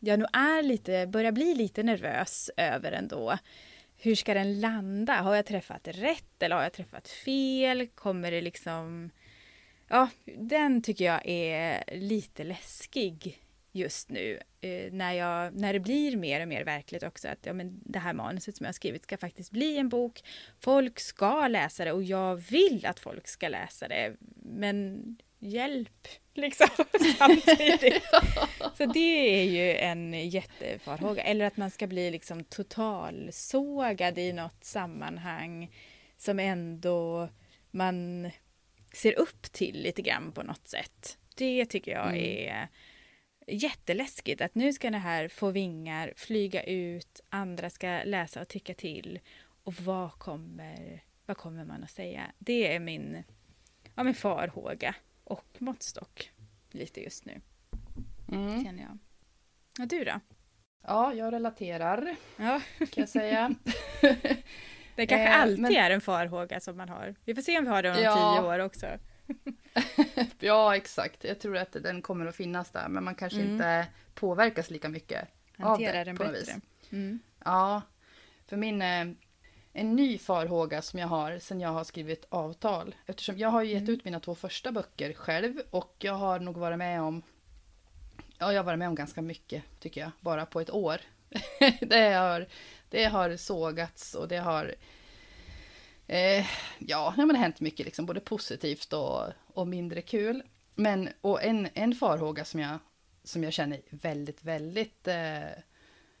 jag 0.00 0.18
nog 0.18 0.28
är 0.32 0.62
lite, 0.62 1.06
börjar 1.06 1.32
bli 1.32 1.54
lite 1.54 1.82
nervös 1.82 2.50
över 2.56 2.92
ändå. 2.92 3.38
Hur 3.98 4.14
ska 4.14 4.34
den 4.34 4.60
landa? 4.60 5.12
Har 5.14 5.34
jag 5.34 5.46
träffat 5.46 5.88
rätt 5.88 6.42
eller 6.42 6.56
har 6.56 6.62
jag 6.62 6.72
träffat 6.72 7.08
fel? 7.08 7.86
Kommer 7.86 8.30
det 8.30 8.40
liksom... 8.40 9.10
Ja, 9.88 10.08
den 10.38 10.82
tycker 10.82 11.04
jag 11.04 11.20
är 11.24 11.84
lite 11.96 12.44
läskig 12.44 13.46
just 13.72 14.10
nu. 14.10 14.40
Eh, 14.60 14.92
när, 14.92 15.12
jag, 15.12 15.54
när 15.54 15.72
det 15.72 15.80
blir 15.80 16.16
mer 16.16 16.42
och 16.42 16.48
mer 16.48 16.64
verkligt 16.64 17.02
också 17.02 17.28
att 17.28 17.46
ja, 17.46 17.52
men 17.52 17.80
det 17.84 17.98
här 17.98 18.12
manuset 18.12 18.56
som 18.56 18.64
jag 18.64 18.68
har 18.68 18.72
skrivit 18.72 19.02
ska 19.02 19.16
faktiskt 19.16 19.50
bli 19.50 19.78
en 19.78 19.88
bok. 19.88 20.22
Folk 20.60 21.00
ska 21.00 21.48
läsa 21.48 21.84
det 21.84 21.92
och 21.92 22.02
jag 22.02 22.36
vill 22.36 22.86
att 22.86 23.00
folk 23.00 23.28
ska 23.28 23.48
läsa 23.48 23.88
det. 23.88 24.16
Men 24.42 25.02
hjälp, 25.38 26.08
liksom, 26.34 26.68
samtidigt. 27.18 28.02
Så 28.76 28.86
det 28.86 29.40
är 29.40 29.44
ju 29.44 29.76
en 29.76 30.28
jättefarhåga. 30.28 31.22
Eller 31.22 31.44
att 31.44 31.56
man 31.56 31.70
ska 31.70 31.86
bli 31.86 32.10
liksom 32.10 32.44
totalsågad 32.44 34.18
i 34.18 34.32
något 34.32 34.64
sammanhang 34.64 35.70
som 36.16 36.38
ändå 36.38 37.28
man 37.70 38.30
ser 38.92 39.18
upp 39.18 39.42
till 39.42 39.82
lite 39.82 40.02
grann 40.02 40.32
på 40.32 40.42
något 40.42 40.68
sätt. 40.68 41.18
Det 41.36 41.66
tycker 41.66 41.92
jag 41.92 42.08
Mm. 42.08 42.18
är 42.18 42.68
jätteläskigt 43.46 44.40
att 44.40 44.54
nu 44.54 44.72
ska 44.72 44.90
det 44.90 44.98
här 44.98 45.28
få 45.28 45.50
vingar, 45.50 46.12
flyga 46.16 46.62
ut, 46.62 47.20
andra 47.28 47.70
ska 47.70 48.02
läsa 48.04 48.40
och 48.40 48.48
tycka 48.48 48.74
till. 48.74 49.18
Och 49.64 49.74
vad 49.74 50.12
kommer, 50.12 51.02
vad 51.26 51.36
kommer 51.36 51.64
man 51.64 51.84
att 51.84 51.90
säga? 51.90 52.32
Det 52.38 52.74
är 52.74 52.80
min, 52.80 53.22
ja, 53.94 54.02
min 54.02 54.14
farhåga 54.14 54.94
och 55.26 55.46
måttstock 55.58 56.30
lite 56.70 57.00
just 57.00 57.24
nu, 57.24 57.40
Mm. 58.32 58.64
känner 58.64 58.82
jag. 58.82 58.98
Och 59.80 59.88
du 59.88 60.04
då? 60.04 60.20
Ja, 60.86 61.14
jag 61.14 61.32
relaterar 61.32 62.16
Ja, 62.36 62.60
kan 62.78 62.88
jag 62.94 63.08
säga. 63.08 63.54
det 64.96 65.06
kanske 65.06 65.28
Eh, 65.28 65.40
alltid 65.40 65.58
men- 65.58 65.72
är 65.76 65.90
en 65.90 66.00
farhåga 66.00 66.60
som 66.60 66.76
man 66.76 66.88
har. 66.88 67.14
Vi 67.24 67.34
får 67.34 67.42
se 67.42 67.58
om 67.58 67.64
vi 67.64 67.70
har 67.70 67.82
det 67.82 67.90
om 67.90 68.02
Ja. 68.02 68.36
tio 68.40 68.48
år 68.48 68.58
också. 68.58 68.86
ja, 70.40 70.76
exakt. 70.76 71.24
Jag 71.24 71.40
tror 71.40 71.56
att 71.56 71.72
den 71.72 72.02
kommer 72.02 72.26
att 72.26 72.36
finnas 72.36 72.70
där, 72.70 72.88
men 72.88 73.04
man 73.04 73.14
kanske 73.14 73.38
Mm. 73.40 73.52
inte 73.52 73.86
påverkas 74.14 74.70
lika 74.70 74.88
mycket 74.88 75.28
av 75.58 75.64
Hantera 75.68 75.92
det 75.92 76.04
den 76.04 76.16
på 76.16 76.24
något 76.24 76.32
bättre. 76.32 76.60
Mm. 76.90 77.18
Ja, 77.44 77.82
för 78.46 78.56
min... 78.56 78.82
En 79.78 79.96
ny 79.96 80.18
farhåga 80.18 80.82
som 80.82 80.98
jag 80.98 81.08
har 81.08 81.38
sen 81.38 81.60
jag 81.60 81.68
har 81.68 81.84
skrivit 81.84 82.26
avtal. 82.28 82.94
Eftersom 83.06 83.38
jag 83.38 83.48
har 83.48 83.62
ju 83.62 83.72
gett 83.72 83.82
Mm. 83.82 83.94
ut 83.94 84.04
mina 84.04 84.20
två 84.20 84.34
första 84.34 84.72
böcker 84.72 85.12
själv 85.12 85.60
och 85.70 85.94
jag 85.98 86.14
har 86.14 86.40
nog 86.40 86.56
varit 86.56 86.78
med 86.78 87.02
om... 87.02 87.22
Ja, 88.38 88.52
jag 88.52 88.58
har 88.58 88.64
varit 88.64 88.78
med 88.78 88.88
om 88.88 88.94
ganska 88.94 89.22
mycket 89.22 89.62
tycker 89.80 90.00
jag, 90.00 90.10
bara 90.20 90.46
på 90.46 90.60
ett 90.60 90.70
år. 90.70 91.00
det, 91.80 92.12
har, 92.12 92.46
det 92.90 93.04
har 93.04 93.36
sågats 93.36 94.14
och 94.14 94.28
det 94.28 94.36
har... 94.36 94.74
Eh, 96.06 96.46
ja, 96.78 97.14
men 97.16 97.28
det 97.28 97.34
har 97.34 97.42
hänt 97.42 97.60
mycket, 97.60 97.86
liksom, 97.86 98.06
både 98.06 98.20
positivt 98.20 98.92
och, 98.92 99.22
och 99.54 99.68
mindre 99.68 100.02
kul. 100.02 100.42
Men 100.74 101.08
och 101.20 101.44
en, 101.44 101.68
en 101.74 101.94
farhåga 101.94 102.44
som 102.44 102.60
jag, 102.60 102.78
som 103.24 103.44
jag 103.44 103.52
känner 103.52 103.80
väldigt, 103.90 104.44
väldigt 104.44 105.08
eh, 105.08 105.50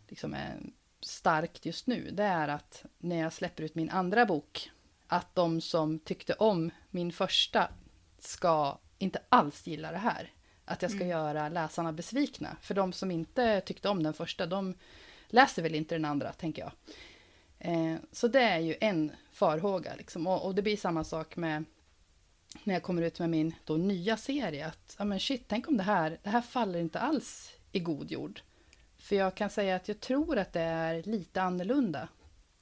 liksom, 0.08 0.34
eh, 0.34 0.54
starkt 1.00 1.66
just 1.66 1.86
nu, 1.86 2.10
det 2.10 2.22
är 2.24 2.48
att 2.48 2.84
när 2.98 3.16
jag 3.16 3.32
släpper 3.32 3.62
ut 3.62 3.74
min 3.74 3.90
andra 3.90 4.26
bok, 4.26 4.70
att 5.06 5.34
de 5.34 5.60
som 5.60 5.98
tyckte 5.98 6.34
om 6.34 6.70
min 6.90 7.12
första 7.12 7.68
ska 8.18 8.78
inte 8.98 9.18
alls 9.28 9.66
gilla 9.66 9.92
det 9.92 9.98
här. 9.98 10.32
Att 10.64 10.82
jag 10.82 10.90
ska 10.90 11.00
Mm. 11.00 11.08
göra 11.08 11.48
läsarna 11.48 11.92
besvikna. 11.92 12.56
För 12.60 12.74
de 12.74 12.92
som 12.92 13.10
inte 13.10 13.60
tyckte 13.60 13.88
om 13.88 14.02
den 14.02 14.14
första, 14.14 14.46
de 14.46 14.74
läser 15.28 15.62
väl 15.62 15.74
inte 15.74 15.94
den 15.94 16.04
andra, 16.04 16.32
tänker 16.32 16.62
jag. 16.62 16.72
Eh, 17.58 17.96
så 18.12 18.28
det 18.28 18.40
är 18.40 18.58
ju 18.58 18.76
en 18.80 19.12
farhåga. 19.32 19.94
Liksom. 19.94 20.26
Och, 20.26 20.44
och 20.44 20.54
det 20.54 20.62
blir 20.62 20.76
samma 20.76 21.04
sak 21.04 21.36
med 21.36 21.64
när 22.64 22.74
jag 22.74 22.82
kommer 22.82 23.02
ut 23.02 23.18
med 23.18 23.30
min 23.30 23.54
då 23.64 23.76
nya 23.76 24.16
serie. 24.16 24.66
Att, 24.66 24.96
ja 24.98 25.04
men 25.04 25.20
shit, 25.20 25.44
tänk 25.48 25.68
om 25.68 25.76
det 25.76 25.82
här, 25.82 26.18
det 26.22 26.30
här 26.30 26.40
faller 26.42 26.78
inte 26.78 27.00
alls 27.00 27.52
i 27.72 27.80
god 27.80 28.10
jord. 28.10 28.40
För 29.06 29.16
jag 29.16 29.34
kan 29.34 29.50
säga 29.50 29.76
att 29.76 29.88
jag 29.88 30.00
tror 30.00 30.38
att 30.38 30.52
det 30.52 30.60
är 30.60 31.02
lite 31.02 31.42
annorlunda, 31.42 32.08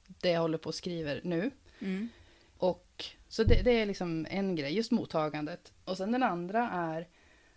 det 0.07 0.29
jag 0.29 0.41
håller 0.41 0.57
på 0.57 0.67
och 0.67 0.75
skriver 0.75 1.21
nu. 1.23 1.51
Mm. 1.79 2.09
Och, 2.57 3.05
så 3.27 3.43
det, 3.43 3.61
det 3.61 3.71
är 3.71 3.85
liksom 3.85 4.27
en 4.29 4.55
grej, 4.55 4.75
just 4.75 4.91
mottagandet. 4.91 5.73
Och 5.85 5.97
sen 5.97 6.11
den 6.11 6.23
andra 6.23 6.69
är 6.69 7.07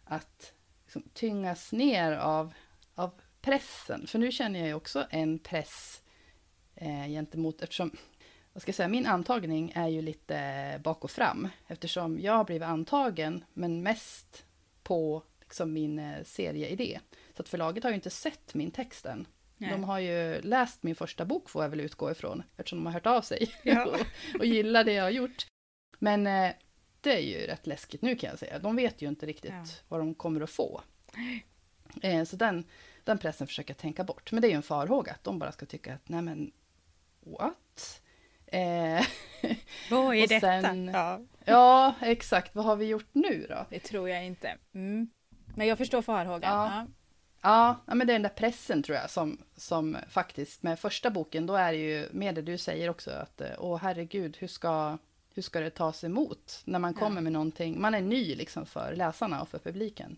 att 0.04 0.52
liksom, 0.84 1.02
tyngas 1.14 1.72
ner 1.72 2.12
av, 2.12 2.54
av 2.94 3.10
pressen. 3.40 4.06
För 4.06 4.18
nu 4.18 4.32
känner 4.32 4.58
jag 4.58 4.68
ju 4.68 4.74
också 4.74 5.06
en 5.10 5.38
press 5.38 6.02
eh, 6.74 7.06
gentemot, 7.06 7.62
eftersom 7.62 7.90
vad 8.52 8.62
ska 8.62 8.68
jag 8.68 8.76
säga, 8.76 8.88
min 8.88 9.06
antagning 9.06 9.72
är 9.74 9.88
ju 9.88 10.02
lite 10.02 10.80
bak 10.84 11.04
och 11.04 11.10
fram. 11.10 11.48
Eftersom 11.66 12.20
jag 12.20 12.32
har 12.32 12.44
blivit 12.44 12.68
antagen, 12.68 13.44
men 13.54 13.82
mest 13.82 14.44
på 14.82 15.22
liksom, 15.40 15.72
min 15.72 15.98
eh, 15.98 16.24
serieidé. 16.24 17.00
Så 17.38 17.42
att 17.42 17.48
förlaget 17.48 17.84
har 17.84 17.90
ju 17.90 17.94
inte 17.94 18.10
sett 18.10 18.54
min 18.54 18.70
text 18.70 19.06
än. 19.06 19.26
Nej. 19.56 19.70
De 19.70 19.84
har 19.84 19.98
ju 19.98 20.40
läst 20.42 20.82
min 20.82 20.94
första 20.94 21.24
bok 21.24 21.50
får 21.50 21.62
jag 21.64 21.68
väl 21.70 21.80
utgå 21.80 22.10
ifrån, 22.10 22.42
eftersom 22.56 22.78
de 22.78 22.86
har 22.86 22.92
hört 22.92 23.06
av 23.06 23.22
sig 23.22 23.54
Ja. 23.62 23.84
och, 23.86 24.00
och 24.38 24.46
gillar 24.46 24.84
det 24.84 24.92
jag 24.92 25.02
har 25.04 25.10
gjort. 25.10 25.46
Men 25.98 26.26
eh, 26.26 26.50
det 27.00 27.12
är 27.16 27.20
ju 27.20 27.46
rätt 27.46 27.66
läskigt 27.66 28.02
nu 28.02 28.16
kan 28.16 28.30
jag 28.30 28.38
säga. 28.38 28.58
De 28.58 28.76
vet 28.76 29.02
ju 29.02 29.08
inte 29.08 29.26
riktigt 29.26 29.50
Ja. 29.50 29.64
vad 29.88 30.00
de 30.00 30.14
kommer 30.14 30.40
att 30.40 30.50
få. 30.50 30.80
Eh, 32.02 32.24
så 32.24 32.36
den, 32.36 32.64
den 33.04 33.18
pressen 33.18 33.46
försöker 33.46 33.70
jag 33.70 33.78
tänka 33.78 34.04
bort. 34.04 34.32
Men 34.32 34.40
det 34.42 34.48
är 34.48 34.50
ju 34.50 34.56
en 34.56 34.62
farhåga 34.62 35.12
att 35.12 35.24
de 35.24 35.38
bara 35.38 35.52
ska 35.52 35.66
tycka 35.66 35.94
att 35.94 36.08
nej 36.08 36.22
men 36.22 36.52
what? 37.20 38.02
Eh, 38.46 39.06
Vad 39.90 40.14
är 40.16 40.28
detta? 40.28 40.62
sen- 40.62 40.90
Ja, 40.94 41.20
ja, 41.44 41.94
exakt. 42.00 42.54
Vad 42.54 42.64
har 42.64 42.76
vi 42.76 42.86
gjort 42.86 43.08
nu 43.12 43.46
då? 43.48 43.66
det 43.70 43.80
tror 43.80 44.08
jag 44.08 44.24
inte. 44.26 44.56
Mm. 44.74 45.10
Men 45.56 45.66
jag 45.66 45.78
förstår 45.78 46.02
farhågan. 46.02 46.52
Ja. 46.72 46.86
Ja. 47.42 47.48
Ja, 47.68 47.76
ja, 47.86 47.94
men 47.94 48.06
det 48.06 48.12
är 48.12 48.14
den 48.14 48.22
där 48.22 48.28
pressen 48.28 48.82
tror 48.82 48.98
jag 48.98 49.10
som, 49.10 49.38
som 49.56 49.96
faktiskt 50.10 50.62
med 50.62 50.78
första 50.78 51.10
boken, 51.10 51.46
då 51.46 51.54
är 51.54 51.72
det 51.72 51.78
ju 51.78 52.08
med 52.12 52.34
det 52.34 52.42
du 52.42 52.58
säger 52.58 52.90
också 52.90 53.10
att 53.10 53.40
eh, 53.40 53.46
åh 53.58 53.78
herregud, 53.82 54.36
hur 54.40 54.48
ska, 54.48 54.98
hur 55.34 55.42
ska 55.42 55.60
det 55.60 55.70
tas 55.70 56.04
emot 56.04 56.62
när 56.64 56.78
man 56.78 56.92
Ja. 56.92 56.98
kommer 57.06 57.20
med 57.20 57.32
någonting? 57.32 57.80
Man 57.80 57.94
är 57.94 58.00
ny 58.00 58.34
liksom 58.34 58.66
för 58.66 58.94
läsarna 58.96 59.42
och 59.42 59.48
för 59.48 59.58
publiken. 59.58 60.16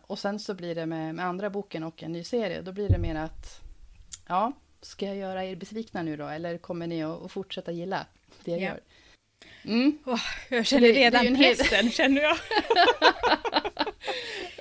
Och 0.00 0.18
sen 0.18 0.38
så 0.38 0.54
blir 0.54 0.74
det 0.74 0.86
med, 0.86 1.14
med 1.14 1.26
andra 1.26 1.50
boken 1.50 1.82
och 1.84 2.02
en 2.02 2.12
ny 2.12 2.24
serie, 2.24 2.62
då 2.62 2.72
blir 2.72 2.88
det 2.88 2.98
mer 2.98 3.14
att 3.14 3.60
ja, 4.28 4.52
ska 4.80 5.06
jag 5.06 5.16
göra 5.16 5.44
er 5.44 5.56
besvikna 5.56 6.02
nu 6.02 6.16
då? 6.16 6.26
Eller 6.26 6.58
kommer 6.58 6.86
ni 6.86 7.02
att, 7.04 7.22
att 7.24 7.32
fortsätta 7.32 7.72
gilla 7.72 8.06
det 8.44 8.50
jag 8.50 8.60
Ja. 8.60 8.64
gör? 8.68 8.80
Mm. 9.64 9.98
Åh, 10.06 10.20
jag 10.48 10.66
känner 10.66 10.88
Det- 10.88 10.92
det 10.92 11.00
redan 11.00 11.26
en 11.26 11.34
hel- 11.36 11.56
pressen, 11.56 11.90
känner 11.90 12.22
jag. 12.22 12.36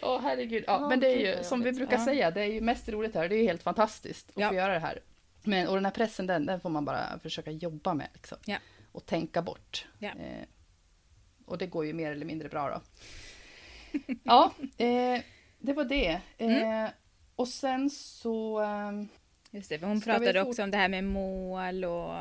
Åh 0.04 0.22
herregud. 0.22 0.64
Ja, 0.68 0.82
Ja, 0.82 0.90
men 0.90 1.00
det 1.00 1.08
är 1.08 1.38
ju 1.38 1.44
som 1.44 1.62
vi 1.64 1.72
brukar 1.72 1.98
säga, 1.98 2.32
det 2.32 2.42
är 2.42 2.46
ju 2.46 2.62
mest 2.62 2.90
roligt 2.90 3.16
här. 3.16 3.30
Det 3.30 3.36
är 3.36 3.40
ju 3.40 3.44
helt 3.48 3.64
fantastiskt 3.64 4.30
att 4.30 4.34
få 4.50 4.56
göra 4.56 4.74
det 4.74 4.80
här. 4.80 5.00
Men, 5.44 5.68
och 5.68 5.76
den 5.76 5.86
här 5.86 5.92
pressen, 5.92 6.28
den, 6.28 6.46
den 6.46 6.60
får 6.62 6.70
man 6.70 6.86
bara 6.86 7.20
försöka 7.20 7.52
jobba 7.52 7.94
med. 7.94 8.08
Liksom. 8.14 8.38
Och 8.92 9.06
tänka 9.06 9.42
bort. 9.42 9.88
Eh, 10.20 10.46
och 11.46 11.58
det 11.58 11.68
går 11.68 11.86
ju 11.86 11.94
mer 11.94 12.12
eller 12.12 12.26
mindre 12.26 12.50
bra 12.50 12.70
då. 12.70 12.82
ja, 14.24 14.54
eh, 14.78 15.22
det 15.60 15.74
var 15.74 15.84
det. 15.86 16.22
Eh, 16.38 16.48
Mm. 16.48 16.90
Och 17.36 17.48
sen 17.48 17.90
så... 17.90 18.60
ehm, 18.60 19.08
Just 19.52 19.70
det, 19.70 19.82
hon 19.84 20.02
pratade 20.02 20.42
också 20.42 20.64
om 20.64 20.72
det 20.72 20.78
här 20.78 20.90
med 20.90 21.04
mål 21.04 21.86
och 21.86 22.16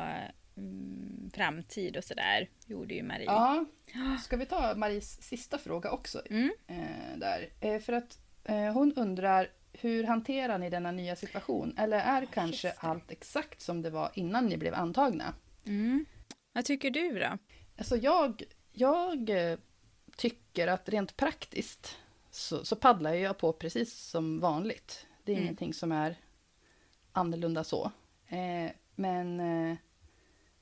mm, 0.57 1.29
framtid 1.33 1.97
och 1.97 2.03
sådär. 2.03 2.49
Gjorde 2.65 2.93
ju 2.93 3.03
Marie. 3.03 3.25
Ja, 3.25 3.65
ska 4.23 4.37
vi 4.37 4.45
ta 4.45 4.75
Maries 4.75 5.21
sista 5.21 5.57
fråga 5.57 5.91
också? 5.91 6.21
Mm. 6.29 6.51
Eh, 6.67 7.17
där. 7.17 7.49
Eh, 7.59 7.79
för 7.79 7.93
att 7.93 8.19
eh, 8.43 8.73
hon 8.73 8.93
undrar, 8.93 9.49
hur 9.73 10.03
hanterar 10.03 10.57
ni 10.57 10.69
denna 10.69 10.91
nya 10.91 11.15
situation? 11.15 11.73
Eller 11.77 11.99
är 11.99 12.25
kanske 12.25 12.67
just 12.67 12.81
det. 12.81 12.87
allt 12.87 13.11
exakt 13.11 13.61
som 13.61 13.81
det 13.81 13.89
var 13.89 14.11
innan 14.13 14.45
ni 14.45 14.57
blev 14.57 14.73
antagna? 14.73 15.33
Mm. 15.65 16.05
Vad 16.53 16.65
tycker 16.65 16.89
du 16.91 17.19
då? 17.19 17.37
Alltså 17.77 17.97
jag, 17.97 18.43
jag 18.71 19.29
eh, 19.29 19.57
tycker 20.15 20.67
att 20.67 20.89
rent 20.89 21.17
praktiskt 21.17 21.97
så, 22.31 22.65
så 22.65 22.75
paddlar 22.75 23.13
jag 23.13 23.37
på 23.37 23.53
precis 23.53 23.93
som 23.97 24.39
vanligt. 24.39 25.05
Det 25.23 25.31
är 25.31 25.35
Mm. 25.35 25.43
ingenting 25.43 25.73
som 25.73 25.91
är 25.91 26.15
annorlunda 27.11 27.63
så. 27.63 27.91
Eh, 28.27 28.71
men 28.95 29.39
eh, 29.39 29.77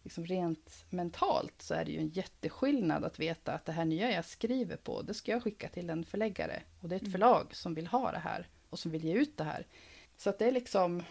liksom 0.09 0.25
rent 0.25 0.85
mentalt 0.89 1.61
så 1.61 1.73
är 1.73 1.85
det 1.85 1.91
ju 1.91 1.99
en 1.99 2.09
jätteskillnad 2.09 3.03
att 3.05 3.19
veta 3.19 3.53
att 3.53 3.65
det 3.65 3.71
här 3.71 3.85
nya 3.85 4.11
jag 4.11 4.25
skriver 4.25 4.75
på, 4.77 5.01
det 5.01 5.13
ska 5.13 5.31
jag 5.31 5.43
skicka 5.43 5.69
till 5.69 5.89
en 5.89 6.05
förläggare. 6.05 6.61
Och 6.79 6.89
det 6.89 6.95
är 6.95 6.97
ett 6.97 7.01
Mm. 7.01 7.11
förlag 7.11 7.55
som 7.55 7.73
vill 7.73 7.87
ha 7.87 8.11
det 8.11 8.19
här 8.19 8.47
och 8.69 8.79
som 8.79 8.91
vill 8.91 9.03
ge 9.03 9.13
ut 9.13 9.37
det 9.37 9.43
här. 9.43 9.65
Så 10.17 10.29
att 10.29 10.39
det 10.39 10.45
är 10.45 10.51
liksom, 10.51 11.03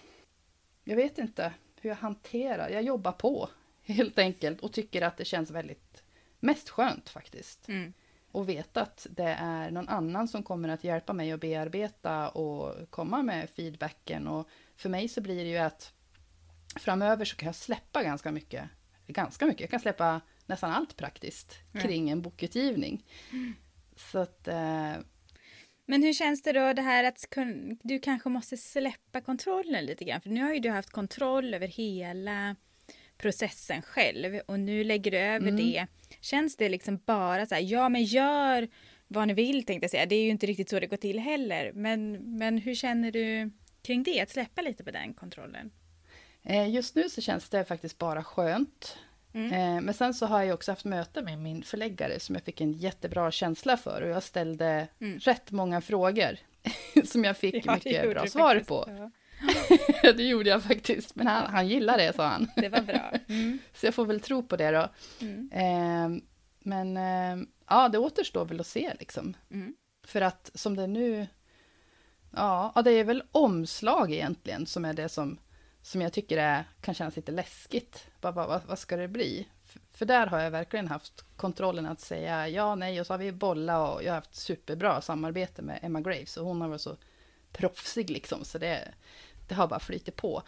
jag 0.84 0.96
vet 0.96 1.18
inte 1.18 1.52
hur 1.80 1.90
jag 1.90 1.96
hanterar, 1.96 2.68
jag 2.68 2.82
jobbar 2.82 3.12
på 3.12 3.48
helt 3.82 4.18
enkelt 4.18 4.60
och 4.60 4.72
tycker 4.72 5.02
att 5.02 5.16
det 5.16 5.24
känns 5.24 5.50
väldigt 5.50 6.02
mest 6.40 6.68
skönt 6.68 7.08
faktiskt. 7.08 7.68
Mm. 7.68 7.92
Och 8.32 8.48
veta 8.48 8.82
att 8.82 9.06
det 9.10 9.36
är 9.38 9.70
någon 9.70 9.88
annan 9.88 10.28
som 10.28 10.42
kommer 10.42 10.68
att 10.68 10.84
hjälpa 10.84 11.12
mig 11.12 11.32
att 11.32 11.40
bearbeta 11.40 12.28
och 12.28 12.90
komma 12.90 13.22
med 13.22 13.50
feedbacken. 13.50 14.28
Och 14.28 14.48
för 14.76 14.88
mig 14.88 15.08
så 15.08 15.20
blir 15.20 15.44
det 15.44 15.50
ju 15.50 15.58
att 15.58 15.92
framöver 16.76 17.24
så 17.24 17.36
kan 17.36 17.46
jag 17.46 17.54
släppa 17.54 18.02
ganska 18.02 18.32
mycket. 18.32 18.68
Ganska 19.08 19.46
mycket, 19.46 19.60
jag 19.60 19.70
kan 19.70 19.80
släppa 19.80 20.20
nästan 20.46 20.70
allt 20.70 20.96
praktiskt 20.96 21.58
kring 21.82 22.10
en 22.10 22.22
bokutgivning. 22.22 23.04
Så 23.96 24.18
att, 24.18 24.48
eh, 24.48 24.92
Men 25.86 26.02
hur 26.02 26.12
känns 26.12 26.42
det 26.42 26.52
då 26.52 26.72
det 26.72 26.82
här 26.82 27.04
att 27.04 27.24
du 27.82 27.98
kanske 27.98 28.28
måste 28.28 28.56
släppa 28.56 29.20
kontrollen 29.20 29.86
lite 29.86 30.04
grann? 30.04 30.20
För 30.20 30.30
nu 30.30 30.42
har 30.42 30.54
ju 30.54 30.60
du 30.60 30.70
haft 30.70 30.90
kontroll 30.90 31.54
över 31.54 31.66
hela 31.68 32.56
processen 33.18 33.82
själv 33.82 34.40
och 34.46 34.60
nu 34.60 34.84
lägger 34.84 35.10
du 35.10 35.18
över 35.18 35.48
Mm. 35.48 35.56
det. 35.56 35.86
Känns 36.20 36.56
det 36.56 36.68
liksom 36.68 36.98
bara 37.06 37.46
så 37.46 37.54
här, 37.54 37.62
ja 37.62 37.88
men 37.88 38.04
gör 38.04 38.68
vad 39.08 39.28
ni 39.28 39.34
vill 39.34 39.64
tänkte 39.64 39.84
jag 39.84 39.90
säga. 39.90 40.06
Det 40.06 40.14
är 40.14 40.22
ju 40.22 40.30
inte 40.30 40.46
riktigt 40.46 40.68
så 40.68 40.80
det 40.80 40.86
går 40.86 40.96
till 40.96 41.18
heller. 41.18 41.72
Men, 41.72 42.12
men 42.38 42.58
hur 42.58 42.74
känner 42.74 43.12
du 43.12 43.50
kring 43.82 44.02
det? 44.02 44.20
Att 44.20 44.30
släppa 44.30 44.62
lite 44.62 44.84
på 44.84 44.90
den 44.90 45.14
kontrollen? 45.14 45.70
Eh, 46.48 46.68
just 46.70 46.94
nu 46.94 47.08
så 47.08 47.20
känns 47.20 47.48
det 47.48 47.64
faktiskt 47.64 47.98
bara 47.98 48.24
skönt. 48.24 48.96
Mm. 49.32 49.52
Eh, 49.52 49.80
men 49.80 49.94
sen 49.94 50.14
så 50.14 50.26
har 50.26 50.42
jag 50.42 50.54
också 50.54 50.72
haft 50.72 50.84
möte 50.84 51.22
med 51.22 51.38
min 51.38 51.62
förläggare 51.62 52.20
som 52.20 52.34
jag 52.34 52.44
fick 52.44 52.60
en 52.60 52.72
jättebra 52.72 53.30
känsla 53.30 53.76
för. 53.76 54.02
Och 54.02 54.08
jag 54.08 54.22
ställde 54.22 54.88
Mm. 55.00 55.18
rätt 55.18 55.50
många 55.50 55.80
frågor 55.80 56.36
som 57.04 57.24
jag 57.24 57.36
fick 57.36 57.66
Ja, 57.66 57.74
mycket 57.74 58.10
bra 58.10 58.26
svar 58.26 58.48
faktiskt. 58.54 58.68
på. 58.68 59.10
Ja, 60.02 60.12
det 60.12 60.22
gjorde 60.28 60.50
jag 60.50 60.62
faktiskt. 60.62 61.14
Men 61.14 61.26
han, 61.26 61.46
han 61.54 61.68
gillar 61.68 61.98
det, 61.98 62.12
sa 62.16 62.26
han. 62.26 62.50
det 62.56 62.68
var 62.68 62.80
bra. 62.80 63.12
Mm. 63.28 63.58
Så 63.74 63.86
jag 63.86 63.94
får 63.94 64.04
väl 64.06 64.20
tro 64.20 64.42
på 64.42 64.56
det 64.56 64.70
då. 64.70 64.88
Mm. 65.20 65.50
Eh, 65.52 66.22
men 66.58 66.96
eh, 66.96 67.46
ja, 67.68 67.88
det 67.88 67.98
återstår 67.98 68.44
väl 68.44 68.60
att 68.60 68.66
se 68.66 68.92
liksom. 68.98 69.34
Mm. 69.50 69.74
För 70.06 70.20
att 70.20 70.50
som 70.54 70.76
det 70.76 70.82
är 70.82 70.86
nu, 70.86 71.26
ja, 72.36 72.72
ja, 72.74 72.82
det 72.82 72.90
är 72.90 73.04
väl 73.04 73.22
omslag 73.32 74.12
egentligen 74.12 74.66
som 74.66 74.84
är 74.84 74.92
det 74.92 75.08
som, 75.08 75.38
som 75.82 76.00
jag 76.00 76.12
tycker 76.12 76.38
är, 76.38 76.64
kan 76.80 76.94
kännas 76.94 77.16
lite 77.16 77.32
läskigt. 77.32 78.06
Bara, 78.20 78.32
vad, 78.32 78.62
vad 78.66 78.78
ska 78.78 78.96
det 78.96 79.08
bli? 79.08 79.48
För, 79.64 79.80
för 79.92 80.06
där 80.06 80.26
har 80.26 80.40
jag 80.40 80.50
verkligen 80.50 80.88
haft 80.88 81.24
kontrollen 81.36 81.86
att 81.86 82.00
säga 82.00 82.48
ja, 82.48 82.74
nej, 82.74 83.00
och 83.00 83.06
så 83.06 83.12
har 83.12 83.18
vi 83.18 83.32
bollat 83.32 83.94
och 83.94 84.02
jag 84.02 84.10
har 84.10 84.14
haft 84.14 84.34
superbra 84.34 85.00
samarbete 85.00 85.62
med 85.62 85.78
Emma 85.82 86.00
Graves 86.00 86.36
och 86.36 86.46
hon 86.46 86.60
har 86.60 86.68
varit 86.68 86.80
så 86.80 86.96
proffsig 87.52 88.10
liksom, 88.10 88.44
så 88.44 88.58
det, 88.58 88.88
det 89.48 89.54
har 89.54 89.68
bara 89.68 89.80
flyttit 89.80 90.16
på. 90.16 90.42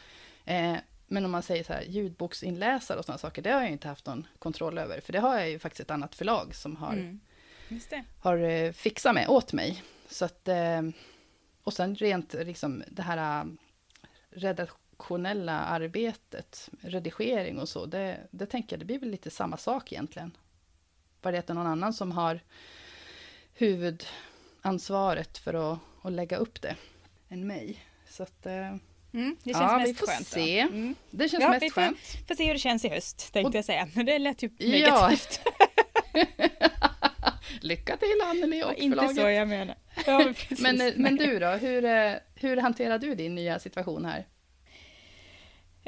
Eh, 0.45 0.77
men 1.07 1.25
om 1.25 1.31
man 1.31 1.43
säger 1.43 1.65
så 1.65 1.73
här, 1.73 1.83
ljudboksinläsare 1.83 2.99
och 2.99 3.05
sådana 3.05 3.19
saker, 3.19 3.43
det 3.43 3.51
har 3.51 3.61
jag 3.61 3.71
inte 3.71 3.89
haft 3.89 4.07
någon 4.07 4.27
kontroll 4.39 4.79
över, 4.79 5.01
för 5.01 5.13
det 5.13 5.21
har 5.21 5.39
jag 5.39 5.51
ju 5.51 5.59
faktiskt 5.59 5.81
ett 5.81 5.91
annat 5.91 6.15
förlag 6.15 6.55
som 6.55 6.77
har 6.77 6.93
Mm. 6.93 7.21
Har 8.21 8.39
eh, 8.39 8.73
fixat 8.73 9.15
med 9.15 9.29
åt 9.29 9.53
mig. 9.53 9.83
Så 10.09 10.25
att, 10.25 10.49
eh, 10.49 10.83
och 11.63 11.73
sen 11.73 11.95
rent 11.95 12.33
liksom 12.33 12.83
det 12.89 13.03
här 13.03 13.47
eh, 15.01 15.05
redaktionella 15.09 15.53
arbetet, 15.61 16.69
redigering 16.81 17.59
och 17.59 17.69
så, 17.69 17.87
det, 17.87 18.21
det 18.31 18.47
tänker 18.47 18.77
jag, 18.77 18.81
det 18.81 18.85
blir 18.87 18.99
väl 18.99 19.11
lite 19.11 19.31
samma 19.31 19.57
sak 19.57 19.93
egentligen. 19.93 20.37
Bara 21.23 21.33
det 21.33 21.39
att 21.39 21.47
det 21.47 21.53
är 21.53 21.55
någon 21.55 21.67
annan 21.67 21.93
som 21.93 22.13
har 22.13 22.41
huvudansvaret 23.55 25.39
för 25.39 25.73
att, 25.73 25.79
att 26.03 26.13
lägga 26.13 26.37
upp 26.37 26.63
det, 26.63 26.77
än 27.29 27.47
mig. 27.47 27.79
Så 28.09 28.23
att, 28.23 28.47
eh, 28.47 28.77
Mm. 29.13 29.37
Det 29.43 29.51
känns 29.53 29.63
ja, 29.73 29.79
mest 29.79 29.91
vi 29.91 29.95
får 29.95 30.07
skönt. 30.07 30.27
se. 30.27 30.61
Mm. 30.61 30.95
Det 31.11 31.29
känns 31.29 31.43
Ja, 31.43 31.49
mest 31.51 31.63
vi 31.63 31.71
får- 31.71 31.81
skönt. 31.83 31.99
Får 32.29 32.35
se 32.35 32.47
hur 32.47 32.53
det 32.53 32.59
känns 32.59 32.85
i 32.85 32.89
höst, 32.89 33.33
tänkte 33.33 33.49
Och- 33.49 33.55
jag 33.55 33.65
säga. 33.65 33.89
Men 33.95 34.07
det 34.07 34.19
lät 34.19 34.43
ju 34.43 34.51
Ja. 34.59 34.69
negativt. 34.69 35.41
Lycka 37.61 37.97
till 37.97 38.21
Anneli 38.27 38.65
och 38.65 38.75
inte 38.75 38.97
förlaget. 38.97 39.17
så 39.17 39.29
jag 39.31 39.49
menar. 39.49 39.77
Ja, 40.07 40.19
men, 40.19 40.35
precis. 40.35 40.61
Men, 40.61 40.81
eh, 40.81 40.93
men 40.97 41.17
du 41.17 41.39
då, 41.39 41.47
hur, 41.47 41.85
eh, 41.85 42.13
hur 42.35 42.57
hanterar 42.57 42.99
du 42.99 43.15
din 43.15 43.35
nya 43.35 43.59
situation 43.59 44.05
här? 44.05 44.27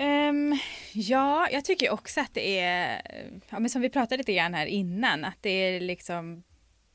Ehm, 0.03 0.59
ja, 0.93 1.49
jag 1.53 1.65
tycker 1.65 1.91
också 1.91 2.21
att 2.21 2.35
det 2.35 2.59
är, 2.59 3.03
ja, 3.51 3.59
men 3.59 3.71
som 3.71 3.83
vi 3.83 3.91
pratade 3.91 4.17
lite 4.17 4.33
grann 4.33 4.55
här 4.55 4.67
innan, 4.67 5.25
att 5.25 5.39
det 5.41 5.51
är 5.51 5.81
liksom 5.81 6.43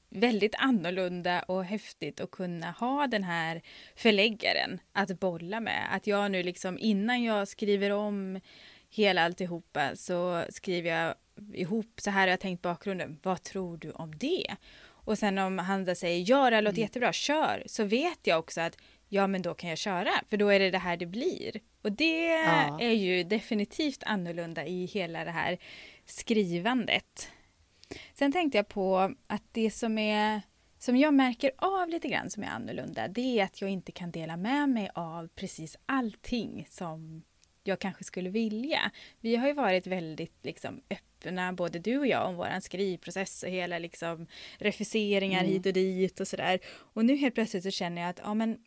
väldigt 0.10 0.56
annorlunda 0.56 1.42
och 1.42 1.66
häftigt 1.66 2.22
att 2.22 2.32
kunna 2.32 2.72
ha 2.72 3.08
den 3.08 3.24
här 3.24 3.62
förläggaren 3.96 4.80
att 4.94 5.20
bolla 5.20 5.60
med. 5.60 5.88
Att 5.92 6.08
jag 6.08 6.32
nu 6.32 6.44
liksom 6.44 6.80
innan 6.80 7.24
jag 7.24 7.48
skriver 7.48 7.92
om 7.92 8.40
hela 8.90 9.24
alltihopa 9.24 9.96
så 9.96 10.46
skriver 10.50 10.90
jag 10.90 11.16
ihop, 11.54 11.94
så 11.98 12.10
här 12.10 12.22
har 12.22 12.28
jag 12.28 12.40
tänkt 12.40 12.62
bakgrunden, 12.62 13.20
vad 13.24 13.44
tror 13.44 13.78
du 13.78 13.92
om 13.92 14.18
det? 14.18 14.56
Och 15.08 15.18
sen 15.18 15.38
om 15.38 15.60
han 15.60 15.96
säger 15.96 16.30
ja 16.30 16.50
det 16.50 16.56
här 16.56 16.62
låter 16.62 16.82
jättebra, 16.82 17.14
kör, 17.14 17.64
så 17.66 17.84
vet 17.84 18.20
jag 18.24 18.40
också 18.40 18.62
att 18.62 18.78
ja 19.10 19.28
men 19.28 19.42
då 19.42 19.54
kan 19.54 19.70
jag 19.70 19.78
köra, 19.80 20.12
för 20.30 20.38
då 20.38 20.50
är 20.50 20.60
det 20.60 20.72
det 20.72 20.78
här 20.78 20.98
det 20.98 21.06
blir. 21.06 21.60
Och 21.82 21.92
det 21.92 22.28
Ja. 22.28 22.80
är 22.82 22.92
ju 22.92 23.24
definitivt 23.24 24.04
annorlunda 24.04 24.66
i 24.66 24.86
hela 24.86 25.24
det 25.26 25.32
här 25.32 25.58
skrivandet. 26.06 27.32
Sen 28.14 28.32
tänkte 28.32 28.58
jag 28.58 28.68
på 28.68 29.14
att 29.28 29.44
det 29.52 29.72
som 29.72 29.98
är 29.98 30.42
som 30.80 30.98
jag 30.98 31.14
märker 31.14 31.52
av 31.58 31.90
lite 31.90 32.08
grann 32.08 32.30
som 32.30 32.44
är 32.44 32.48
annorlunda, 32.48 33.08
det 33.08 33.40
är 33.40 33.44
att 33.44 33.62
jag 33.62 33.70
inte 33.70 33.92
kan 33.92 34.12
dela 34.12 34.38
med 34.38 34.70
mig 34.70 34.90
av 34.94 35.28
precis 35.28 35.78
allting 35.86 36.66
som 36.70 37.24
jag 37.64 37.80
kanske 37.80 38.04
skulle 38.04 38.30
vilja. 38.30 38.92
Vi 39.20 39.36
har 39.36 39.48
ju 39.48 39.54
varit 39.54 39.88
väldigt 39.88 40.46
liksom, 40.46 40.82
öppna, 40.90 41.54
både 41.54 41.80
du 41.80 41.98
och 41.98 42.08
jag, 42.08 42.28
om 42.30 42.36
vår 42.36 42.60
skrivprocess 42.60 43.44
och 43.44 43.50
hela 43.50 43.80
liksom, 43.80 44.28
refuseringar 44.58 45.40
Mm. 45.40 45.52
hit 45.52 45.66
och 45.66 45.74
dit 45.74 46.20
och 46.20 46.28
sådär. 46.28 46.60
Och 46.68 47.06
nu 47.06 47.16
helt 47.16 47.36
plötsligt 47.36 47.64
så 47.64 47.72
känner 47.72 48.02
jag 48.02 48.10
att 48.10 48.20
ja, 48.24 48.34
men, 48.34 48.58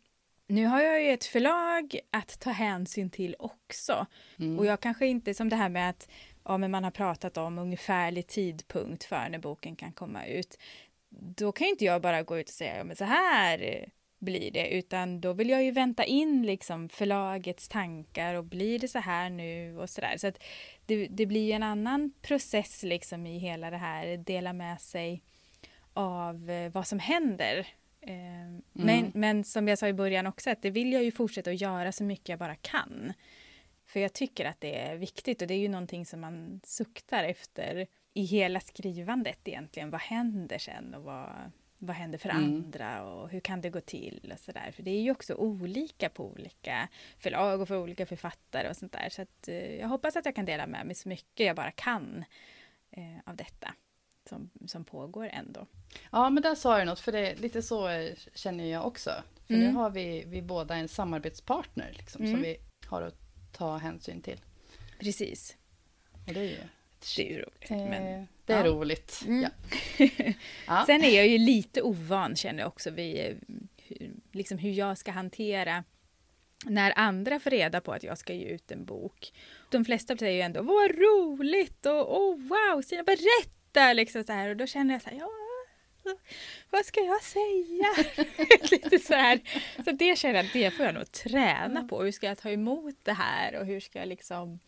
nu 0.51 0.65
har 0.65 0.81
jag 0.81 1.03
ju 1.03 1.09
ett 1.09 1.25
förlag 1.25 1.99
att 2.11 2.39
ta 2.39 2.49
hänsyn 2.49 3.09
till 3.09 3.35
också. 3.39 4.05
Mm. 4.39 4.59
Och 4.59 4.65
jag 4.65 4.79
kanske 4.79 5.07
inte, 5.07 5.33
som 5.33 5.49
det 5.49 5.55
här 5.55 5.69
med 5.69 5.89
att 5.89 6.09
ja, 6.43 6.57
men 6.57 6.71
man 6.71 6.83
har 6.83 6.91
pratat 6.91 7.37
om 7.37 7.59
ungefärlig 7.59 8.27
tidpunkt 8.27 9.03
för 9.03 9.29
när 9.29 9.39
boken 9.39 9.75
kan 9.75 9.91
komma 9.91 10.25
ut. 10.25 10.57
Då 11.09 11.51
kan 11.51 11.67
inte 11.67 11.85
jag 11.85 12.01
bara 12.01 12.23
gå 12.23 12.39
ut 12.39 12.49
och 12.49 12.53
säga, 12.53 12.77
ja 12.77 12.83
men 12.83 12.95
så 12.95 13.05
här 13.05 13.85
blir 14.19 14.51
det, 14.51 14.69
utan 14.69 15.21
då 15.21 15.33
vill 15.33 15.49
jag 15.49 15.63
ju 15.63 15.71
vänta 15.71 16.03
in 16.03 16.45
liksom 16.45 16.89
förlagets 16.89 17.67
tankar 17.67 18.35
och 18.35 18.45
blir 18.45 18.79
det 18.79 18.87
så 18.87 18.99
här 18.99 19.29
nu 19.29 19.77
och 19.77 19.89
så 19.89 20.01
där. 20.01 20.17
Så 20.17 20.27
att 20.27 20.43
det, 20.85 21.07
det 21.07 21.25
blir 21.25 21.45
ju 21.45 21.51
en 21.51 21.63
annan 21.63 22.13
process 22.21 22.83
liksom 22.83 23.27
i 23.27 23.37
hela 23.37 23.69
det 23.69 23.77
här, 23.77 24.17
dela 24.17 24.53
med 24.53 24.81
sig 24.81 25.23
av 25.93 26.49
eh, 26.49 26.71
vad 26.71 26.87
som 26.87 26.99
händer 26.99 27.67
Eh, 28.01 28.13
men, 28.73 29.11
men 29.13 29.43
som 29.43 29.67
jag 29.67 29.77
sa 29.77 29.87
i 29.87 29.93
början 29.93 30.27
också, 30.27 30.49
att 30.49 30.61
det 30.61 30.69
vill 30.69 30.93
jag 30.93 31.03
ju 31.03 31.11
fortsätta 31.11 31.49
att 31.49 31.61
göra 31.61 31.91
så 31.91 32.03
mycket 32.03 32.29
jag 32.29 32.39
bara 32.39 32.55
kan. 32.55 33.13
För 33.85 33.99
jag 33.99 34.13
tycker 34.13 34.45
att 34.45 34.61
det 34.61 34.79
är 34.79 34.95
viktigt 34.95 35.41
och 35.41 35.47
det 35.47 35.53
är 35.53 35.59
ju 35.59 35.69
någonting 35.69 36.05
som 36.05 36.19
man 36.19 36.61
suktar 36.63 37.23
efter 37.23 37.87
i 38.13 38.23
hela 38.23 38.59
skrivandet 38.59 39.47
egentligen. 39.47 39.89
Vad 39.89 40.01
händer 40.01 40.57
sen 40.57 40.93
och 40.93 41.03
vad, 41.03 41.51
vad 41.77 41.95
händer 41.95 42.17
för 42.17 42.29
mm. 42.29 42.43
andra 42.43 43.03
och 43.03 43.29
hur 43.29 43.39
kan 43.39 43.61
det 43.61 43.69
gå 43.69 43.81
till 43.81 44.31
och 44.33 44.39
sådär. 44.39 44.71
För 44.71 44.83
det 44.83 44.91
är 44.91 45.01
ju 45.01 45.11
också 45.11 45.33
olika 45.33 46.09
på 46.09 46.25
olika 46.25 46.87
förlag 47.17 47.61
och 47.61 47.67
för 47.67 47.77
olika 47.77 48.05
författare 48.05 48.69
och 48.69 48.77
sånt 48.77 48.91
där. 48.91 49.09
Så 49.09 49.21
att, 49.21 49.47
eh, 49.47 49.75
jag 49.75 49.87
hoppas 49.87 50.15
att 50.15 50.25
jag 50.25 50.35
kan 50.35 50.45
dela 50.45 50.67
med 50.67 50.85
mig 50.85 50.95
så 50.95 51.09
mycket 51.09 51.45
jag 51.45 51.55
bara 51.55 51.71
kan 51.71 52.25
eh, 52.91 53.17
av 53.25 53.35
detta 53.35 53.73
som, 54.29 54.49
som 54.67 54.85
pågår 54.85 55.29
ändå. 55.33 55.67
Ja, 56.11 56.29
men 56.29 56.43
där 56.43 56.55
sa 56.55 56.79
du 56.79 56.85
något, 56.85 56.99
för 56.99 57.11
det, 57.11 57.35
lite 57.35 57.61
så 57.61 58.09
känner 58.33 58.65
jag 58.65 58.87
också. 58.87 59.11
För 59.47 59.53
mm. 59.53 59.67
nu 59.67 59.73
har 59.73 59.89
vi, 59.89 60.23
vi 60.27 60.41
båda 60.41 60.75
en 60.75 60.87
samarbetspartner 60.87 61.93
liksom, 61.97 62.21
mm. 62.21 62.33
som 62.33 62.41
vi 62.41 62.57
har 62.85 63.01
att 63.01 63.17
ta 63.51 63.77
hänsyn 63.77 64.21
till. 64.21 64.39
Precis. 64.99 65.57
Och 66.27 66.33
det 66.33 66.39
är 66.39 66.43
ju, 66.43 66.57
det 67.15 67.23
är 67.23 67.29
ju 67.29 67.37
roligt. 67.37 67.71
Eh, 67.71 67.77
men, 67.77 68.27
det 68.45 68.53
är 68.53 68.65
ja. 68.65 68.71
roligt. 68.71 69.23
Mm. 69.27 69.41
Ja. 69.41 69.49
ja. 70.67 70.83
Sen 70.85 71.03
är 71.03 71.15
jag 71.17 71.27
ju 71.27 71.37
lite 71.37 71.81
ovan 71.81 72.35
känner 72.35 72.59
jag 72.59 72.67
också 72.67 72.89
vid 72.89 73.39
liksom 74.31 74.57
hur 74.57 74.71
jag 74.71 74.97
ska 74.97 75.11
hantera 75.11 75.83
när 76.65 76.93
andra 76.95 77.39
får 77.39 77.49
reda 77.49 77.81
på 77.81 77.93
att 77.93 78.03
jag 78.03 78.17
ska 78.17 78.33
ge 78.33 78.45
ut 78.45 78.71
en 78.71 78.85
bok. 78.85 79.33
De 79.69 79.85
flesta 79.85 80.17
säger 80.17 80.35
ju 80.35 80.41
ändå 80.41 80.61
vad 80.61 80.91
roligt 80.91 81.85
och 81.85 82.17
oh, 82.17 82.37
wow, 82.37 82.81
Stina 82.81 83.03
berätta 83.03 83.60
liksom 83.93 84.23
så 84.23 84.33
här 84.33 84.49
och 84.49 84.57
då 84.57 84.67
känner 84.67 84.93
jag 84.93 85.01
så 85.01 85.09
här, 85.09 85.17
ja 85.17 85.29
vad 86.69 86.85
ska 86.85 86.99
jag 86.99 87.23
säga? 87.23 87.87
Lite 88.71 88.99
så 88.99 89.13
här. 89.13 89.39
Så 89.83 89.91
det 89.91 90.17
känner 90.17 90.35
jag, 90.35 90.49
det 90.53 90.71
får 90.71 90.85
jag 90.85 90.95
nog 90.95 91.11
träna 91.11 91.83
på. 91.83 92.03
Hur 92.03 92.11
ska 92.11 92.27
jag 92.27 92.37
ta 92.37 92.49
emot 92.49 92.95
det 93.03 93.13
här 93.13 93.59
och 93.59 93.65
hur 93.65 93.79
ska 93.79 93.99
jag 93.99 94.07
liksom 94.07 94.59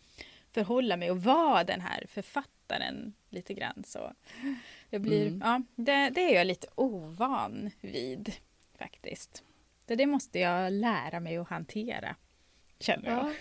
förhålla 0.52 0.96
mig 0.96 1.10
och 1.10 1.22
vara 1.22 1.64
den 1.64 1.80
här 1.80 2.06
författaren 2.08 3.14
lite 3.30 3.54
grann 3.54 3.84
så. 3.86 4.12
Jag 4.90 5.00
blir, 5.00 5.26
mm. 5.26 5.40
ja, 5.44 5.62
det, 5.74 6.10
det, 6.10 6.20
är 6.20 6.34
jag 6.34 6.46
lite 6.46 6.66
ovan 6.74 7.70
vid 7.80 8.32
faktiskt. 8.78 9.42
Så 9.88 9.94
det 9.94 10.06
måste 10.06 10.38
jag 10.38 10.72
lära 10.72 11.20
mig 11.20 11.36
att 11.36 11.48
hantera, 11.48 12.16
känner 12.78 13.10
jag. 13.10 13.34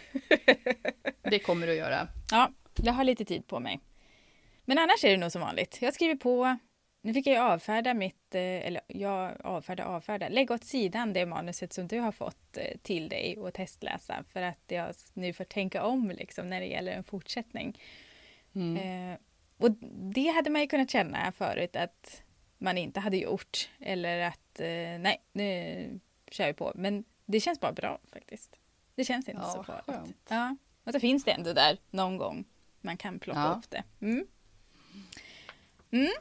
det 1.22 1.40
kommer 1.40 1.68
du 1.68 1.74
att 1.74 1.80
göra. 1.80 2.08
Ja, 2.32 2.52
jag 2.76 2.94
har 2.94 3.04
lite 3.04 3.26
tid 3.26 3.48
på 3.48 3.60
mig. 3.60 3.80
Men 4.66 4.78
annars 4.78 5.04
är 5.04 5.10
det 5.10 5.18
nog 5.18 5.32
som 5.32 5.42
vanligt. 5.42 5.82
Jag 5.82 5.94
skriver 5.94 6.16
på, 6.16 6.58
nu 7.02 7.14
fick 7.14 7.28
jag 7.28 7.52
avfärda 7.52 7.94
mitt, 7.94 8.36
eh, 8.36 8.42
eller 8.42 8.82
jag 8.88 9.32
avfärda, 9.44 9.86
avfärda, 9.86 10.30
lägg 10.30 10.52
åt 10.52 10.64
sidan 10.64 11.14
det 11.14 11.26
manuset 11.26 11.74
som 11.74 11.88
du 11.88 12.00
har 12.00 12.12
fått 12.12 12.58
eh, 12.58 12.78
till 12.82 13.10
dig 13.10 13.38
och 13.38 13.54
testläsa 13.54 14.24
för 14.34 14.42
att 14.42 14.64
jag 14.68 14.96
nu 15.14 15.34
får 15.34 15.44
tänka 15.44 15.84
om 15.84 16.12
liksom 16.12 16.50
när 16.50 16.60
det 16.60 16.68
gäller 16.68 16.92
en 16.92 17.04
fortsättning. 17.04 17.80
Mm. 18.56 19.12
Eh, 19.12 19.18
och 19.58 19.72
det 20.14 20.28
hade 20.28 20.50
man 20.50 20.62
ju 20.62 20.68
kunnat 20.68 20.92
känna 20.92 21.32
förut 21.32 21.76
att 21.76 22.24
man 22.58 22.78
inte 22.78 23.00
hade 23.00 23.18
gjort 23.18 23.70
eller 23.80 24.20
att 24.20 24.60
eh, 24.60 25.00
nej, 25.00 25.22
nu 25.32 26.00
kör 26.32 26.48
vi 26.48 26.54
på. 26.54 26.72
Men 26.76 27.04
det 27.26 27.40
känns 27.40 27.60
bara 27.60 27.72
bra 27.72 28.00
faktiskt. 28.14 28.56
Det 28.96 29.04
känns 29.04 29.30
inte 29.30 29.42
ja, 29.42 29.50
så 29.50 29.64
farligt. 29.64 30.18
Ja. 30.30 30.56
Och 30.84 30.94
så 30.94 31.00
finns 31.00 31.24
det 31.24 31.32
ändå 31.32 31.54
där 31.54 31.78
någon 31.92 32.18
gång 32.18 32.46
man 32.82 32.98
kan 32.98 33.20
plocka 33.20 33.40
ja. 33.40 33.56
upp 33.58 33.70
det. 33.70 33.84
Mm. 34.06 34.28
Mm. 35.92 36.12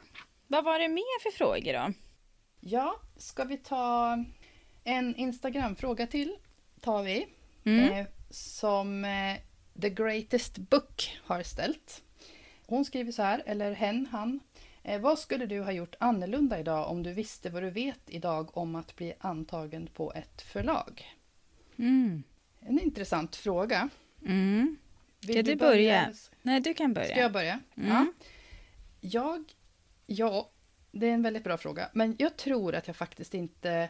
Vad 0.47 0.63
var 0.63 0.79
det 0.79 0.87
mer 0.87 1.21
för 1.21 1.31
frågor 1.31 1.73
då? 1.73 1.93
Ja, 2.59 2.99
ska 3.17 3.43
vi 3.43 3.57
ta 3.57 4.17
en 4.83 5.15
Instagram-fråga 5.15 6.07
till? 6.07 6.37
tar 6.83 7.03
vi. 7.03 7.27
Mm. 7.63 7.91
Eh, 7.91 8.05
som 8.29 9.05
eh, 9.05 9.37
The 9.81 9.89
Greatest 9.89 10.57
Book 10.57 11.19
har 11.23 11.43
ställt. 11.43 12.03
Hon 12.65 12.85
skriver 12.85 13.11
så 13.11 13.21
här, 13.21 13.43
eller 13.45 13.71
hen, 13.71 14.07
han. 14.11 14.39
Eh, 14.83 15.01
vad 15.01 15.19
skulle 15.19 15.45
du 15.45 15.61
ha 15.61 15.71
gjort 15.71 15.95
annorlunda 15.99 16.59
idag 16.59 16.89
om 16.89 17.03
du 17.03 17.13
visste 17.13 17.49
vad 17.49 17.63
du 17.63 17.69
vet 17.69 18.01
idag 18.07 18.57
om 18.57 18.75
att 18.75 18.95
bli 18.95 19.13
antagen 19.19 19.89
på 19.93 20.13
ett 20.13 20.41
förlag? 20.41 21.15
Mm. 21.77 22.23
En 22.59 22.79
intressant 22.79 23.35
fråga. 23.35 23.89
Mm. 24.25 24.77
Vill 25.21 25.35
du, 25.35 25.41
du 25.41 25.55
börja? 25.55 26.01
börja? 26.01 26.13
Nej, 26.41 26.59
du 26.59 26.73
kan 26.73 26.93
börja. 26.93 27.07
Ska 27.07 27.19
jag 27.19 27.31
börja? 27.31 27.59
Mm. 27.77 27.89
Ja. 27.89 28.05
Jag 29.05 29.53
Ja, 30.05 30.49
det 30.91 31.09
är 31.09 31.13
en 31.13 31.21
väldigt 31.21 31.43
bra 31.43 31.57
fråga. 31.57 31.89
Men 31.93 32.15
jag 32.19 32.37
tror 32.37 32.75
att 32.75 32.87
jag 32.87 32.95
faktiskt 32.95 33.33
inte 33.33 33.89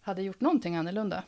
hade 0.00 0.22
gjort 0.22 0.40
någonting 0.40 0.76
annorlunda. 0.76 1.24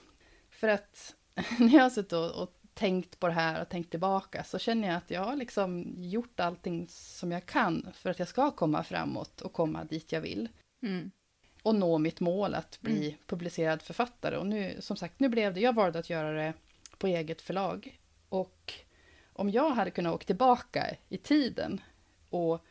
För 0.51 0.69
att 0.69 1.15
när 1.59 1.75
jag 1.75 1.83
har 1.83 1.91
suttit 1.91 2.13
och, 2.13 2.43
och 2.43 2.55
tänkt 2.75 3.19
på 3.19 3.27
det 3.27 3.33
här 3.33 3.63
och 3.63 3.69
tänkt 3.69 3.91
tillbaka 3.91 4.45
så 4.45 4.59
känner 4.59 4.89
jag 4.89 4.97
att 4.97 5.11
jag 5.11 5.25
har 5.25 5.37
liksom 5.37 5.95
gjort 5.97 6.41
allting 6.41 6.87
som 6.89 7.33
jag 7.33 7.47
kan 7.47 7.87
för 7.95 8.11
att 8.11 8.19
jag 8.19 8.29
ska 8.29 8.51
komma 8.51 8.85
framåt 8.85 9.41
och 9.41 9.53
komma 9.53 9.85
dit 9.85 10.13
jag 10.13 10.21
vill. 10.21 10.49
Mm. 10.83 11.11
Och 11.63 11.75
nå 11.75 11.99
mitt 11.99 12.21
mål 12.21 12.55
att 12.55 12.81
bli 12.81 13.07
mm. 13.07 13.19
publicerad 13.27 13.83
författare. 13.83 14.37
Och 14.37 14.47
nu, 14.47 14.77
som 14.81 14.97
sagt, 14.97 15.21
nu 15.21 15.29
blev 15.29 15.55
det, 15.55 15.61
jag 15.61 15.75
valde 15.75 15.99
att 15.99 16.11
göra 16.11 16.33
det 16.33 16.53
på 16.99 17.07
eget 17.07 17.43
förlag. 17.43 18.01
Och 18.29 18.73
om 19.33 19.51
jag 19.51 19.71
hade 19.71 19.91
kunnat 19.91 20.15
åka 20.15 20.27
tillbaka 20.27 20.97
i 21.09 21.17
tiden 21.17 21.81
och 22.31 22.65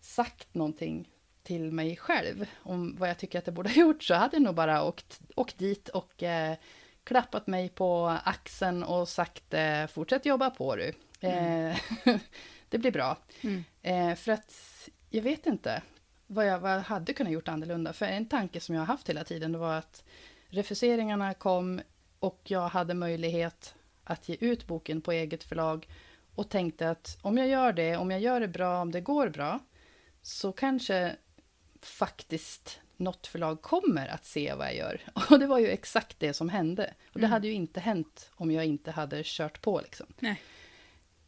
sagt 0.00 0.54
någonting 0.54 1.08
till 1.42 1.72
mig 1.72 1.96
själv 1.96 2.46
om 2.62 2.96
vad 2.98 3.08
jag 3.08 3.18
tycker 3.18 3.38
att 3.38 3.46
jag 3.46 3.54
borde 3.54 3.68
ha 3.68 3.76
gjort 3.80 4.02
så 4.02 4.14
hade 4.14 4.36
jag 4.36 4.42
nog 4.42 4.54
bara 4.54 4.84
åkt, 4.84 5.20
åkt 5.36 5.58
dit 5.58 5.88
och 5.88 6.22
eh, 6.22 6.56
klappat 7.04 7.46
mig 7.46 7.68
på 7.68 8.06
axeln 8.24 8.82
och 8.82 9.08
sagt 9.08 9.54
eh, 9.54 9.86
fortsätt 9.86 10.26
jobba 10.26 10.50
på 10.50 10.76
du. 10.76 10.92
Mm. 11.20 11.74
Eh, 12.04 12.16
det 12.68 12.78
blir 12.78 12.92
bra. 12.92 13.18
Mm. 13.40 13.64
Eh, 13.82 14.16
för 14.16 14.32
att 14.32 14.54
jag 15.10 15.22
vet 15.22 15.46
inte 15.46 15.82
vad 16.26 16.46
jag, 16.46 16.58
vad 16.58 16.72
jag 16.72 16.80
hade 16.80 17.12
kunnat 17.12 17.32
gjort 17.32 17.48
annorlunda. 17.48 17.92
För 17.92 18.06
en 18.06 18.28
tanke 18.28 18.60
som 18.60 18.74
jag 18.74 18.82
har 18.82 18.86
haft 18.86 19.08
hela 19.08 19.24
tiden 19.24 19.52
det 19.52 19.58
var 19.58 19.74
att 19.74 20.04
refuseringarna 20.48 21.34
kom 21.34 21.80
och 22.18 22.40
jag 22.44 22.68
hade 22.68 22.94
möjlighet 22.94 23.74
att 24.04 24.28
ge 24.28 24.36
ut 24.40 24.66
boken 24.66 25.00
på 25.00 25.12
eget 25.12 25.44
förlag 25.44 25.88
och 26.34 26.48
tänkte 26.48 26.90
att 26.90 27.18
om 27.22 27.38
jag 27.38 27.48
gör 27.48 27.72
det, 27.72 27.96
om 27.96 28.10
jag 28.10 28.20
gör 28.20 28.40
det 28.40 28.48
bra, 28.48 28.80
om 28.80 28.92
det 28.92 29.00
går 29.00 29.28
bra, 29.28 29.58
så 30.22 30.52
kanske 30.52 31.16
faktiskt 31.80 32.80
något 32.96 33.26
förlag 33.26 33.62
kommer 33.62 34.08
att 34.08 34.24
se 34.24 34.54
vad 34.54 34.66
jag 34.66 34.76
gör. 34.76 35.00
Och 35.30 35.38
det 35.38 35.46
var 35.46 35.58
ju 35.58 35.68
exakt 35.68 36.20
det 36.20 36.32
som 36.32 36.48
hände. 36.48 36.94
Och 37.12 37.20
det 37.20 37.26
mm. 37.26 37.30
hade 37.30 37.46
ju 37.46 37.52
inte 37.52 37.80
hänt 37.80 38.30
om 38.34 38.50
jag 38.50 38.66
inte 38.66 38.90
hade 38.90 39.22
kört 39.24 39.60
på 39.60 39.80
liksom. 39.80 40.06
Nej. 40.18 40.42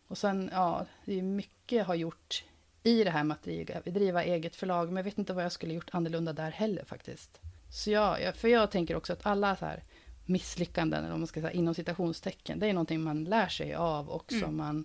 Och 0.06 0.18
sen, 0.18 0.50
ja, 0.52 0.86
det 1.04 1.18
är 1.18 1.22
mycket 1.22 1.78
jag 1.78 1.84
har 1.84 1.94
gjort 1.94 2.44
i 2.82 3.04
det 3.04 3.10
här 3.10 3.24
med 3.24 3.34
att 3.34 3.42
driva, 3.42 3.80
driva 3.80 4.24
eget 4.24 4.56
förlag, 4.56 4.86
men 4.86 4.96
jag 4.96 5.04
vet 5.04 5.18
inte 5.18 5.32
vad 5.32 5.44
jag 5.44 5.52
skulle 5.52 5.74
gjort 5.74 5.90
annorlunda 5.92 6.32
där 6.32 6.50
heller 6.50 6.84
faktiskt. 6.84 7.40
Så 7.72 7.90
jag, 7.90 8.36
för 8.36 8.48
jag 8.48 8.70
tänker 8.70 8.96
också 8.96 9.12
att 9.12 9.26
alla 9.26 9.56
så 9.56 9.64
här 9.64 9.84
misslyckanden, 10.26 11.04
eller 11.04 11.14
om 11.14 11.20
man 11.20 11.26
ska 11.26 11.40
säga 11.40 11.52
inom 11.52 11.74
citationstecken, 11.74 12.58
det 12.58 12.66
är 12.66 12.72
någonting 12.72 13.00
man 13.00 13.24
lär 13.24 13.48
sig 13.48 13.74
av 13.74 14.08
och 14.08 14.32
mm. 14.32 14.44
som 14.44 14.56
man 14.56 14.84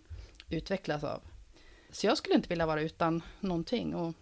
utvecklas 0.49 1.03
av. 1.03 1.22
Så 1.96 2.08
jag 2.08 2.18
skulle 2.18 2.36
inte 2.36 2.50
vilja 2.50 2.66
vara 2.66 2.82
utan 2.82 3.24
någonting. 3.39 3.96
Och, 3.96 4.14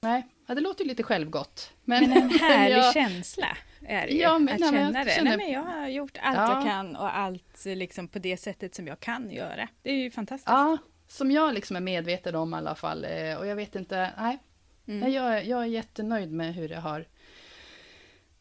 nej, 0.00 0.26
det 0.46 0.60
låter 0.60 0.84
lite 0.84 1.02
självgott. 1.02 1.72
Men, 1.84 2.08
men 2.08 2.22
en 2.22 2.30
härlig 2.40 2.76
jag, 2.76 2.94
känsla 2.94 3.56
är 3.80 4.06
det 4.06 4.12
ju, 4.12 4.20
ja, 4.20 4.38
men, 4.38 4.54
att 4.54 4.60
känna 4.60 4.98
jag, 4.98 5.06
det. 5.06 5.10
Känner, 5.10 5.36
nej, 5.36 5.46
men 5.46 5.52
jag 5.52 5.62
har 5.62 5.88
gjort 5.88 6.18
allt 6.22 6.36
ja. 6.36 6.54
jag 6.54 6.64
kan 6.64 6.96
och 6.96 7.16
allt 7.16 7.64
liksom 7.64 8.08
på 8.08 8.18
det 8.18 8.36
sättet 8.36 8.74
som 8.74 8.86
jag 8.86 9.00
kan 9.00 9.30
göra. 9.30 9.68
Det 9.82 9.90
är 9.90 9.94
ju 9.94 10.10
fantastiskt. 10.10 10.48
Ja, 10.48 10.78
som 11.08 11.30
jag 11.30 11.54
liksom 11.54 11.76
är 11.76 11.80
medveten 11.80 12.34
om 12.34 12.54
i 12.54 12.56
alla 12.56 12.74
fall. 12.74 13.04
Eh, 13.04 13.36
och 13.38 13.46
jag 13.46 13.56
vet 13.56 13.74
inte, 13.74 14.10
nej. 14.18 14.38
Mm. 14.86 15.12
Jag, 15.12 15.46
jag 15.46 15.62
är 15.62 15.66
jättenöjd 15.66 16.32
med 16.32 16.54
hur 16.54 16.68
det 16.68 16.80
har 16.80 17.06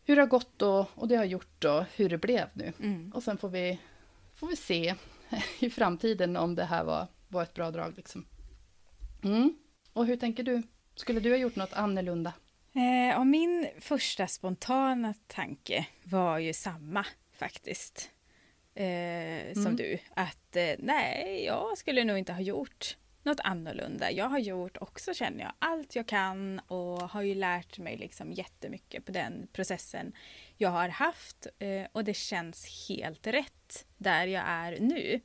hur 0.04 0.16
det 0.16 0.22
har 0.22 0.28
gått 0.28 0.62
och, 0.62 0.86
och 0.96 1.08
det 1.08 1.16
har 1.16 1.26
gjort 1.26 1.66
och 1.66 1.84
hur 1.96 2.10
det 2.10 2.18
blev 2.18 2.48
nu. 2.54 2.74
Mm. 2.80 3.12
Och 3.16 3.24
sen 3.24 3.38
får 3.38 3.50
vi, 3.50 3.80
får 4.36 4.48
vi 4.48 4.56
se 4.56 4.96
i 5.60 5.70
framtiden 5.70 6.38
om 6.38 6.56
det 6.56 6.66
här 6.66 6.84
var, 6.84 7.08
var 7.28 7.44
ett 7.44 7.54
bra 7.54 7.72
drag. 7.72 7.94
Liksom. 7.98 8.26
Mm. 9.24 9.54
Och 9.94 10.06
hur 10.06 10.16
tänker 10.16 10.44
du? 10.44 10.64
Skulle 10.96 11.20
du 11.20 11.30
ha 11.30 11.38
gjort 11.38 11.56
något 11.56 11.74
annorlunda? 11.74 12.34
Eh, 12.74 13.20
och 13.20 13.28
min 13.28 13.68
första 13.80 14.28
spontana 14.28 15.14
tanke 15.28 15.88
var 16.04 16.38
ju 16.38 16.54
samma 16.54 17.06
faktiskt. 17.34 18.10
Eh, 18.76 19.54
som 19.54 19.66
mm. 19.66 19.76
du. 19.76 19.98
Att 20.14 20.56
eh, 20.56 20.74
nej, 20.80 21.44
jag 21.46 21.78
skulle 21.78 22.04
nog 22.04 22.18
inte 22.18 22.34
ha 22.34 22.42
gjort 22.42 22.98
något 23.24 23.40
annorlunda. 23.40 24.12
Jag 24.12 24.30
har 24.30 24.40
gjort 24.40 24.78
också, 24.82 25.14
känner 25.14 25.44
jag, 25.44 25.54
allt 25.60 25.96
jag 25.96 26.08
kan 26.08 26.60
och 26.60 27.10
har 27.10 27.22
ju 27.22 27.36
lärt 27.36 27.78
mig 27.78 27.98
liksom 27.98 28.32
jättemycket 28.32 29.06
på 29.06 29.12
den 29.12 29.48
processen 29.54 30.14
jag 30.58 30.70
har 30.70 30.90
haft. 30.90 31.48
Eh, 31.60 31.88
och 31.92 32.04
det 32.04 32.14
känns 32.14 32.88
helt 32.90 33.28
rätt 33.28 33.86
där 33.98 34.28
jag 34.28 34.44
är 34.48 34.80
nu. 34.80 35.22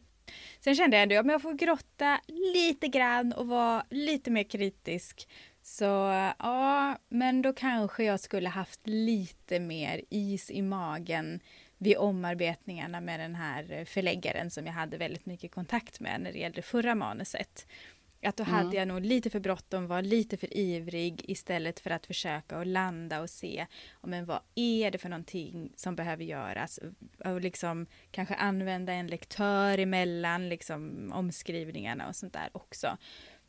Sen 0.60 0.74
kände 0.74 0.96
jag 0.96 1.02
ändå 1.02 1.18
att 1.18 1.26
jag 1.26 1.42
får 1.42 1.54
grotta 1.54 2.20
lite 2.54 2.88
grann 2.88 3.32
och 3.32 3.46
vara 3.46 3.84
lite 3.90 4.30
mer 4.30 4.44
kritisk 4.44 5.28
Så 5.62 5.84
ja, 6.38 6.98
men 7.08 7.42
då 7.42 7.52
kanske 7.52 8.04
jag 8.04 8.20
skulle 8.20 8.48
haft 8.48 8.80
lite 8.84 9.60
mer 9.60 10.02
is 10.10 10.50
i 10.50 10.62
magen 10.62 11.40
vid 11.78 11.96
omarbetningarna 11.96 13.00
med 13.00 13.20
den 13.20 13.34
här 13.34 13.84
förläggaren 13.84 14.50
som 14.50 14.66
jag 14.66 14.72
hade 14.72 14.96
väldigt 14.96 15.26
mycket 15.26 15.54
kontakt 15.54 16.00
med 16.00 16.20
när 16.20 16.32
det 16.32 16.38
gällde 16.38 16.62
förra 16.62 16.94
manuset. 16.94 17.66
Att 18.26 18.36
då 18.36 18.44
mm. 18.44 18.54
hade 18.54 18.76
jag 18.76 18.88
nog 18.88 19.00
lite 19.00 19.30
för 19.30 19.40
bråttom, 19.40 19.86
var 19.86 20.02
lite 20.02 20.36
för 20.36 20.56
ivrig 20.56 21.24
istället 21.28 21.80
för 21.80 21.90
att 21.90 22.06
försöka 22.06 22.56
att 22.56 22.66
landa 22.66 23.20
och 23.20 23.30
se 23.30 23.66
men 24.02 24.24
vad 24.24 24.40
är 24.54 24.90
det 24.90 24.98
för 24.98 25.08
någonting 25.08 25.72
som 25.76 25.96
behöver 25.96 26.24
göras 26.24 26.80
och 27.24 27.40
liksom 27.40 27.86
kanske 28.10 28.34
använda 28.34 28.92
en 28.92 29.06
lektör 29.06 29.78
emellan 29.78 30.48
liksom 30.48 31.12
omskrivningarna 31.14 32.08
och 32.08 32.16
sånt 32.16 32.32
där 32.32 32.48
också. 32.52 32.96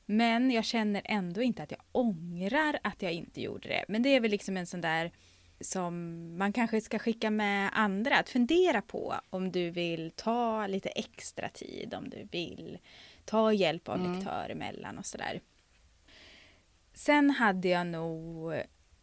Men 0.05 0.51
jag 0.51 0.65
känner 0.65 1.01
ändå 1.05 1.41
inte 1.41 1.63
att 1.63 1.71
jag 1.71 1.82
ångrar 1.91 2.80
att 2.84 3.01
jag 3.01 3.11
inte 3.11 3.41
gjorde 3.41 3.69
det. 3.69 3.86
Men 3.88 4.03
det 4.03 4.09
är 4.09 4.19
väl 4.19 4.32
liksom 4.32 4.57
en 4.57 4.65
sån 4.65 4.82
där 4.82 5.11
som 5.59 6.38
man 6.38 6.53
kanske 6.53 6.82
ska 6.82 6.99
skicka 6.99 7.32
med 7.32 7.69
andra 7.73 8.19
att 8.19 8.30
fundera 8.30 8.82
på 8.82 9.15
om 9.30 9.51
du 9.51 9.69
vill 9.69 10.11
ta 10.15 10.67
lite 10.67 10.89
extra 10.89 11.49
tid, 11.49 11.93
om 11.93 12.09
du 12.09 12.28
vill 12.32 12.78
ta 13.28 13.53
hjälp 13.53 13.89
av 13.89 13.95
mm. 13.95 14.13
lektör 14.13 14.49
emellan 14.49 14.97
och 14.97 15.05
sådär. 15.05 15.41
Sen 16.93 17.30
hade 17.30 17.67
jag 17.67 17.88
nog 17.88 18.53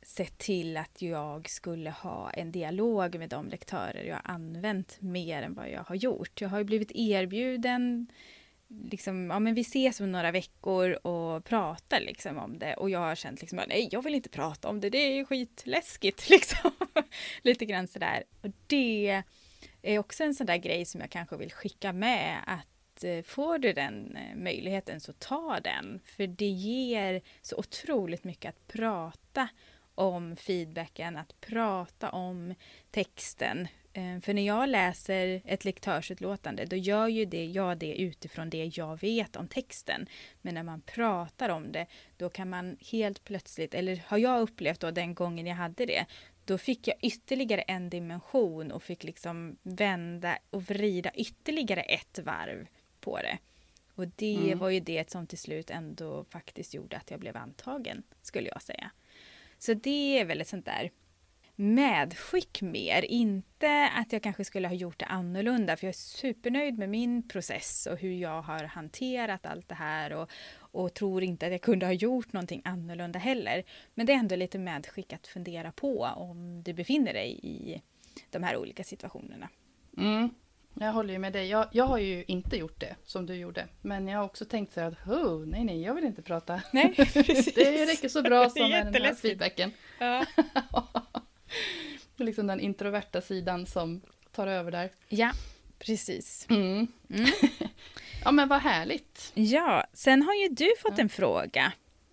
sett 0.02 0.38
till 0.38 0.76
att 0.76 1.02
jag 1.02 1.48
skulle 1.48 1.90
ha 1.90 2.30
en 2.30 2.52
dialog 2.52 3.18
med 3.18 3.28
de 3.28 3.48
lektörer 3.48 4.04
jag 4.04 4.20
använt 4.24 4.96
mer 5.00 5.42
än 5.42 5.54
vad 5.54 5.70
jag 5.70 5.84
har 5.84 5.94
gjort. 5.94 6.40
Jag 6.40 6.48
har 6.48 6.58
ju 6.58 6.64
blivit 6.64 6.92
erbjuden 6.94 8.06
liksom, 8.68 9.30
ja 9.30 9.38
men 9.38 9.54
vi 9.54 9.60
ses 9.60 10.00
om 10.00 10.12
några 10.12 10.30
veckor 10.30 11.06
och 11.06 11.44
pratar 11.44 12.00
liksom 12.00 12.38
om 12.38 12.58
det 12.58 12.74
och 12.74 12.90
jag 12.90 12.98
har 12.98 13.14
känt 13.14 13.40
liksom, 13.40 13.60
nej 13.68 13.88
jag 13.92 14.02
vill 14.02 14.14
inte 14.14 14.28
prata 14.28 14.68
om 14.68 14.80
det, 14.80 14.90
det 14.90 14.98
är 14.98 15.24
skitläskigt 15.24 16.28
liksom. 16.30 16.70
Lite 17.42 17.64
grann 17.64 17.88
sådär. 17.88 18.24
Och 18.42 18.50
det 18.66 19.22
är 19.82 19.98
också 19.98 20.24
en 20.24 20.34
sån 20.34 20.46
där 20.46 20.56
grej 20.56 20.84
som 20.84 21.00
jag 21.00 21.10
kanske 21.10 21.36
vill 21.36 21.52
skicka 21.52 21.92
med 21.92 22.38
att 22.46 22.73
Eh, 23.02 23.22
får 23.22 23.58
du 23.58 23.72
den 23.72 24.16
eh, 24.16 24.36
möjligheten 24.36 25.00
så 25.00 25.12
ta 25.12 25.60
den. 25.60 26.00
För 26.04 26.26
det 26.26 26.48
ger 26.48 27.22
så 27.42 27.56
otroligt 27.56 28.24
mycket 28.24 28.48
att 28.48 28.66
prata 28.66 29.48
om 29.94 30.36
feedbacken, 30.36 31.16
att 31.16 31.40
prata 31.40 32.10
om 32.10 32.54
texten, 32.90 33.68
eh, 33.92 34.20
för 34.20 34.34
när 34.34 34.46
jag 34.46 34.68
läser 34.68 35.42
ett 35.44 35.64
lektörsutlåtande 35.64 36.64
då 36.64 36.76
gör 36.76 37.08
ju 37.08 37.24
det, 37.24 37.44
jag 37.44 37.78
det 37.78 37.94
utifrån 37.94 38.50
det 38.50 38.76
jag 38.76 39.00
vet 39.00 39.36
om 39.36 39.48
texten. 39.48 40.06
Men 40.42 40.54
när 40.54 40.62
man 40.62 40.80
pratar 40.80 41.48
om 41.48 41.72
det 41.72 41.86
då 42.16 42.28
kan 42.30 42.50
man 42.50 42.76
helt 42.80 43.24
plötsligt, 43.24 43.74
eller 43.74 44.02
har 44.06 44.18
jag 44.18 44.40
upplevt 44.40 44.80
då 44.80 44.90
den 44.90 45.14
gången 45.14 45.46
jag 45.46 45.56
hade 45.56 45.86
det, 45.86 46.06
då 46.44 46.58
fick 46.58 46.88
jag 46.88 46.96
ytterligare 47.02 47.60
en 47.60 47.90
dimension 47.90 48.72
och 48.72 48.82
fick 48.82 49.04
liksom 49.04 49.56
vända 49.62 50.38
och 50.50 50.62
vrida 50.62 51.10
ytterligare 51.14 51.82
ett 51.82 52.18
varv 52.18 52.66
på 53.04 53.18
det. 53.18 53.38
Och 53.94 54.08
det 54.08 54.46
mm. 54.46 54.58
var 54.58 54.70
ju 54.70 54.80
det 54.80 55.10
som 55.10 55.26
till 55.26 55.38
slut 55.38 55.70
ändå 55.70 56.24
faktiskt 56.24 56.74
gjorde 56.74 56.96
att 56.96 57.10
jag 57.10 57.20
blev 57.20 57.36
antagen, 57.36 58.02
skulle 58.22 58.48
jag 58.48 58.62
säga. 58.62 58.90
Så 59.58 59.74
det 59.74 60.18
är 60.18 60.24
väl 60.24 60.40
ett 60.40 60.48
sånt 60.48 60.66
där 60.66 60.90
medskick 61.56 62.62
mer. 62.62 63.04
Inte 63.04 63.88
att 63.96 64.12
jag 64.12 64.22
kanske 64.22 64.44
skulle 64.44 64.68
ha 64.68 64.74
gjort 64.74 64.98
det 64.98 65.04
annorlunda 65.04 65.76
för 65.76 65.86
jag 65.86 65.88
är 65.88 65.98
supernöjd 65.98 66.78
med 66.78 66.88
min 66.88 67.28
process 67.28 67.86
och 67.86 67.98
hur 67.98 68.12
jag 68.12 68.42
har 68.42 68.64
hanterat 68.64 69.46
allt 69.46 69.68
det 69.68 69.74
här 69.74 70.12
och, 70.12 70.30
och 70.56 70.94
tror 70.94 71.22
inte 71.22 71.46
att 71.46 71.52
jag 71.52 71.62
kunde 71.62 71.86
ha 71.86 71.92
gjort 71.92 72.32
någonting 72.32 72.62
annorlunda 72.64 73.18
heller. 73.18 73.64
Men 73.94 74.06
det 74.06 74.12
är 74.12 74.18
ändå 74.18 74.36
lite 74.36 74.58
medskick 74.58 75.12
att 75.12 75.26
fundera 75.26 75.72
på 75.72 76.04
om 76.16 76.62
du 76.62 76.72
befinner 76.72 77.12
dig 77.12 77.40
i 77.42 77.82
de 78.30 78.42
här 78.42 78.56
olika 78.56 78.84
situationerna. 78.84 79.48
Mm. 79.96 80.30
Jag 80.80 80.92
håller 80.92 81.12
ju 81.12 81.18
med 81.18 81.32
dig. 81.32 81.48
Jag, 81.48 81.68
jag 81.72 81.84
har 81.84 81.98
ju 81.98 82.24
inte 82.26 82.56
gjort 82.56 82.80
det 82.80 82.96
som 83.04 83.26
du 83.26 83.34
gjorde. 83.34 83.68
Men 83.82 84.08
jag 84.08 84.18
har 84.18 84.24
också 84.24 84.44
tänkt 84.44 84.72
så 84.72 84.80
att 84.80 85.06
oh, 85.06 85.46
nej, 85.46 85.64
nej, 85.64 85.82
jag 85.82 85.94
vill 85.94 86.04
inte 86.04 86.22
prata. 86.22 86.62
Nej, 86.72 86.94
det 87.54 87.86
räcker 87.86 88.08
så 88.08 88.22
bra 88.22 88.50
som 88.56 88.70
med 88.70 88.92
den 88.92 89.02
här 89.02 89.14
feedbacken. 89.14 89.72
Ja. 89.98 90.26
liksom 92.16 92.46
den 92.46 92.60
introverta 92.60 93.20
sidan 93.20 93.66
som 93.66 94.00
tar 94.32 94.46
över 94.46 94.70
där. 94.70 94.90
Ja, 95.08 95.30
precis. 95.78 96.46
Mm. 96.50 96.86
Mm. 97.10 97.30
ja, 98.24 98.32
men 98.32 98.48
vad 98.48 98.60
härligt. 98.60 99.32
Ja, 99.34 99.84
sen 99.92 100.22
har 100.22 100.34
ju 100.34 100.48
du 100.48 100.72
fått 100.82 100.98
en 100.98 101.08
fråga 101.08 101.72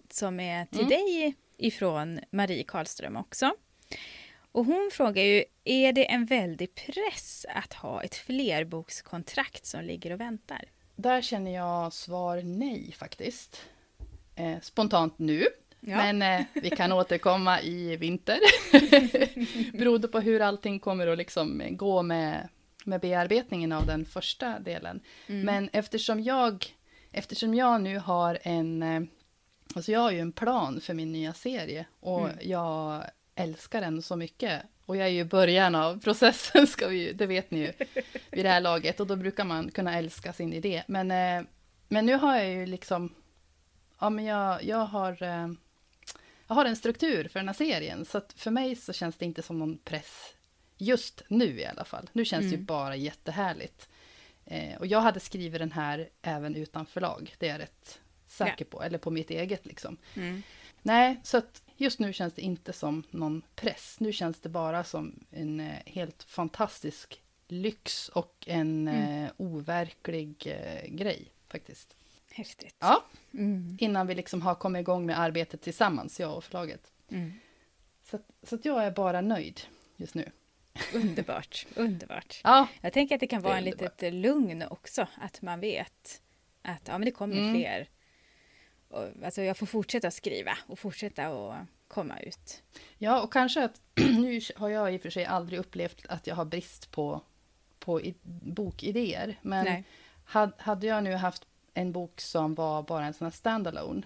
som 0.09 0.39
är 0.39 0.65
till 0.65 0.79
mm. 0.79 0.89
dig 0.89 1.35
ifrån 1.57 2.19
Marie 2.31 2.63
Karlström 2.63 3.17
också. 3.17 3.53
Och 4.51 4.65
hon 4.65 4.89
frågar 4.93 5.23
ju, 5.23 5.43
är 5.63 5.93
det 5.93 6.11
en 6.11 6.25
väldig 6.25 6.75
press 6.75 7.45
att 7.49 7.73
ha 7.73 8.03
ett 8.03 8.15
flerbokskontrakt 8.15 9.65
som 9.65 9.81
ligger 9.81 10.11
och 10.11 10.19
väntar? 10.19 10.65
Där 10.95 11.21
känner 11.21 11.51
jag 11.51 11.93
svar 11.93 12.41
nej 12.43 12.95
faktiskt. 12.97 13.61
Eh, 14.35 14.59
spontant 14.61 15.19
nu. 15.19 15.47
Ja. 15.79 15.97
Men 15.97 16.21
eh, 16.21 16.45
vi 16.53 16.69
kan 16.69 16.91
återkomma 16.91 17.61
i 17.61 17.95
vinter. 17.95 18.39
Beroende 19.77 20.07
på 20.07 20.19
hur 20.19 20.41
allting 20.41 20.79
kommer 20.79 21.07
att 21.07 21.17
liksom 21.17 21.63
gå 21.71 22.01
med, 22.01 22.49
med 22.85 23.01
bearbetningen 23.01 23.71
av 23.71 23.85
den 23.85 24.05
första 24.05 24.59
delen. 24.59 25.01
Mm. 25.27 25.45
Men 25.45 25.69
eftersom 25.73 26.23
jag, 26.23 26.65
eftersom 27.11 27.53
jag 27.53 27.81
nu 27.81 27.97
har 27.99 28.39
en... 28.41 28.83
Eh, 28.83 29.01
alltså 29.75 29.91
jag 29.91 29.99
har 29.99 30.11
ju 30.11 30.19
en 30.19 30.31
plan 30.31 30.81
för 30.81 30.93
min 30.93 31.11
nya 31.11 31.33
serie 31.33 31.85
och 31.99 32.29
mm. 32.29 32.37
jag 32.41 33.03
älskar 33.43 33.81
den 33.81 34.01
så 34.01 34.15
mycket. 34.15 34.61
Och 34.85 34.97
jag 34.97 35.07
är 35.07 35.11
ju 35.11 35.19
i 35.19 35.25
början 35.25 35.75
av 35.75 35.99
processen, 35.99 36.67
ska 36.67 36.87
vi, 36.87 37.13
det 37.13 37.25
vet 37.25 37.51
ni 37.51 37.59
ju, 37.59 37.73
vid 38.31 38.45
det 38.45 38.49
här 38.49 38.61
laget. 38.61 38.99
Och 38.99 39.07
då 39.07 39.15
brukar 39.15 39.43
man 39.43 39.71
kunna 39.71 39.97
älska 39.97 40.33
sin 40.33 40.53
idé. 40.53 40.83
Men, 40.87 41.11
eh, 41.11 41.47
men 41.87 42.05
nu 42.05 42.13
har 42.13 42.37
jag 42.37 42.49
ju 42.49 42.65
liksom... 42.65 43.15
Ja, 43.99 44.09
men 44.09 44.25
jag, 44.25 44.63
jag 44.63 44.85
har... 44.85 45.23
Eh, 45.23 45.47
jag 46.47 46.55
har 46.55 46.65
en 46.65 46.75
struktur 46.75 47.27
för 47.27 47.39
den 47.39 47.47
här 47.47 47.55
serien. 47.55 48.05
Så 48.05 48.21
för 48.35 48.51
mig 48.51 48.75
så 48.75 48.93
känns 48.93 49.15
det 49.15 49.25
inte 49.25 49.41
som 49.41 49.59
någon 49.59 49.77
press 49.77 50.33
just 50.77 51.21
nu 51.27 51.59
i 51.59 51.65
alla 51.65 51.85
fall. 51.85 52.09
Nu 52.13 52.25
känns 52.25 52.41
mm. 52.41 52.51
det 52.51 52.57
ju 52.57 52.63
bara 52.63 52.95
jättehärligt. 52.95 53.89
Eh, 54.45 54.77
och 54.79 54.87
jag 54.87 55.01
hade 55.01 55.19
skrivit 55.19 55.59
den 55.59 55.71
här 55.71 56.09
även 56.21 56.55
utan 56.55 56.85
förlag. 56.85 57.35
Det 57.37 57.47
är 57.47 57.51
jag 57.51 57.59
rätt 57.59 57.99
säker 58.27 58.65
ja. 58.71 58.77
på. 58.77 58.83
Eller 58.83 58.97
på 58.97 59.11
mitt 59.11 59.29
eget 59.29 59.65
liksom. 59.65 59.97
Mm. 60.15 60.43
Nej, 60.81 61.19
så 61.23 61.37
att 61.37 61.61
just 61.81 61.99
nu 61.99 62.13
känns 62.13 62.33
det 62.33 62.41
inte 62.41 62.73
som 62.73 63.03
någon 63.09 63.41
press. 63.55 63.95
Nu 63.99 64.11
känns 64.11 64.39
det 64.39 64.49
bara 64.49 64.83
som 64.83 65.19
en 65.31 65.59
eh, 65.59 65.75
helt 65.85 66.23
fantastisk 66.23 67.21
lyx 67.47 68.09
och 68.09 68.43
en 68.47 68.87
mm. 68.87 69.23
eh, 69.23 69.31
overklig 69.37 70.47
eh, 70.47 70.89
grej 70.89 71.31
faktiskt. 71.47 71.95
Häftigt. 72.31 72.75
Ja, 72.79 73.05
mm. 73.33 73.77
innan 73.79 74.07
vi 74.07 74.15
liksom 74.15 74.41
har 74.41 74.55
kommit 74.55 74.79
igång 74.79 75.05
med 75.05 75.19
arbetet 75.19 75.61
tillsammans, 75.61 76.19
jag 76.19 76.37
och 76.37 76.43
förlaget. 76.43 76.91
Mm. 77.09 77.33
Så, 78.03 78.19
så 78.43 78.55
att 78.55 78.65
jag 78.65 78.83
är 78.83 78.91
bara 78.91 79.21
nöjd 79.21 79.61
just 79.95 80.15
nu. 80.15 80.31
Underbart, 80.93 81.65
underbart. 81.75 82.41
Ja, 82.43 82.67
jag 82.81 82.93
tänker 82.93 83.15
att 83.15 83.19
det 83.19 83.27
kan 83.27 83.41
vara 83.41 83.57
en 83.57 83.63
litet 83.63 84.13
lugn 84.13 84.63
också, 84.69 85.07
att 85.15 85.41
man 85.41 85.59
vet 85.59 86.21
att 86.61 86.87
ja, 86.87 86.97
men 86.97 87.05
det 87.05 87.11
kommer 87.11 87.37
mm. 87.37 87.53
fler. 87.53 87.87
Och, 88.91 89.07
alltså 89.25 89.41
jag 89.41 89.57
får 89.57 89.65
fortsätta 89.65 90.11
skriva 90.11 90.57
och 90.67 90.79
fortsätta 90.79 91.27
att 91.27 91.65
komma 91.87 92.19
ut. 92.19 92.63
Ja, 92.97 93.21
och 93.21 93.33
kanske 93.33 93.63
att 93.63 93.81
nu 93.95 94.41
har 94.55 94.69
jag 94.69 94.93
i 94.93 94.97
och 94.97 95.01
för 95.01 95.09
sig 95.09 95.25
aldrig 95.25 95.59
upplevt 95.59 96.05
att 96.09 96.27
jag 96.27 96.35
har 96.35 96.45
brist 96.45 96.91
på, 96.91 97.21
på 97.79 98.01
i, 98.01 98.15
bokidéer. 98.43 99.39
Men 99.41 99.65
Nej. 99.65 99.83
hade 100.57 100.87
jag 100.87 101.03
nu 101.03 101.13
haft 101.13 101.47
en 101.73 101.91
bok 101.91 102.21
som 102.21 102.55
var 102.55 102.83
bara 102.83 103.05
en 103.05 103.13
sån 103.13 103.25
här 103.25 103.31
standalone, 103.31 104.01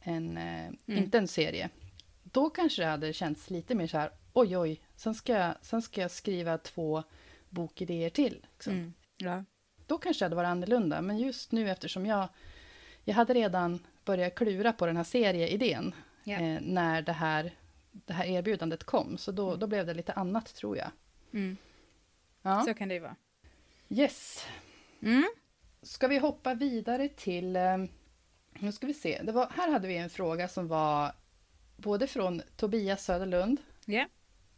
en, 0.00 0.36
eh, 0.36 0.66
mm. 0.66 0.76
inte 0.86 1.18
en 1.18 1.28
serie, 1.28 1.68
då 2.22 2.50
kanske 2.50 2.82
det 2.82 2.88
hade 2.88 3.12
känts 3.12 3.50
lite 3.50 3.74
mer 3.74 3.86
så 3.86 3.98
här, 3.98 4.10
oj 4.32 4.58
oj, 4.58 4.80
sen 4.96 5.14
ska 5.14 5.32
jag, 5.32 5.54
sen 5.62 5.82
ska 5.82 6.00
jag 6.00 6.10
skriva 6.10 6.58
två 6.58 7.02
bokidéer 7.48 8.10
till. 8.10 8.46
Liksom. 8.52 8.72
Mm. 8.72 8.92
Ja. 9.16 9.44
Då 9.86 9.98
kanske 9.98 10.24
det 10.24 10.24
hade 10.24 10.36
varit 10.36 10.48
annorlunda, 10.48 11.02
men 11.02 11.18
just 11.18 11.52
nu 11.52 11.70
eftersom 11.70 12.06
jag, 12.06 12.28
jag 13.04 13.14
hade 13.14 13.34
redan 13.34 13.86
börjat 14.08 14.34
klura 14.34 14.72
på 14.72 14.86
den 14.86 14.96
här 14.96 15.04
serieidén 15.04 15.94
yeah. 16.24 16.42
eh, 16.42 16.60
när 16.62 17.02
det 17.02 17.12
här, 17.12 17.52
det 17.92 18.12
här 18.12 18.24
erbjudandet 18.24 18.84
kom, 18.84 19.18
så 19.18 19.32
då, 19.32 19.48
mm. 19.48 19.60
då 19.60 19.66
blev 19.66 19.86
det 19.86 19.94
lite 19.94 20.12
annat 20.12 20.54
tror 20.54 20.76
jag. 20.76 20.90
Mm. 21.32 21.56
Ja. 22.42 22.62
Så 22.62 22.74
kan 22.74 22.88
det 22.88 22.94
ju 22.94 23.00
vara. 23.00 23.16
Yes. 23.88 24.46
Mm. 25.02 25.28
Ska 25.82 26.08
vi 26.08 26.18
hoppa 26.18 26.54
vidare 26.54 27.08
till... 27.08 27.56
Eh, 27.56 27.76
nu 28.58 28.72
ska 28.72 28.86
vi 28.86 28.94
se. 28.94 29.22
Det 29.22 29.32
var, 29.32 29.48
här 29.56 29.70
hade 29.70 29.88
vi 29.88 29.96
en 29.96 30.10
fråga 30.10 30.48
som 30.48 30.68
var 30.68 31.12
både 31.76 32.06
från 32.06 32.42
Tobias 32.56 33.04
Söderlund 33.04 33.60
yeah. 33.86 34.06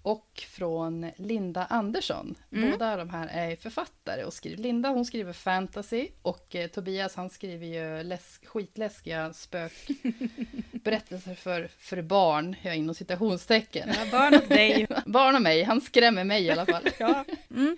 Och 0.03 0.45
från 0.49 1.11
Linda 1.17 1.65
Andersson. 1.65 2.35
Mm. 2.53 2.71
Båda 2.71 2.97
de 2.97 3.11
här 3.11 3.29
är 3.29 3.57
författare 3.57 4.25
och 4.25 4.33
skriver. 4.33 4.63
Linda 4.63 4.89
hon 4.89 5.05
skriver 5.05 5.33
fantasy 5.33 6.09
och 6.23 6.55
eh, 6.55 6.69
Tobias 6.69 7.15
han 7.15 7.31
skriver 7.31 7.67
ju 7.67 8.03
läsk, 8.03 8.47
skitläskiga 8.47 9.33
spökberättelser 9.33 11.35
för, 11.45 11.69
för 11.79 12.03
barn, 12.03 12.57
jag 12.63 12.77
inom 12.77 12.95
citationstecken. 12.95 13.89
Ja, 13.89 14.07
barn 14.13 14.35
och 14.35 14.49
dig. 14.49 14.87
Barn 15.07 15.35
och 15.35 15.43
mig, 15.43 15.63
han 15.63 15.81
skrämmer 15.81 16.25
mig 16.25 16.45
i 16.45 16.51
alla 16.51 16.67
fall. 16.67 16.83
Ja. 16.99 17.25
Mm. 17.51 17.77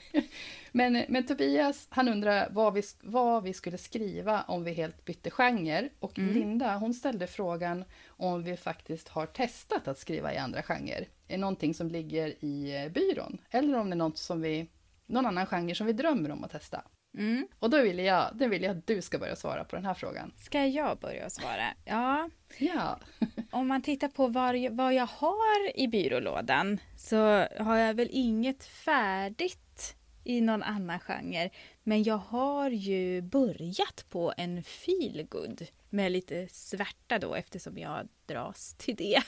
Men, 0.73 1.05
men 1.09 1.27
Tobias, 1.27 1.87
han 1.91 2.09
undrar 2.09 2.49
vad 2.51 2.75
vi, 2.75 2.83
vad 3.01 3.43
vi 3.43 3.53
skulle 3.53 3.79
skriva 3.79 4.43
om 4.43 4.65
vi 4.65 4.73
helt 4.73 5.05
bytte 5.05 5.31
genre. 5.31 5.89
Och 5.99 6.19
Mm. 6.19 6.35
Linda, 6.35 6.77
hon 6.77 6.95
ställde 6.95 7.27
frågan 7.27 7.85
om 8.07 8.43
vi 8.43 8.57
faktiskt 8.57 9.09
har 9.09 9.27
testat 9.27 9.89
att 9.89 9.99
skriva 9.99 10.35
i 10.35 10.37
andra 10.37 10.63
genrer. 10.63 11.09
Är 11.33 11.39
någonting 11.39 11.75
som 11.75 11.89
ligger 11.89 12.45
i 12.45 12.85
eh, 12.85 12.93
byrån? 12.93 13.39
Eller 13.51 13.79
om 13.79 13.91
det 13.91 13.95
är 13.95 13.99
något 13.99 14.19
som 14.19 14.41
vi, 14.41 14.67
någon 15.07 15.27
annan 15.27 15.47
genre 15.47 15.75
som 15.75 15.87
vi 15.87 15.93
drömmer 15.93 16.31
om 16.31 16.45
att 16.45 16.51
testa. 16.51 16.85
Mm. 17.19 17.49
Och 17.59 17.71
då 17.71 17.83
vill 17.83 17.99
jag, 17.99 18.31
då 18.35 18.49
vill 18.49 18.63
jag 18.63 18.79
att 18.79 18.87
du 18.87 19.03
ska 19.03 19.19
börja 19.19 19.37
svara 19.37 19.65
på 19.65 19.77
den 19.77 19.85
här 19.85 19.95
frågan. 19.95 20.33
Ska 20.37 20.67
jag 20.67 20.99
börja 20.99 21.31
svara? 21.31 21.65
Ja, 21.85 22.29
Ja. 22.59 23.01
om 23.51 23.69
man 23.69 23.83
tittar 23.83 24.09
på 24.09 24.27
vad 24.27 24.57
jag, 24.57 24.73
vad 24.73 24.95
jag 24.95 25.07
har 25.07 25.77
i 25.81 25.89
byrålådan 25.89 26.79
så 26.97 27.47
har 27.59 27.77
jag 27.77 27.95
väl 27.95 28.09
inget 28.11 28.65
färdigt 28.65 29.97
i 30.25 30.41
någon 30.41 30.63
annan 30.63 31.01
genre. 31.01 31.51
Men 31.83 32.03
jag 32.03 32.17
har 32.17 32.71
ju 32.71 33.23
börjat 33.23 34.05
på 34.11 34.33
en 34.37 34.63
feelgood 34.63 35.67
med 35.91 36.13
lite 36.13 36.49
svärta 36.49 37.19
då 37.19 37.35
eftersom 37.35 37.79
jag 37.79 38.09
dras 38.27 38.75
till 38.75 38.97
det. 38.97 39.23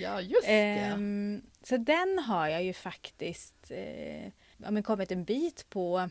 Ja, 0.00 0.20
just 0.20 0.46
det. 0.46 0.52
Ehm, 0.52 1.42
så 1.62 1.76
den 1.76 2.18
har 2.18 2.48
jag 2.48 2.64
ju 2.64 2.72
faktiskt 2.72 3.70
eh, 3.70 4.24
ja, 4.56 4.70
men 4.70 4.82
kommit 4.82 5.12
en 5.12 5.24
bit 5.24 5.66
på 5.70 6.10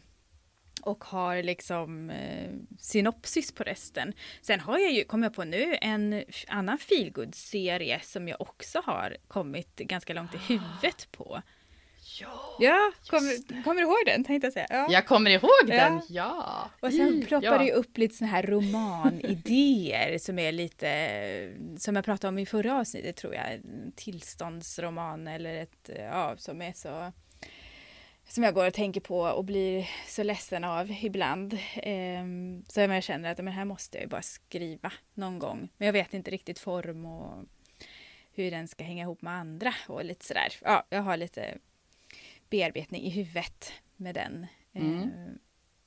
och 0.81 1.03
har 1.03 1.43
liksom 1.43 2.09
eh, 2.09 2.51
synopsis 2.79 3.51
på 3.51 3.63
resten. 3.63 4.13
Sen 4.41 4.59
har 4.59 4.79
jag 4.79 4.91
ju, 4.91 5.03
kommer 5.03 5.25
jag 5.25 5.33
på 5.33 5.43
nu, 5.43 5.77
en 5.81 6.23
annan 6.47 6.77
feelgood-serie 6.77 7.99
som 8.03 8.27
jag 8.27 8.41
också 8.41 8.81
har 8.85 9.17
kommit 9.27 9.75
ganska 9.75 10.13
långt 10.13 10.35
i 10.35 10.37
huvudet 10.37 11.07
på. 11.11 11.41
Ja. 12.19 12.55
Ja, 12.59 12.91
kommer, 13.09 13.63
kommer 13.63 13.81
du 13.81 13.87
ihåg 13.87 14.03
den 14.05 14.23
tänkte 14.23 14.45
jag 14.45 14.53
säga? 14.53 14.67
Ja. 14.69 14.87
Jag 14.89 15.05
kommer 15.05 15.29
ihåg 15.31 15.49
den, 15.67 16.01
ja. 16.09 16.69
Och 16.79 16.91
sen 16.93 17.07
Mm, 17.07 17.25
ploppar 17.25 17.59
det 17.59 17.71
upp 17.73 17.97
lite 17.97 18.15
såna 18.15 18.31
här 18.31 18.43
romanidéer 18.43 20.17
som 20.17 20.39
är 20.39 20.51
lite, 20.51 21.53
som 21.77 21.95
jag 21.95 22.05
pratade 22.05 22.29
om 22.29 22.37
i 22.39 22.45
förra 22.45 22.79
avsnittet 22.79 23.15
tror 23.15 23.35
jag, 23.35 23.53
en 23.53 23.91
tillståndsroman 23.95 25.27
eller 25.27 25.53
ett, 25.55 25.89
ja, 25.97 26.33
som 26.37 26.61
är 26.61 26.73
så, 26.73 27.11
som 28.27 28.43
jag 28.43 28.53
går 28.53 28.67
och 28.67 28.73
tänker 28.73 29.01
på 29.01 29.19
och 29.19 29.45
blir 29.45 29.89
så 30.07 30.23
ledsen 30.23 30.63
av 30.63 30.91
ibland. 31.01 31.57
Ehm, 31.75 32.65
så 32.67 32.79
jag 32.79 33.03
känner 33.03 33.31
att 33.31 33.37
men 33.37 33.53
här 33.53 33.65
måste 33.65 33.97
jag 33.97 34.03
ju 34.03 34.09
bara 34.09 34.21
skriva 34.21 34.91
någon 35.13 35.39
gång. 35.39 35.69
Men 35.77 35.85
jag 35.85 35.93
vet 35.93 36.13
inte 36.13 36.31
riktigt 36.31 36.59
form 36.59 37.05
och 37.05 37.45
hur 38.33 38.51
den 38.51 38.67
ska 38.67 38.83
hänga 38.83 39.03
ihop 39.03 39.21
med 39.21 39.33
andra 39.33 39.73
och 39.87 40.05
lite 40.05 40.25
sådär. 40.25 40.53
Ja, 40.61 40.83
jag 40.89 41.01
har 41.01 41.17
lite 41.17 41.57
bearbetning 42.51 43.03
i 43.03 43.09
huvudet 43.09 43.73
med 43.97 44.15
den. 44.15 44.47
Mm. 44.73 45.01
Ehm, 45.03 45.39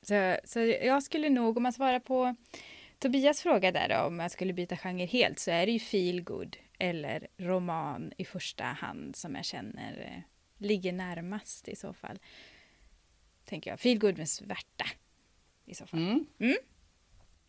så, 0.02 0.36
så 0.44 0.60
jag 0.60 1.02
skulle 1.02 1.28
nog, 1.30 1.56
om 1.56 1.62
man 1.62 1.72
svarar 1.72 2.00
på 2.00 2.34
Tobias 2.98 3.42
fråga 3.42 3.72
där 3.72 3.88
då, 3.88 3.96
om 4.06 4.18
jag 4.20 4.30
skulle 4.30 4.52
byta 4.52 4.76
genre 4.76 5.04
helt, 5.06 5.38
så 5.38 5.50
är 5.50 5.66
det 5.66 5.72
ju 5.72 5.78
feel 5.78 6.20
good 6.22 6.56
eller 6.78 7.28
roman 7.38 8.12
i 8.18 8.24
första 8.24 8.64
hand 8.64 9.16
som 9.16 9.34
jag 9.34 9.44
känner 9.44 10.00
eh, 10.16 10.22
ligger 10.66 10.92
närmast 10.92 11.68
i 11.68 11.76
så 11.76 11.92
fall. 11.92 12.18
Tänker 13.44 13.70
jag. 13.70 13.80
Feel 13.80 13.98
good 13.98 14.18
med 14.18 14.28
svärta 14.28 14.84
i 15.64 15.74
så 15.74 15.86
fall. 15.86 16.00
Mm. 16.38 16.56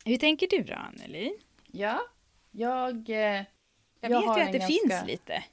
Hur 0.05 0.17
tänker 0.17 0.47
du 0.47 0.63
då, 0.63 0.73
Anneli? 0.73 1.33
Ja, 1.71 2.01
jag... 2.51 3.09
eh, 3.09 3.15
Jag, 3.15 3.45
Jag 3.99 4.09
vet 4.09 4.37
ju 4.37 4.43
att 4.43 4.51
det 4.51 4.59
ganska- 4.59 4.67
finns 4.89 5.07
lite 5.07 5.43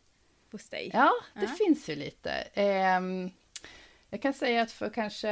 hos 0.53 0.69
dig. 0.69 0.91
Ja, 0.93 1.11
det 1.35 1.41
Ja. 1.43 1.49
finns 1.67 1.89
ju 1.89 1.95
lite. 1.97 2.31
Ehm, 2.55 3.31
jag 4.13 4.23
kan 4.23 4.35
säga 4.35 4.63
att 4.63 4.73
för 4.73 4.91
kanske, 4.91 5.29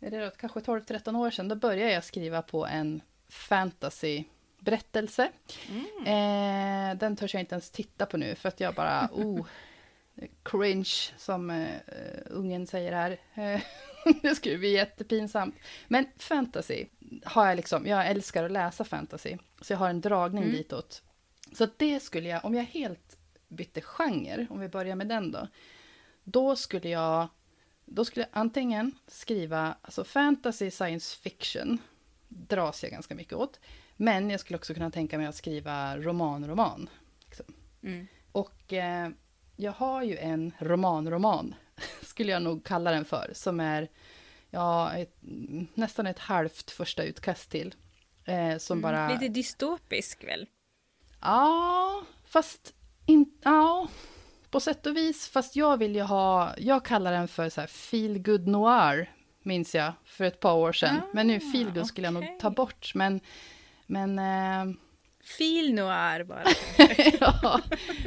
är 0.00 0.10
det 0.10 0.24
då, 0.24 0.30
kanske 0.30 0.60
12-13 0.60 1.16
år 1.18 1.30
sedan, 1.30 1.48
då 1.48 1.54
började 1.54 1.92
jag 1.92 2.04
skriva 2.04 2.42
på 2.42 2.66
en 2.66 3.00
fantasy-berättelse. 3.28 5.28
Mm. 5.68 6.92
Eh, 6.92 6.98
den 6.98 7.16
törs 7.16 7.34
jag 7.34 7.40
inte 7.40 7.54
ens 7.54 7.70
titta 7.70 8.06
på 8.06 8.16
nu, 8.16 8.34
för 8.34 8.48
att 8.48 8.60
jag 8.60 8.74
bara, 8.74 9.08
oh, 9.12 9.46
cringe, 10.42 11.12
som 11.16 11.50
eh, 11.50 11.68
ungen 12.26 12.66
säger 12.66 12.92
här. 12.92 13.18
Eh, 13.34 13.60
det 14.22 14.34
skulle 14.34 14.58
bli 14.58 14.72
jättepinsamt. 14.72 15.54
Men 15.88 16.06
fantasy 16.16 16.86
har 17.24 17.46
jag 17.46 17.56
liksom, 17.56 17.86
jag 17.86 18.06
älskar 18.06 18.44
att 18.44 18.52
läsa 18.52 18.84
fantasy, 18.84 19.36
så 19.60 19.72
jag 19.72 19.78
har 19.78 19.90
en 19.90 20.00
dragning 20.00 20.44
Mm. 20.44 20.56
ditåt. 20.56 21.02
Så 21.52 21.68
det 21.76 22.00
skulle 22.00 22.28
jag, 22.28 22.44
om 22.44 22.54
jag 22.54 22.64
helt 22.64 23.16
bytte 23.48 23.80
genre, 23.80 24.46
om 24.50 24.60
vi 24.60 24.68
börjar 24.68 24.96
med 24.96 25.08
den 25.08 25.32
då, 25.32 25.48
då 26.24 26.56
skulle 26.56 26.88
jag, 26.88 27.28
då 27.90 28.04
skulle 28.04 28.26
jag 28.30 28.40
antingen 28.40 28.94
skriva, 29.06 29.76
alltså 29.82 30.04
fantasy 30.04 30.70
science 30.70 31.16
fiction, 31.16 31.78
dras 32.28 32.82
jag 32.82 32.92
ganska 32.92 33.14
mycket 33.14 33.32
åt, 33.32 33.60
men 33.96 34.30
jag 34.30 34.40
skulle 34.40 34.56
också 34.56 34.74
kunna 34.74 34.90
tänka 34.90 35.18
mig 35.18 35.26
att 35.26 35.34
skriva 35.34 35.96
roman-roman. 35.96 36.90
Liksom. 37.24 37.46
Mm. 37.82 38.06
Och 38.32 38.72
eh, 38.72 39.10
jag 39.56 39.72
har 39.72 40.02
ju 40.02 40.16
en 40.16 40.52
roman-roman, 40.58 41.54
skulle 42.02 42.32
jag 42.32 42.42
nog 42.42 42.64
kalla 42.64 42.90
den 42.90 43.04
för, 43.04 43.30
som 43.34 43.60
är 43.60 43.88
ja, 44.50 44.92
ett, 44.92 45.16
nästan 45.74 46.06
ett 46.06 46.18
halvt 46.18 46.70
första 46.70 47.02
utkast 47.02 47.50
till. 47.50 47.74
Eh, 48.24 48.58
som 48.58 48.80
bara... 48.80 49.04
Mm. 49.04 49.12
Lite 49.12 49.28
dystopisk 49.28 50.24
väl? 50.24 50.46
Ja, 51.20 52.02
fast 52.24 52.74
in, 53.06 53.38
ja, 53.42 53.88
på 54.50 54.60
sätt 54.60 54.86
och 54.86 54.96
vis. 54.96 55.28
Fast 55.28 55.56
jag 55.56 55.76
vill 55.76 55.94
ju 55.94 56.02
ha, 56.02 56.54
jag 56.58 56.84
kallar 56.84 57.12
den 57.12 57.28
för 57.28 57.48
så 57.48 57.60
här 57.60 57.68
feel 57.68 58.18
good 58.18 58.46
noir, 58.48 59.10
minns 59.42 59.74
jag, 59.74 59.92
för 60.04 60.24
ett 60.24 60.40
par 60.40 60.54
år 60.54 60.72
sedan. 60.72 60.96
Ah, 60.96 61.06
men 61.12 61.26
nu 61.26 61.40
feel 61.40 61.70
good 61.70 61.86
skulle 61.86 62.06
jag 62.06 62.14
nog 62.14 62.24
ta 62.40 62.50
bort. 62.50 62.92
Men, 62.94 63.20
men, 63.86 64.18
eh, 64.18 64.74
Feel 65.38 65.74
noir 65.74 66.24
bara. 66.24 66.44
ja, 67.20 67.60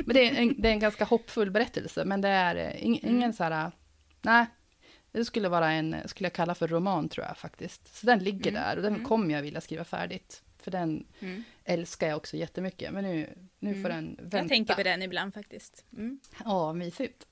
men 0.05 0.13
det, 0.15 0.27
är 0.29 0.35
en, 0.41 0.61
det 0.61 0.67
är 0.69 0.73
en 0.73 0.79
ganska 0.79 1.05
hoppfull 1.05 1.51
berättelse. 1.51 2.05
Men 2.05 2.21
det 2.21 2.29
är 2.29 2.55
eh, 2.55 2.83
ing, 2.85 2.99
Mm. 3.03 3.15
ingen 3.15 3.33
så 3.33 3.43
här, 3.43 3.65
eh, 3.65 3.71
nej, 4.21 4.45
det 5.11 5.25
skulle 5.25 5.49
vara 5.49 5.71
en, 5.71 5.95
skulle 6.05 6.25
jag 6.25 6.33
kalla 6.33 6.55
för 6.55 6.67
roman 6.67 7.09
tror 7.09 7.25
jag 7.27 7.37
faktiskt. 7.37 7.95
Så 7.99 8.05
den 8.05 8.19
ligger 8.19 8.51
Mm, 8.51 8.63
där 8.63 8.75
och 8.75 8.81
den 8.83 8.93
mm. 8.93 9.05
kommer 9.05 9.33
jag 9.33 9.41
vilja 9.41 9.61
skriva 9.61 9.83
färdigt. 9.83 10.41
För 10.63 10.71
den 10.71 11.05
Mm. 11.19 11.43
Älskar 11.73 12.07
jag 12.07 12.17
också 12.17 12.37
jättemycket. 12.37 12.93
Men 12.93 13.03
nu, 13.03 13.33
nu 13.59 13.81
får 13.81 13.89
Mm. 13.89 14.05
den 14.05 14.15
vänta. 14.21 14.37
Jag 14.37 14.47
tänker 14.47 14.73
på 14.75 14.83
den 14.83 15.01
ibland 15.01 15.33
faktiskt. 15.33 15.85
Mm. 15.93 16.19
Ja, 16.45 16.73
mysigt. 16.73 17.27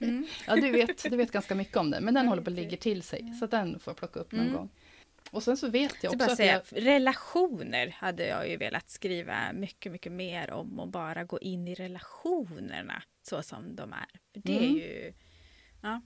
Mm. 0.00 0.26
Ja, 0.46 0.56
du 0.56 0.70
vet, 0.70 1.02
du 1.10 1.16
vet 1.16 1.32
ganska 1.32 1.54
mycket 1.54 1.76
om 1.76 1.90
den, 1.90 2.04
men 2.04 2.14
den 2.14 2.28
håller 2.28 2.42
på 2.42 2.50
att 2.50 2.56
ligga 2.56 2.76
till 2.76 3.02
sig. 3.02 3.34
Så 3.40 3.46
den 3.46 3.78
får 3.78 3.90
jag 3.90 3.96
plocka 3.98 4.20
upp 4.20 4.32
någon 4.32 4.40
Mm. 4.40 4.54
gång. 4.54 4.68
Och 5.30 5.42
sen 5.42 5.56
så 5.56 5.68
vet 5.68 5.92
jag 6.02 6.10
Så 6.12 6.16
också 6.16 6.18
bara 6.18 6.30
att 6.30 6.36
säga, 6.36 6.62
jag... 6.70 6.86
relationer 6.86 7.88
hade 7.88 8.26
jag 8.26 8.48
ju 8.48 8.56
velat 8.56 8.90
skriva 8.90 9.52
mycket, 9.52 9.92
mycket 9.92 10.12
mer 10.12 10.50
om 10.50 10.80
och 10.80 10.88
bara 10.88 11.24
gå 11.24 11.38
in 11.40 11.68
i 11.68 11.74
relationerna 11.74 13.02
så 13.22 13.42
som 13.42 13.76
de 13.76 13.92
är. 13.92 14.06
För 14.32 14.40
det 14.40 14.52
är 14.56 14.62
Mm. 14.62 14.74
ju... 14.76 15.12
Ja. 15.82 16.00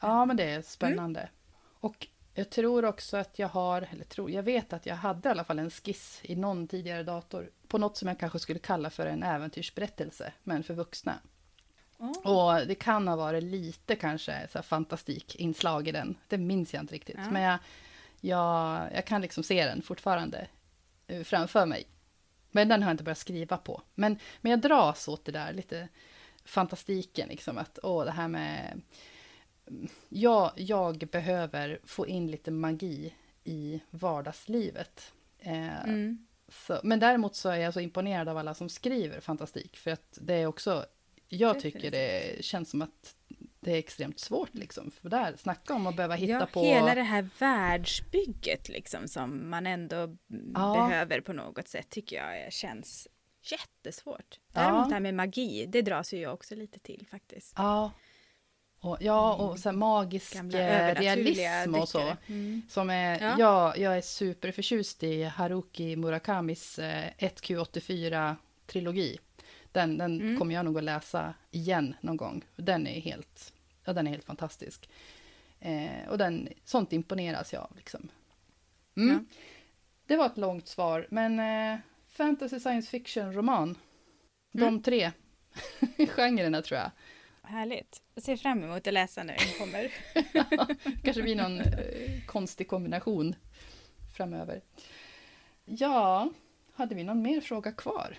Ja, 0.00 0.24
men 0.24 0.36
det 0.36 0.44
är 0.44 0.62
spännande. 0.62 1.20
Mm. 1.20 1.32
Och 1.80 2.06
jag 2.34 2.50
tror 2.50 2.84
också 2.84 3.16
att 3.16 3.38
jag 3.38 3.48
har, 3.48 3.88
eller 3.92 4.04
tror, 4.04 4.30
jag 4.30 4.42
vet 4.42 4.72
att 4.72 4.86
jag 4.86 4.96
hade 4.96 5.28
i 5.28 5.32
alla 5.32 5.44
fall 5.44 5.58
en 5.58 5.70
skiss 5.70 6.20
i 6.22 6.36
någon 6.36 6.68
tidigare 6.68 7.02
dator 7.02 7.50
på 7.68 7.78
något 7.78 7.96
som 7.96 8.08
jag 8.08 8.18
kanske 8.18 8.38
skulle 8.38 8.58
kalla 8.58 8.90
för 8.90 9.06
en 9.06 9.22
äventyrsberättelse, 9.22 10.32
men 10.42 10.62
för 10.62 10.74
vuxna. 10.74 11.18
Oh. 11.98 12.26
Och 12.26 12.66
det 12.66 12.74
kan 12.74 13.08
ha 13.08 13.16
varit 13.16 13.42
lite 13.42 13.96
kanske 13.96 14.48
så 14.52 14.58
här 14.58 14.62
fantastikinslag 14.62 15.88
i 15.88 15.92
den. 15.92 16.16
Det 16.28 16.38
minns 16.38 16.74
jag 16.74 16.82
inte 16.82 16.94
riktigt. 16.94 17.16
Ja. 17.18 17.30
Men 17.30 17.42
jag, 17.42 17.58
jag, 18.20 18.88
jag 18.94 19.04
kan 19.04 19.20
liksom 19.20 19.42
se 19.42 19.64
den 19.64 19.82
fortfarande 19.82 20.46
eh, 21.06 21.22
framför 21.22 21.66
mig. 21.66 21.86
Men 22.50 22.68
den 22.68 22.82
har 22.82 22.90
jag 22.90 22.94
inte 22.94 23.04
börjat 23.04 23.18
skriva 23.18 23.56
på. 23.56 23.82
Men, 23.94 24.18
men 24.40 24.50
jag 24.50 24.60
dras 24.60 25.08
åt 25.08 25.24
det 25.24 25.32
där 25.32 25.52
lite 25.52 25.88
fantastiken. 26.44 27.28
Liksom, 27.28 27.58
att 27.58 27.78
åh, 27.82 28.04
det 28.04 28.10
här 28.10 28.28
med... 28.28 28.80
Jag, 30.08 30.52
jag 30.56 30.98
behöver 30.98 31.80
få 31.84 32.06
in 32.06 32.30
lite 32.30 32.50
magi 32.50 33.14
i 33.44 33.80
vardagslivet. 33.90 35.12
Eh, 35.38 35.84
Mm. 35.84 36.26
så, 36.48 36.80
men 36.82 37.00
däremot 37.00 37.36
så 37.36 37.48
är 37.48 37.56
jag 37.56 37.74
så 37.74 37.80
imponerad 37.80 38.28
av 38.28 38.36
alla 38.38 38.54
som 38.54 38.68
skriver 38.68 39.20
fantastik. 39.20 39.76
För 39.76 39.90
att 39.90 40.18
det 40.20 40.34
är 40.34 40.46
också, 40.46 40.84
jag 41.28 41.60
tycker 41.60 41.90
det 41.90 42.44
känns 42.44 42.70
som 42.70 42.82
att 42.82 43.14
det 43.60 43.72
är 43.72 43.78
extremt 43.78 44.18
svårt 44.18 44.54
liksom. 44.54 44.90
För 44.90 45.08
där, 45.08 45.36
snacka 45.36 45.74
om 45.74 45.86
att 45.86 45.96
behöva 45.96 46.14
hitta 46.14 46.32
ja, 46.32 46.46
på... 46.46 46.62
hela 46.62 46.94
det 46.94 47.02
här 47.02 47.28
världsbygget 47.38 48.68
liksom 48.68 49.08
som 49.08 49.50
man 49.50 49.66
ändå 49.66 50.16
Ja. 50.54 50.74
behöver 50.88 51.20
på 51.20 51.32
något 51.32 51.68
sätt 51.68 51.90
tycker 51.90 52.16
jag 52.16 52.52
känns 52.52 53.08
jättesvårt. 53.42 54.38
Ja. 54.52 54.60
Däremot 54.60 54.88
det 54.88 54.94
här 54.94 55.00
med 55.00 55.14
magi, 55.14 55.66
det 55.66 55.82
dras 55.82 56.14
ju 56.14 56.18
jag 56.18 56.34
också 56.34 56.54
lite 56.54 56.78
till 56.78 57.06
faktiskt. 57.10 57.54
Ja. 57.56 57.90
Och, 58.82 58.96
ja, 59.00 59.34
och 59.34 59.58
så 59.58 59.68
här 59.68 59.76
magisk 59.76 60.34
Gamla 60.34 60.58
eh, 60.58 60.94
realism 61.00 61.74
och 61.74 61.88
så. 61.88 62.16
Mm. 62.26 62.62
Som 62.68 62.90
är, 62.90 63.20
Ja. 63.20 63.36
ja. 63.38 63.76
jag 63.76 63.96
är 63.96 64.00
superförtjust 64.00 65.02
i 65.02 65.24
Haruki 65.24 65.96
Murakamis 65.96 66.78
eh, 66.78 67.10
1Q84-trilogi. 67.18 69.18
Den, 69.72 69.98
den 69.98 70.20
Mm. 70.20 70.38
kommer 70.38 70.54
jag 70.54 70.64
nog 70.64 70.78
att 70.78 70.84
läsa 70.84 71.34
igen 71.50 71.94
någon 72.00 72.16
gång. 72.16 72.44
Den 72.56 72.86
är 72.86 73.00
helt, 73.00 73.52
ja, 73.84 73.92
den 73.92 74.06
är 74.06 74.10
helt 74.10 74.24
fantastisk. 74.24 74.88
Eh, 75.60 76.08
och 76.08 76.18
den, 76.18 76.48
sånt 76.64 76.92
imponeras 76.92 77.52
jag 77.52 77.62
av. 77.62 77.76
Liksom. 77.76 78.08
Mm. 78.96 79.14
Ja. 79.14 79.20
Det 80.06 80.16
var 80.16 80.26
ett 80.26 80.38
långt 80.38 80.68
svar, 80.68 81.06
men 81.10 81.40
eh, 81.40 81.78
fantasy 82.08 82.60
science 82.60 82.90
fiction 82.90 83.32
roman. 83.32 83.74
De 84.52 84.62
Mm. 84.62 84.82
tre 84.82 85.10
genrerna 86.16 86.62
tror 86.62 86.80
jag. 86.80 86.90
Härligt. 87.50 88.02
Jag 88.14 88.24
ser 88.24 88.36
fram 88.36 88.64
emot 88.64 88.86
att 88.86 88.94
läsa 88.94 89.22
när 89.22 89.36
den 89.36 89.58
kommer. 89.66 89.92
kanske 91.04 91.22
blir 91.22 91.36
någon 91.36 91.60
eh, 91.60 92.24
konstig 92.26 92.68
kombination 92.68 93.34
framöver. 94.16 94.60
Ja, 95.64 96.30
hade 96.74 96.94
vi 96.94 97.04
någon 97.04 97.22
mer 97.22 97.40
fråga 97.40 97.72
kvar? 97.72 98.18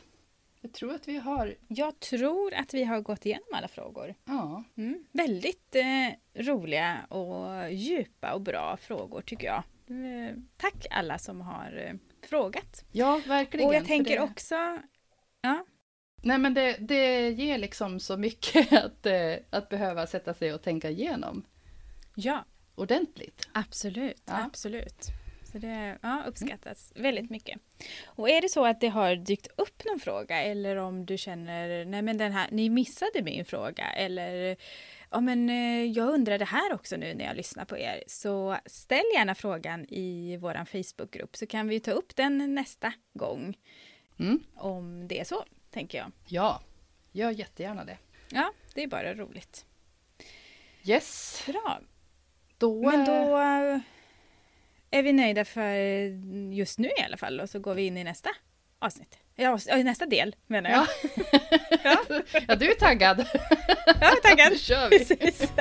Jag 0.62 0.74
tror 0.74 0.94
att 0.94 1.08
vi 1.08 1.18
har, 1.18 1.56
Jag 1.68 2.00
tror 2.00 2.54
att 2.54 2.74
vi 2.74 2.84
har 2.84 3.02
gått 3.02 3.26
igenom 3.26 3.48
alla 3.54 3.68
frågor. 3.68 4.16
ja, 4.26 4.64
Mm. 4.78 5.06
Väldigt 5.12 5.76
eh, 5.76 6.44
roliga 6.44 6.98
och 7.10 7.72
djupa 7.72 8.34
och 8.34 8.42
bra 8.42 8.78
frågor 8.78 9.22
tycker 9.22 9.48
jag. 9.48 9.64
Eh, 9.88 10.36
tack 10.58 10.86
alla 10.90 11.18
som 11.18 11.42
har 11.42 11.86
eh, 11.88 12.28
frågat. 12.30 12.86
ja 12.92 13.22
verkligen. 13.28 13.68
och 13.68 13.76
jag 13.76 13.86
tänker 13.86 14.16
det, 14.16 14.22
också... 14.22 14.56
Ja, 15.42 15.66
Nej 16.22 16.38
men 16.38 16.54
det, 16.54 16.76
det 16.80 17.30
ger 17.30 17.58
liksom 17.58 18.00
så 18.00 18.18
mycket 18.18 18.74
att, 18.84 19.06
eh, 19.06 19.34
att 19.50 19.70
behöva 19.70 20.08
sätta 20.08 20.34
sig 20.34 20.54
och 20.54 20.62
tänka 20.62 20.90
igenom 20.90 21.44
ja 22.16 22.46
ordentligt. 22.76 23.48
absolut. 23.52 24.22
Ja. 24.26 24.44
absolut. 24.46 25.06
Så 25.52 25.58
det 25.58 25.98
ja, 26.02 26.24
uppskattas 26.28 26.94
väldigt 26.96 27.30
mycket. 27.30 27.60
Och 28.06 28.30
är 28.30 28.42
det 28.42 28.50
så 28.50 28.66
att 28.66 28.82
det 28.82 28.88
har 28.88 29.16
dykt 29.16 29.48
upp 29.58 29.86
någon 29.86 30.00
fråga 30.00 30.42
eller 30.44 30.76
om 30.76 31.06
du 31.06 31.18
känner 31.18 31.86
nej 31.86 32.02
men 32.02 32.18
den 32.18 32.32
här, 32.32 32.48
ni 32.52 32.70
missade 32.70 33.22
min 33.22 33.46
fråga 33.46 33.92
eller 33.92 34.58
ja 35.10 35.22
men 35.22 35.50
eh, 35.50 35.84
jag 35.84 36.10
undrar 36.10 36.40
det 36.40 36.46
här 36.46 36.74
också 36.74 36.98
nu 36.98 37.14
när 37.14 37.26
jag 37.26 37.36
lyssnar 37.36 37.66
på 37.66 37.78
er. 37.78 38.04
Så 38.08 38.58
ställ 38.66 39.06
gärna 39.16 39.36
frågan 39.36 39.86
i 39.90 40.38
våran 40.38 40.66
Facebookgrupp 40.66 41.36
så 41.36 41.48
kan 41.48 41.68
vi 41.68 41.80
ta 41.80 41.92
upp 41.92 42.16
den 42.16 42.56
nästa 42.56 42.94
gång 43.14 43.58
Mm. 44.20 44.44
om 44.56 45.08
det 45.08 45.20
är 45.20 45.24
så, 45.24 45.44
tänker 45.72 45.98
jag. 45.98 46.12
Ja, 46.26 46.62
gör 47.12 47.32
jättegärna 47.32 47.86
det. 47.86 47.98
Ja, 48.30 48.54
det 48.74 48.84
är 48.84 48.88
bara 48.88 49.14
roligt. 49.14 49.66
Yes, 50.84 51.44
Bra, 51.46 51.80
då... 52.58 52.92
men 52.92 53.06
då 53.06 53.38
eh, 53.38 53.80
är 54.92 55.04
vi 55.04 55.14
nöjda 55.14 55.46
för 55.46 55.76
just 56.54 56.80
nu 56.80 56.88
i 56.88 57.02
alla 57.02 57.18
fall 57.18 57.40
och 57.40 57.50
så 57.50 57.60
går 57.60 57.76
vi 57.76 57.86
in 57.86 57.98
i 57.98 58.04
nästa 58.04 58.30
avsnitt. 58.80 59.18
Ja, 59.36 59.60
ja, 59.68 59.78
nästa 59.78 60.06
del 60.06 60.36
menar 60.48 60.70
jag. 60.70 60.88
Ja. 61.84 61.98
ja, 62.48 62.56
du 62.56 62.72
är 62.72 62.76
taggad. 62.76 63.20
Är 63.20 64.22
taggad. 64.22 64.52
Då 64.52 64.58
kör 64.58 64.90
vi. 64.90 65.00
Precis. 65.00 65.52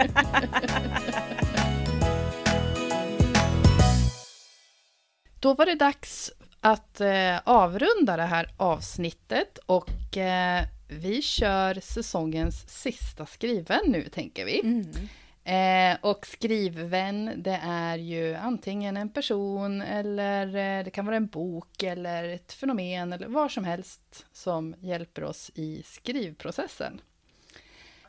Då 5.41 5.55
var 5.55 5.67
det 5.67 5.75
dags 5.75 6.33
att 6.61 7.01
eh, 7.01 7.39
avrunda 7.45 8.17
det 8.17 8.23
här 8.23 8.51
avsnittet 8.57 9.59
och 9.67 10.17
eh, 10.17 10.65
vi 10.89 11.23
kör 11.23 11.75
säsongens 11.81 12.69
sista 12.69 13.27
skriven 13.27 13.81
nu 13.87 14.09
tänker 14.09 14.45
vi. 14.45 14.61
Mm. 14.61 15.09
Eh, 15.45 15.99
och 16.01 16.27
skrivvän, 16.27 17.33
det 17.37 17.61
är 17.63 17.97
ju 17.97 18.35
antingen 18.35 18.97
en 18.97 19.13
person 19.13 19.83
eller 19.83 20.47
eh, 20.47 20.85
det 20.85 20.91
kan 20.91 21.07
vara 21.07 21.17
en 21.17 21.27
bok 21.27 21.83
eller 21.83 22.25
ett 22.25 22.53
fenomen 22.53 23.13
eller 23.13 23.29
vad 23.29 23.51
som 23.51 23.65
helst 23.65 24.27
som 24.33 24.75
hjälper 24.81 25.25
oss 25.25 25.51
i 25.55 25.83
skrivprocessen. 25.87 27.01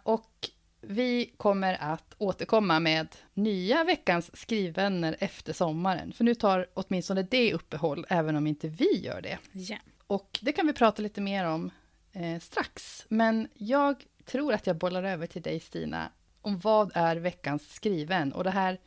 Och 0.04 0.50
vi 0.82 1.34
kommer 1.38 1.78
att 1.82 2.16
återkomma 2.18 2.80
med 2.80 3.08
nya 3.34 3.84
veckans 3.84 4.38
skrivvänner 4.38 5.16
efter 5.20 5.54
sommaren. 5.54 6.14
För 6.14 6.24
nu 6.24 6.36
tar 6.36 6.68
åtminstone 6.74 7.24
det 7.24 7.54
uppehåll, 7.54 8.06
även 8.10 8.36
om 8.36 8.48
inte 8.48 8.68
vi 8.68 9.00
gör 9.00 9.22
det. 9.22 9.38
Ja. 9.52 9.78
Och 10.08 10.40
det 10.42 10.52
kan 10.52 10.68
vi 10.68 10.74
prata 10.74 11.02
lite 11.02 11.22
mer 11.22 11.46
om 11.46 11.72
eh, 12.14 12.40
strax. 12.40 13.06
Men 13.10 13.48
jag 13.54 14.06
tror 14.26 14.54
att 14.54 14.68
jag 14.68 14.78
bollar 14.78 15.04
över 15.04 15.28
till 15.28 15.42
dig 15.42 15.60
Stina, 15.60 16.12
om 16.42 16.60
vad 16.60 16.92
är 16.94 17.16
veckans 17.16 17.74
skriven? 17.74 18.34
Och 18.34 18.44
det 18.44 18.50
här 18.50 18.80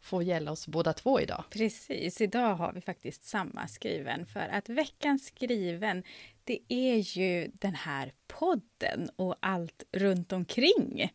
får 0.00 0.22
gälla 0.22 0.52
oss 0.52 0.66
båda 0.66 0.92
två 0.92 1.20
idag. 1.20 1.44
Precis, 1.50 2.20
idag 2.20 2.54
har 2.54 2.72
vi 2.72 2.80
faktiskt 2.80 3.24
samma 3.24 3.68
skriven 3.68 4.26
för 4.26 4.48
att 4.48 4.68
veckans 4.68 5.26
skriven 5.26 6.02
det 6.44 6.58
är 6.68 7.18
ju 7.18 7.50
den 7.54 7.74
här 7.74 8.12
podden 8.26 9.10
och 9.16 9.36
allt 9.40 9.82
runt 9.92 10.32
omkring 10.32 11.12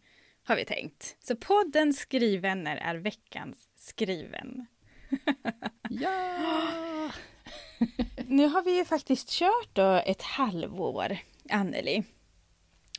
har 0.48 0.56
vi 0.56 0.66
tänkt. 0.66 1.16
Så 1.20 1.36
podden 1.36 1.94
Skrivvänner 1.94 2.78
är 2.78 2.96
veckans 2.96 3.70
skriven. 3.76 4.66
Ja! 5.90 7.12
Nu 8.28 8.48
har 8.48 8.64
vi 8.64 8.78
ju 8.78 8.86
faktiskt 8.86 9.30
kört 9.30 9.70
då 9.74 10.02
ett 10.06 10.22
halvår, 10.22 11.18
Anneli. 11.50 12.04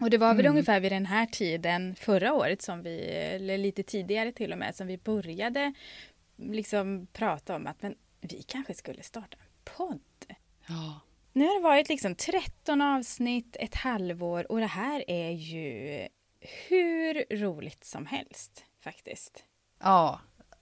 Och 0.00 0.10
det 0.10 0.18
var 0.18 0.34
väl 0.34 0.40
Mm. 0.46 0.52
ungefär 0.52 0.80
vid 0.80 0.92
den 0.92 1.06
här 1.06 1.26
tiden 1.26 1.94
förra 1.94 2.32
året 2.34 2.62
som 2.62 2.82
vi, 2.82 3.00
eller 3.10 3.58
lite 3.58 3.82
tidigare 3.82 4.32
till 4.32 4.52
och 4.52 4.58
med, 4.58 4.74
som 4.74 4.86
vi 4.86 4.98
började 4.98 5.72
liksom 6.36 7.06
prata 7.12 7.56
om 7.56 7.66
att 7.66 7.82
men 7.82 7.94
vi 8.20 8.42
kanske 8.42 8.74
skulle 8.74 9.02
starta 9.02 9.36
en 9.40 9.74
podd. 9.76 10.00
ja. 10.68 11.00
Nu 11.32 11.44
har 11.46 11.54
det 11.54 11.60
varit 11.62 11.88
liksom 11.88 12.14
13 12.14 12.80
avsnitt, 12.82 13.56
ett 13.60 13.74
halvår 13.74 14.52
och 14.52 14.60
det 14.60 14.66
här 14.66 15.04
är 15.08 15.30
ju 15.30 16.08
hur 16.40 17.36
roligt 17.36 17.84
som 17.84 18.06
helst 18.06 18.64
faktiskt. 18.80 19.44
Ja, 19.80 20.20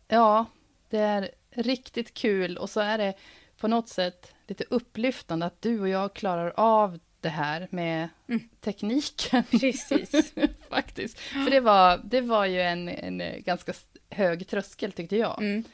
ja, 0.08 0.46
det 0.90 0.98
är 0.98 1.30
riktigt 1.50 2.14
kul 2.14 2.58
och 2.58 2.70
så 2.70 2.80
är 2.80 2.98
det 2.98 3.14
på 3.56 3.68
något 3.68 3.88
sätt 3.88 4.34
lite 4.46 4.64
upplyftande 4.70 5.46
att 5.46 5.62
du 5.62 5.80
och 5.80 5.88
jag 5.88 6.14
klarar 6.14 6.52
av 6.56 6.98
det 7.20 7.28
här 7.28 7.68
med 7.70 8.08
Mm. 8.28 8.48
tekniken. 8.60 9.42
Precis. 9.60 10.34
Faktiskt. 10.68 11.18
För 11.18 11.50
det 11.50 11.60
var, 11.60 12.00
det 12.04 12.20
var 12.20 12.46
ju 12.46 12.60
en, 12.60 12.88
en 12.88 13.22
ganska 13.42 13.72
hög 14.10 14.48
tröskel 14.48 14.92
tyckte 14.92 15.16
jag. 15.16 15.42
Mm. 15.42 15.64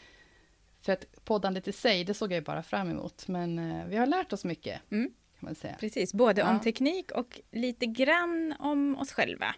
För 0.82 0.92
att 0.92 1.04
poddandet 1.24 1.68
i 1.68 1.72
sig, 1.72 2.04
det 2.04 2.14
såg 2.14 2.32
jag 2.32 2.36
ju 2.36 2.40
bara 2.44 2.62
fram 2.62 2.90
emot. 2.90 3.28
Men 3.28 3.58
eh, 3.58 3.86
vi 3.86 3.96
har 3.96 4.06
lärt 4.06 4.32
oss 4.32 4.44
mycket, 4.44 4.80
Mm. 4.90 5.06
kan 5.10 5.46
man 5.46 5.54
säga. 5.54 5.76
Precis, 5.80 6.14
både 6.14 6.42
om 6.42 6.54
Ja. 6.54 6.58
teknik 6.58 7.10
och 7.12 7.40
lite 7.50 7.86
grann 7.86 8.54
om 8.58 8.96
oss 8.98 9.12
själva 9.12 9.54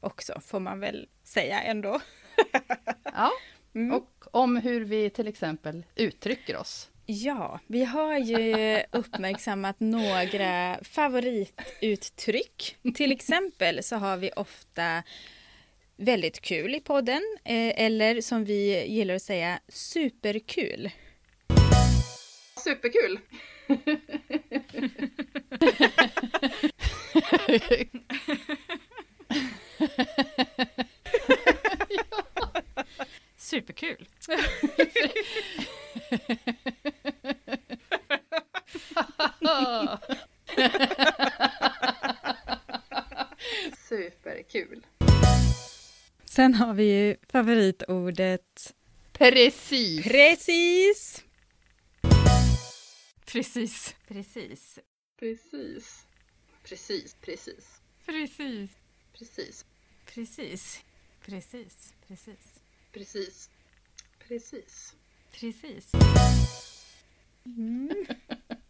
också, 0.00 0.40
får 0.40 0.60
man 0.60 0.80
väl 0.80 1.08
säga 1.24 1.62
ändå. 1.62 2.00
Ja, 3.04 3.30
Mm. 3.74 3.92
och 3.94 4.24
om 4.30 4.56
hur 4.56 4.84
vi 4.84 5.10
till 5.10 5.28
exempel 5.28 5.84
uttrycker 5.96 6.56
oss. 6.56 6.88
Ja, 7.06 7.60
vi 7.66 7.84
har 7.84 8.18
ju 8.18 8.78
uppmärksammat 8.92 9.80
några 9.80 10.78
favorituttryck. 10.82 12.76
Till 12.94 13.12
exempel 13.12 13.82
så 13.82 13.96
har 13.96 14.16
vi 14.16 14.30
ofta 14.36 15.02
väldigt 15.96 16.40
kul 16.40 16.74
i 16.74 16.80
podden, 16.80 17.22
eh, 17.44 17.84
eller 17.84 18.20
som 18.20 18.44
vi 18.44 18.86
gillar 18.86 19.14
att 19.14 19.22
säga, 19.22 19.60
superkul. 19.68 20.90
Superkul! 22.64 23.18
Superkul! 27.46 27.88
favoritordet 47.48 48.74
Precis. 49.12 50.04
precis. 50.04 51.24
Precis. 53.26 53.94
Precis. 54.08 54.78
precis. 55.16 56.04
Precis, 56.62 57.14
precis. 57.14 57.80
Precis. 58.06 58.70
Precis. 59.12 59.64
Precis. 60.06 60.84
Precis. 61.26 61.94
Precis. 62.06 62.60
Precis. 62.92 63.48
Precis. 64.18 64.94
Precis. 65.32 65.92
Mm. 67.46 67.88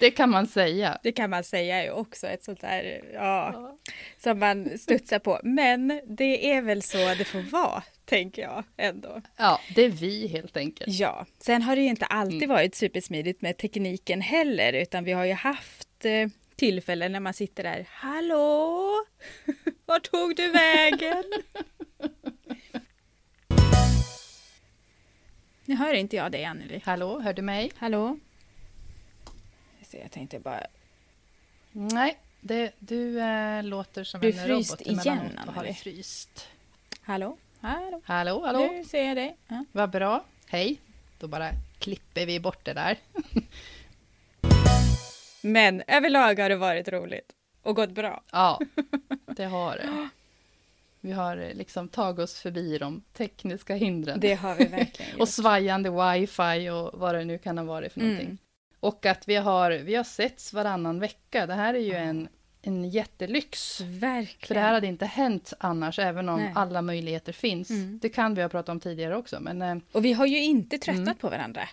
Det 0.00 0.10
kan 0.10 0.30
man 0.30 0.46
säga. 0.46 0.98
Det 1.02 1.12
kan 1.12 1.30
man 1.30 1.44
säga 1.44 1.84
är 1.84 1.90
också 1.90 2.26
ett 2.26 2.44
sånt 2.44 2.60
där, 2.60 3.00
ja, 3.14 3.76
som 4.18 4.38
man 4.38 4.78
studsar 4.78 5.18
på. 5.18 5.40
Men 5.42 6.00
det 6.06 6.50
är 6.52 6.62
väl 6.62 6.82
så 6.82 6.98
det 6.98 7.24
får 7.24 7.40
vara, 7.50 7.82
tänker 8.04 8.42
jag 8.42 8.64
ändå. 8.76 9.22
Ja, 9.36 9.60
det 9.74 9.82
är 9.82 9.88
vi 9.88 10.26
helt 10.26 10.56
enkelt. 10.56 10.92
Ja, 10.98 11.26
sen 11.38 11.62
har 11.62 11.76
det 11.76 11.82
ju 11.82 11.88
inte 11.88 12.06
alltid 12.06 12.42
Mm. 12.42 12.48
varit 12.48 12.74
supersmidigt 12.74 13.42
med 13.42 13.56
tekniken 13.56 14.20
heller, 14.20 14.72
utan 14.72 15.04
vi 15.04 15.12
har 15.12 15.24
ju 15.24 15.32
haft 15.32 16.04
eh, 16.04 16.28
tillfällen 16.56 17.12
när 17.12 17.20
man 17.20 17.34
sitter 17.34 17.62
där, 17.62 17.86
hallå, 17.90 18.90
var 19.86 19.98
tog 20.00 20.36
du 20.36 20.48
vägen? 20.50 21.24
Nu 25.64 25.74
hör 25.74 25.94
inte 25.94 26.16
jag 26.16 26.32
dig 26.32 26.44
Anneli. 26.44 26.82
Hallå, 26.84 27.20
hör 27.20 27.32
du 27.32 27.42
mig? 27.42 27.70
Hallå? 27.76 28.18
Ser, 29.88 30.00
Jag 30.02 30.10
tänkte 30.10 30.38
bara, 30.38 30.66
Nej, 31.72 32.18
det, 32.40 32.72
du 32.78 33.20
äh, 33.20 33.62
låter 33.62 34.04
som 34.04 34.20
Du 34.20 34.28
är 34.28 34.42
en 34.42 34.48
robot 34.48 34.80
igen, 34.80 35.40
och 35.46 35.52
har 35.52 35.72
fryst. 35.72 36.48
hallå? 37.02 37.36
Hallå? 37.60 38.00
Hallå, 38.04 38.42
hallå. 38.44 38.58
Nu 38.72 38.84
ser 38.84 39.04
jag 39.04 39.16
dig. 39.16 39.36
Ja. 39.48 39.64
Vad 39.72 39.90
bra. 39.90 40.24
Hej. 40.46 40.80
Då 41.18 41.28
bara 41.28 41.50
klipper 41.78 42.26
vi 42.26 42.40
bort 42.40 42.64
det 42.64 42.72
där. 42.72 42.98
Men 45.42 45.82
överlag 45.86 46.38
har 46.38 46.48
det 46.48 46.56
varit 46.56 46.88
roligt 46.88 47.32
och 47.62 47.76
gått 47.76 47.90
bra. 47.90 48.22
Ja, 48.32 48.60
det 49.36 49.44
har 49.44 49.76
det. 49.76 50.08
Vi 51.00 51.12
har 51.12 51.36
eh, 51.36 51.54
liksom 51.54 51.88
tagit 51.88 52.18
oss 52.18 52.40
förbi 52.40 52.78
de 52.78 53.02
tekniska 53.12 53.74
hindren. 53.74 54.20
Det 54.20 54.34
har 54.34 54.54
vi 54.54 54.64
verkligen 54.64 55.20
och 55.20 55.28
svajande 55.28 55.90
wifi 55.90 56.70
och 56.70 57.00
vad 57.00 57.14
det 57.14 57.24
nu 57.24 57.38
kan 57.38 57.58
ha 57.58 57.64
varit 57.64 57.92
för 57.92 58.00
någonting. 58.00 58.26
Mm. 58.26 58.38
Och 58.80 59.06
att 59.06 59.28
vi 59.28 59.36
har, 59.36 59.70
vi 59.70 59.94
har 59.94 60.04
setts 60.04 60.52
varannan 60.52 61.00
vecka. 61.00 61.46
Det 61.46 61.54
här 61.54 61.74
är 61.74 61.78
ju 61.78 61.94
en, 61.94 62.28
en 62.62 62.90
jättelyx. 62.90 63.80
Verkligen. 63.80 64.46
För 64.48 64.54
det 64.54 64.60
här 64.60 64.72
hade 64.72 64.86
inte 64.86 65.06
hänt 65.06 65.52
annars, 65.60 65.98
även 65.98 66.28
om 66.28 66.40
Nej. 66.40 66.52
alla 66.54 66.82
möjligheter 66.82 67.32
finns. 67.32 67.70
Mm. 67.70 67.98
Det 68.02 68.08
kan 68.08 68.34
vi 68.34 68.42
ha 68.42 68.48
pratat 68.48 68.68
om 68.68 68.80
tidigare 68.80 69.16
också, 69.16 69.40
men 69.40 69.62
eh, 69.62 69.76
Och 69.92 70.04
vi 70.04 70.12
har 70.12 70.26
ju 70.26 70.42
inte 70.42 70.78
tröttnat 70.78 71.06
Mm. 71.06 71.16
på 71.16 71.28
varandra 71.28 71.68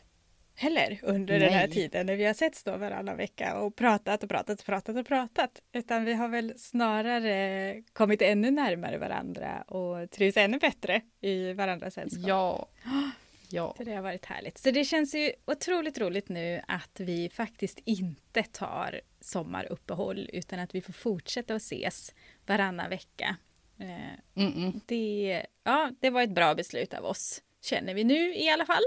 heller 0.58 1.00
under 1.04 1.40
den 1.40 1.54
här 1.54 1.68
Nej. 1.68 1.76
tiden 1.76 2.06
när 2.06 2.16
vi 2.16 2.26
har 2.26 2.34
setts 2.34 2.64
då 2.64 2.78
varannan 2.78 3.18
vecka 3.18 3.58
och 3.60 3.76
pratat 3.76 4.24
och 4.24 4.30
pratat 4.30 4.60
och 4.60 4.66
pratat 4.66 4.96
och 4.98 5.08
pratat. 5.08 5.62
Utan 5.74 6.06
vi 6.06 6.14
har 6.14 6.28
väl 6.28 6.54
snarare 6.60 7.84
kommit 7.94 8.22
ännu 8.22 8.52
närmare 8.52 8.98
varandra 8.98 9.62
och 9.62 10.12
trivs 10.12 10.38
ännu 10.38 10.58
bättre 10.60 11.02
i 11.22 11.54
varandras 11.54 11.94
sällskap. 11.94 12.28
ja. 12.28 12.70
Ja, 13.50 13.74
Så 13.78 13.84
det 13.84 13.94
har 13.96 14.02
varit 14.02 14.26
härligt. 14.26 14.58
Så 14.58 14.72
det 14.72 14.86
känns 14.86 15.16
ju 15.16 15.32
otroligt 15.46 15.98
roligt 15.98 16.30
nu 16.30 16.62
att 16.68 17.00
vi 17.00 17.30
faktiskt 17.30 17.80
inte 17.86 18.44
tar 18.44 19.02
sommaruppehåll 19.22 20.30
utan 20.34 20.60
att 20.60 20.76
vi 20.76 20.82
får 20.82 20.94
fortsätta 20.94 21.56
att 21.56 21.62
ses 21.62 22.14
varannan 22.46 22.90
vecka. 22.90 23.36
Mm 23.80 24.20
-mm. 24.54 24.82
Det, 24.86 25.46
ja, 25.64 25.92
det 26.00 26.10
var 26.10 26.22
ett 26.22 26.30
bra 26.36 26.56
beslut 26.56 26.94
av 26.94 27.06
oss, 27.06 27.42
känner 27.62 27.94
vi 27.94 28.04
nu 28.04 28.36
i 28.36 28.50
alla 28.50 28.66
fall. 28.66 28.84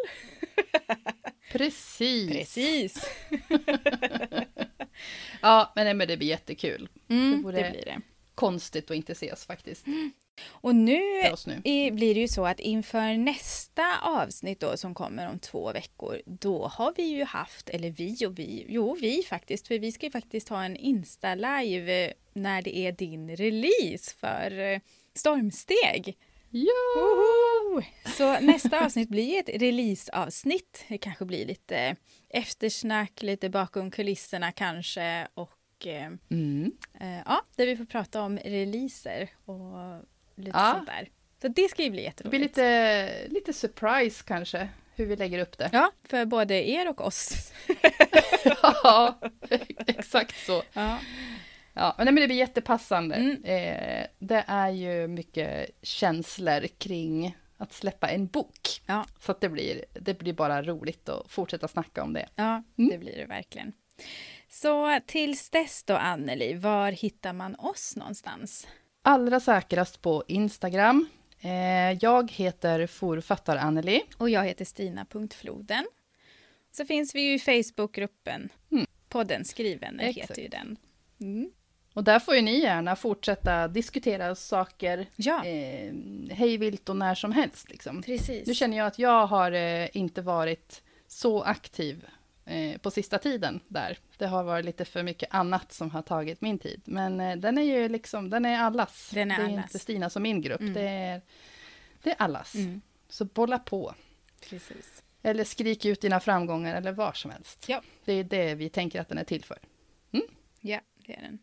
precis. 1.53 2.31
Precis. 2.33 3.07
Ja, 5.43 5.73
men, 5.77 5.85
nej, 5.85 5.95
men 5.95 6.09
det 6.09 6.17
blir 6.17 6.29
jättekul. 6.29 6.89
Mm, 7.09 7.31
Det 7.31 7.37
det, 7.37 7.43
vore- 7.63 7.71
blir 7.71 7.85
det. 7.85 8.01
Konstigt 8.35 8.91
att 8.91 8.97
inte 8.97 9.13
ses 9.13 9.47
faktiskt. 9.47 9.87
Och 10.47 10.75
nu 10.75 11.01
nu. 11.47 11.61
i, 11.65 11.91
blir 11.91 12.15
det 12.15 12.21
ju 12.21 12.29
så 12.29 12.47
att 12.47 12.61
inför 12.61 13.17
nästa 13.17 13.99
avsnitt 14.03 14.61
då 14.61 14.77
som 14.77 14.95
kommer 14.95 15.29
om 15.29 15.39
två 15.39 15.73
veckor, 15.73 16.23
då 16.27 16.67
har 16.67 16.95
vi 16.97 17.03
ju 17.03 17.25
haft, 17.25 17.69
eller 17.69 17.91
vi 17.91 18.27
och 18.27 18.39
vi, 18.39 18.67
jo 18.69 18.97
vi 19.01 19.23
faktiskt, 19.23 19.69
för 19.69 19.79
vi 19.79 19.93
ska 19.93 20.07
ju 20.07 20.13
faktiskt 20.13 20.49
ha 20.49 20.65
en 20.65 20.77
Insta-live 20.77 22.05
eh, 22.07 22.13
när 22.33 22.63
det 22.63 22.77
är 22.77 22.93
din 22.93 23.37
release 23.37 24.15
för 24.21 24.59
eh, 24.59 24.81
Stormsteg. 25.15 26.17
Ja! 26.51 26.71
Woho! 26.97 27.83
Så 28.17 28.41
nästa 28.41 28.85
avsnitt 28.85 29.09
blir 29.09 29.39
ett 29.39 29.63
releaseavsnitt. 29.63 30.85
Det 30.89 30.99
kanske 30.99 31.25
blir 31.25 31.47
lite 31.47 31.97
eftersnack, 32.29 33.23
lite 33.23 33.49
bakom 33.51 33.91
kulisserna 33.91 34.53
kanske 34.53 35.29
och 35.35 35.87
eh, 35.87 36.11
Mm. 36.31 36.73
eh, 37.01 37.19
ja, 37.27 37.45
där 37.57 37.67
vi 37.67 37.77
får 37.77 37.85
prata 37.85 38.23
om 38.23 38.39
releaser 38.39 39.31
och 39.45 40.05
lite 40.39 40.59
Ja. 40.59 40.73
sånt 40.77 40.87
där. 40.87 41.09
Så 41.43 41.49
det 41.49 41.69
ska 41.71 41.83
ju 41.83 41.91
bli 41.91 42.01
Det 42.01 42.05
jätteroligt. 42.05 42.31
blir 42.31 42.41
lite, 42.41 43.29
lite 43.29 43.53
surprise 43.53 44.25
kanske, 44.27 44.69
hur 44.95 45.07
vi 45.07 45.17
lägger 45.17 45.39
upp 45.39 45.59
det. 45.59 45.71
Ja, 45.73 45.93
för 46.05 46.25
både 46.25 46.69
er 46.71 46.89
och 46.89 47.01
oss. 47.07 47.53
ja, 48.63 49.19
exakt 49.87 50.47
så. 50.47 50.63
Ja. 50.73 50.99
Ja, 51.75 51.95
men 51.99 52.07
det 52.07 52.13
blir 52.13 52.33
jättepassande. 52.33 53.15
Mm. 53.17 53.45
Eh, 53.45 54.07
det 54.19 54.45
är 54.47 54.71
ju 54.71 55.09
mycket 55.09 55.71
känslor 55.83 56.67
kring 56.79 57.37
att 57.57 57.73
släppa 57.73 58.09
en 58.09 58.27
bok. 58.27 58.61
Ja. 58.87 59.05
Så 59.21 59.33
att 59.33 59.41
det, 59.41 59.49
blir, 59.49 59.85
det 60.01 60.15
blir 60.19 60.33
bara 60.33 60.63
roligt 60.63 61.09
att 61.09 61.31
fortsätta 61.31 61.69
snacka 61.69 62.03
om 62.03 62.13
det. 62.13 62.29
Ja, 62.35 62.63
Mm. 62.79 62.91
det 62.91 62.99
blir 62.99 63.17
det 63.17 63.27
verkligen. 63.27 63.73
Så 64.49 65.01
tills 65.07 65.51
dess 65.51 65.85
då, 65.85 65.97
Anneli, 65.97 66.55
var 66.55 66.91
hittar 66.93 67.33
man 67.33 67.55
oss 67.55 67.97
någonstans? 67.97 68.67
Allra 69.03 69.41
säkrast 69.41 70.03
på 70.03 70.25
Instagram. 70.29 71.09
Eh, 71.41 71.93
jag 72.01 72.31
heter 72.33 72.87
forfattar 72.87 73.57
Anneli. 73.57 74.03
Och 74.17 74.31
jag 74.31 74.45
heter 74.45 74.65
Stina.floden. 74.65 75.87
Så 76.71 76.85
finns 76.85 77.15
vi 77.15 77.21
ju 77.21 77.35
i 77.35 77.39
Facebookgruppen. 77.39 78.49
Mm. 78.73 78.87
Podden 79.09 79.45
Exakt. 80.01 80.31
heter 80.31 80.43
ju 80.43 80.49
den. 80.49 80.77
Mm. 81.21 81.51
Och 81.95 82.05
där 82.05 82.19
får 82.19 82.35
ju 82.35 82.43
ni 82.43 82.61
gärna 82.61 82.97
fortsätta 82.97 83.69
diskutera 83.69 84.35
saker 84.35 85.07
Ja, 85.17 85.45
eh, 85.45 85.93
hej 86.31 86.57
vilt 86.57 86.89
och 86.89 86.97
när 86.97 87.15
som 87.15 87.33
helst. 87.33 87.71
Liksom. 87.71 88.03
precis. 88.03 88.47
Nu 88.47 88.55
känner 88.55 88.77
jag 88.77 88.87
att 88.87 88.99
jag 88.99 89.27
har 89.27 89.53
eh, 89.53 89.89
inte 89.93 90.23
varit 90.23 90.83
så 91.07 91.43
aktiv 91.43 92.05
eh, 92.49 92.79
på 92.79 92.91
sista 92.91 93.19
tiden 93.19 93.61
där. 93.69 93.99
Det 94.17 94.27
har 94.27 94.45
varit 94.45 94.65
lite 94.65 94.85
för 94.85 95.03
mycket 95.03 95.35
annat 95.35 95.73
som 95.73 95.91
har 95.91 96.03
tagit 96.03 96.41
min 96.41 96.59
tid. 96.59 96.83
Men 96.85 97.21
eh, 97.21 97.37
den 97.37 97.59
är 97.59 97.63
ju 97.63 97.89
liksom, 97.89 98.31
den 98.31 98.45
är 98.45 98.59
allas. 98.59 99.11
Den 99.15 99.31
är 99.31 99.37
det 99.39 99.43
är 99.43 99.47
allas. 99.49 99.65
inte 99.65 99.79
Stina 99.79 100.11
som 100.11 100.23
min 100.23 100.41
grupp, 100.41 100.61
Mm. 100.61 100.73
det, 100.75 100.89
är, 100.89 101.23
det 102.03 102.11
är 102.11 102.17
allas. 102.19 102.55
Mm, 102.55 102.81
Så 103.09 103.25
bolla 103.25 103.59
på. 103.59 103.95
precis. 104.51 105.03
Eller 105.23 105.45
skrik 105.45 105.85
ut 105.85 106.01
dina 106.01 106.21
framgångar 106.21 106.75
eller 106.77 106.93
var 106.93 107.13
som 107.13 107.31
helst. 107.31 107.65
Ja. 107.69 107.83
Det 108.05 108.13
är 108.13 108.25
det 108.25 108.55
vi 108.55 108.69
tänker 108.69 109.01
att 109.01 109.09
den 109.09 109.19
är 109.19 109.25
till 109.25 109.45
för. 109.45 109.59
Ja, 110.61 110.81
det 111.07 111.17
är 111.17 111.21
den. 111.23 111.39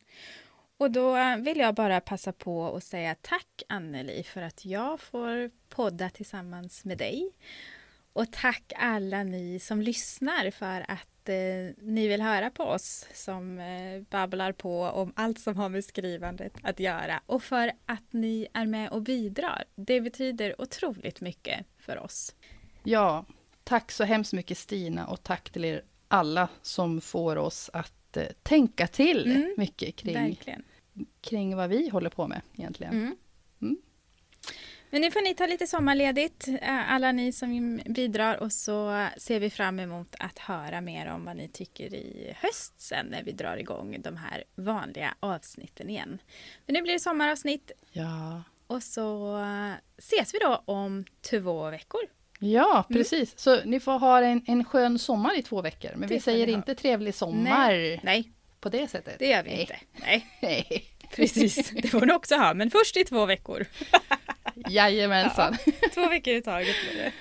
Och 0.78 0.92
då 0.92 1.16
eh, 1.18 1.38
vill 1.38 1.58
jag 1.58 1.76
bara 1.76 2.02
passa 2.02 2.32
på 2.32 2.76
att 2.76 2.84
säga 2.84 3.16
tack 3.22 3.64
Anneli 3.70 4.24
för 4.24 4.42
att 4.42 4.66
jag 4.66 5.00
får 5.00 5.52
podda 5.70 6.10
tillsammans 6.10 6.86
med 6.86 6.98
dig. 6.98 7.32
Och 8.16 8.32
tack 8.32 8.74
alla 8.76 9.24
ni 9.24 9.60
som 9.60 9.82
lyssnar 9.82 10.52
för 10.52 10.86
att 10.92 11.30
eh, 11.30 11.36
ni 11.78 12.08
vill 12.08 12.22
höra 12.22 12.50
på 12.50 12.64
oss 12.64 13.06
som 13.14 13.60
eh, 13.60 14.02
babblar 14.10 14.52
på 14.52 14.82
om 14.84 15.14
allt 15.16 15.40
som 15.40 15.58
har 15.58 15.70
med 15.70 15.86
skrivandet 15.86 16.54
att 16.64 16.80
göra. 16.80 17.22
Och 17.26 17.44
för 17.44 17.72
att 17.86 18.14
ni 18.14 18.48
är 18.54 18.66
med 18.66 18.90
och 18.90 19.02
bidrar. 19.02 19.64
Det 19.76 20.02
betyder 20.02 20.62
otroligt 20.62 21.22
mycket 21.22 21.66
för 21.78 21.98
oss. 22.00 22.36
Ja, 22.84 23.26
tack 23.64 23.92
så 23.92 24.04
hemskt 24.04 24.34
mycket 24.34 24.58
Stina 24.58 25.08
och 25.08 25.24
tack 25.24 25.50
till 25.50 25.66
er 25.66 25.82
alla 26.08 26.48
som 26.62 27.02
får 27.02 27.36
oss 27.36 27.70
att 27.74 28.18
eh, 28.18 28.24
tänka 28.44 28.88
till 28.88 29.26
Mm, 29.36 29.54
mycket 29.58 29.96
kring, 29.96 30.14
Verkligen. 30.14 30.64
kring 31.22 31.56
vad 31.56 31.70
vi 31.70 31.90
håller 31.90 32.10
på 32.10 32.28
med 32.28 32.42
egentligen. 32.54 32.94
Mm. 32.94 33.06
Mm. 33.06 33.18
Men 34.96 35.02
nu 35.02 35.12
får 35.12 35.22
ni 35.22 35.34
ta 35.36 35.46
lite 35.46 35.68
sommarledigt, 35.68 36.48
eh, 36.48 36.94
alla 36.94 37.12
ni 37.12 37.32
som 37.32 37.82
bidrar 37.86 38.38
och 38.44 38.52
så 38.52 39.08
ser 39.18 39.40
vi 39.40 39.50
fram 39.50 39.80
emot 39.80 40.16
att 40.20 40.40
höra 40.40 40.82
mer 40.82 41.08
om 41.12 41.26
vad 41.26 41.36
ni 41.38 41.48
tycker 41.48 41.94
i 41.94 42.34
höst 42.40 42.82
sen 42.82 43.06
när 43.06 43.24
vi 43.24 43.32
drar 43.32 43.58
igång 43.58 43.98
de 44.02 44.18
här 44.18 44.44
vanliga 44.56 45.16
avsnitten 45.20 45.90
igen. 45.90 46.18
Men 46.66 46.74
nu 46.74 46.82
blir 46.82 46.94
det 46.94 47.00
sommaravsnitt 47.00 47.72
Ja. 47.92 48.44
och 48.68 48.84
så 48.84 49.38
ses 49.98 50.34
vi 50.34 50.40
då 50.40 50.64
om 50.66 51.06
två 51.30 51.70
veckor. 51.70 52.02
Ja, 52.40 52.86
Mm. 52.90 53.00
precis. 53.02 53.40
Så 53.40 53.64
ni 53.66 53.80
får 53.80 54.00
ha 54.00 54.22
en, 54.24 54.42
en 54.48 54.66
skön 54.66 55.00
sommar 55.00 55.40
i 55.40 55.42
två 55.42 55.62
veckor. 55.62 55.92
Men 55.96 56.10
Det 56.10 56.16
vi 56.16 56.22
säger 56.22 56.48
inte 56.48 56.76
trevlig 56.76 57.16
sommar 57.16 58.00
Nej, 58.04 58.32
på 58.60 58.70
det 58.70 58.88
sättet. 58.88 59.20
det 59.20 59.28
gör 59.28 59.44
vi 59.44 59.50
Nej. 59.50 59.60
inte. 59.62 59.76
Nej, 59.92 60.26
Nej. 60.42 60.86
precis. 61.16 61.70
Det 61.70 61.88
får 61.88 62.06
ni 62.06 62.14
också 62.14 62.36
ha, 62.36 62.54
men 62.54 62.72
först 62.72 62.98
i 62.98 63.04
två 63.04 63.26
veckor. 63.26 63.66
Jajamensan. 64.70 65.58
Två 65.94 66.10
veckor 66.10 66.34
i 66.34 66.42
taget 66.42 66.76
blir 66.84 67.04
det. 67.04 67.12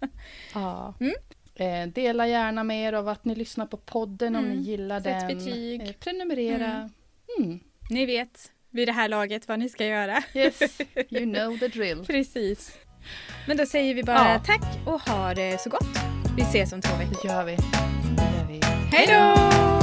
Ja. 0.54 0.94
Mm. 1.00 1.14
Eh, 1.54 1.92
dela 1.92 2.26
gärna 2.28 2.64
med 2.64 2.82
er 2.88 2.92
av 2.92 3.08
att 3.08 3.24
ni 3.24 3.34
lyssnar 3.34 3.66
på 3.66 3.76
podden 3.76 4.36
om 4.36 4.44
Mm. 4.44 4.56
ni 4.56 4.62
gillar 4.62 5.00
Sätt 5.00 5.20
den. 5.28 5.38
betyg. 5.38 5.82
Eh, 5.82 5.92
prenumerera. 5.92 6.90
Mm. 7.38 7.60
Ni 7.90 8.06
vet 8.06 8.50
vid 8.70 8.88
det 8.88 8.92
här 8.92 9.08
laget 9.08 9.48
vad 9.48 9.58
ni 9.58 9.68
ska 9.68 9.86
göra. 9.86 10.22
Yes, 10.34 10.60
you 11.10 11.34
know 11.34 11.58
the 11.58 11.68
drill. 11.68 12.04
Precis. 12.06 12.76
Men 13.46 13.56
då 13.56 13.66
säger 13.66 13.94
vi 13.94 14.02
bara 14.02 14.32
Ja. 14.32 14.38
tack 14.46 14.78
och 14.86 15.00
ha 15.00 15.34
det 15.34 15.60
så 15.60 15.70
gott. 15.70 15.86
Vi 16.36 16.42
ses 16.42 16.72
om 16.72 16.80
två 16.82 16.96
veckor. 16.96 17.16
Det 17.22 17.28
gör 17.28 17.44
vi. 17.44 17.56
Det 18.16 18.22
gör 18.38 18.46
vi. 18.48 18.60
Hej 18.96 19.06
då! 19.06 19.81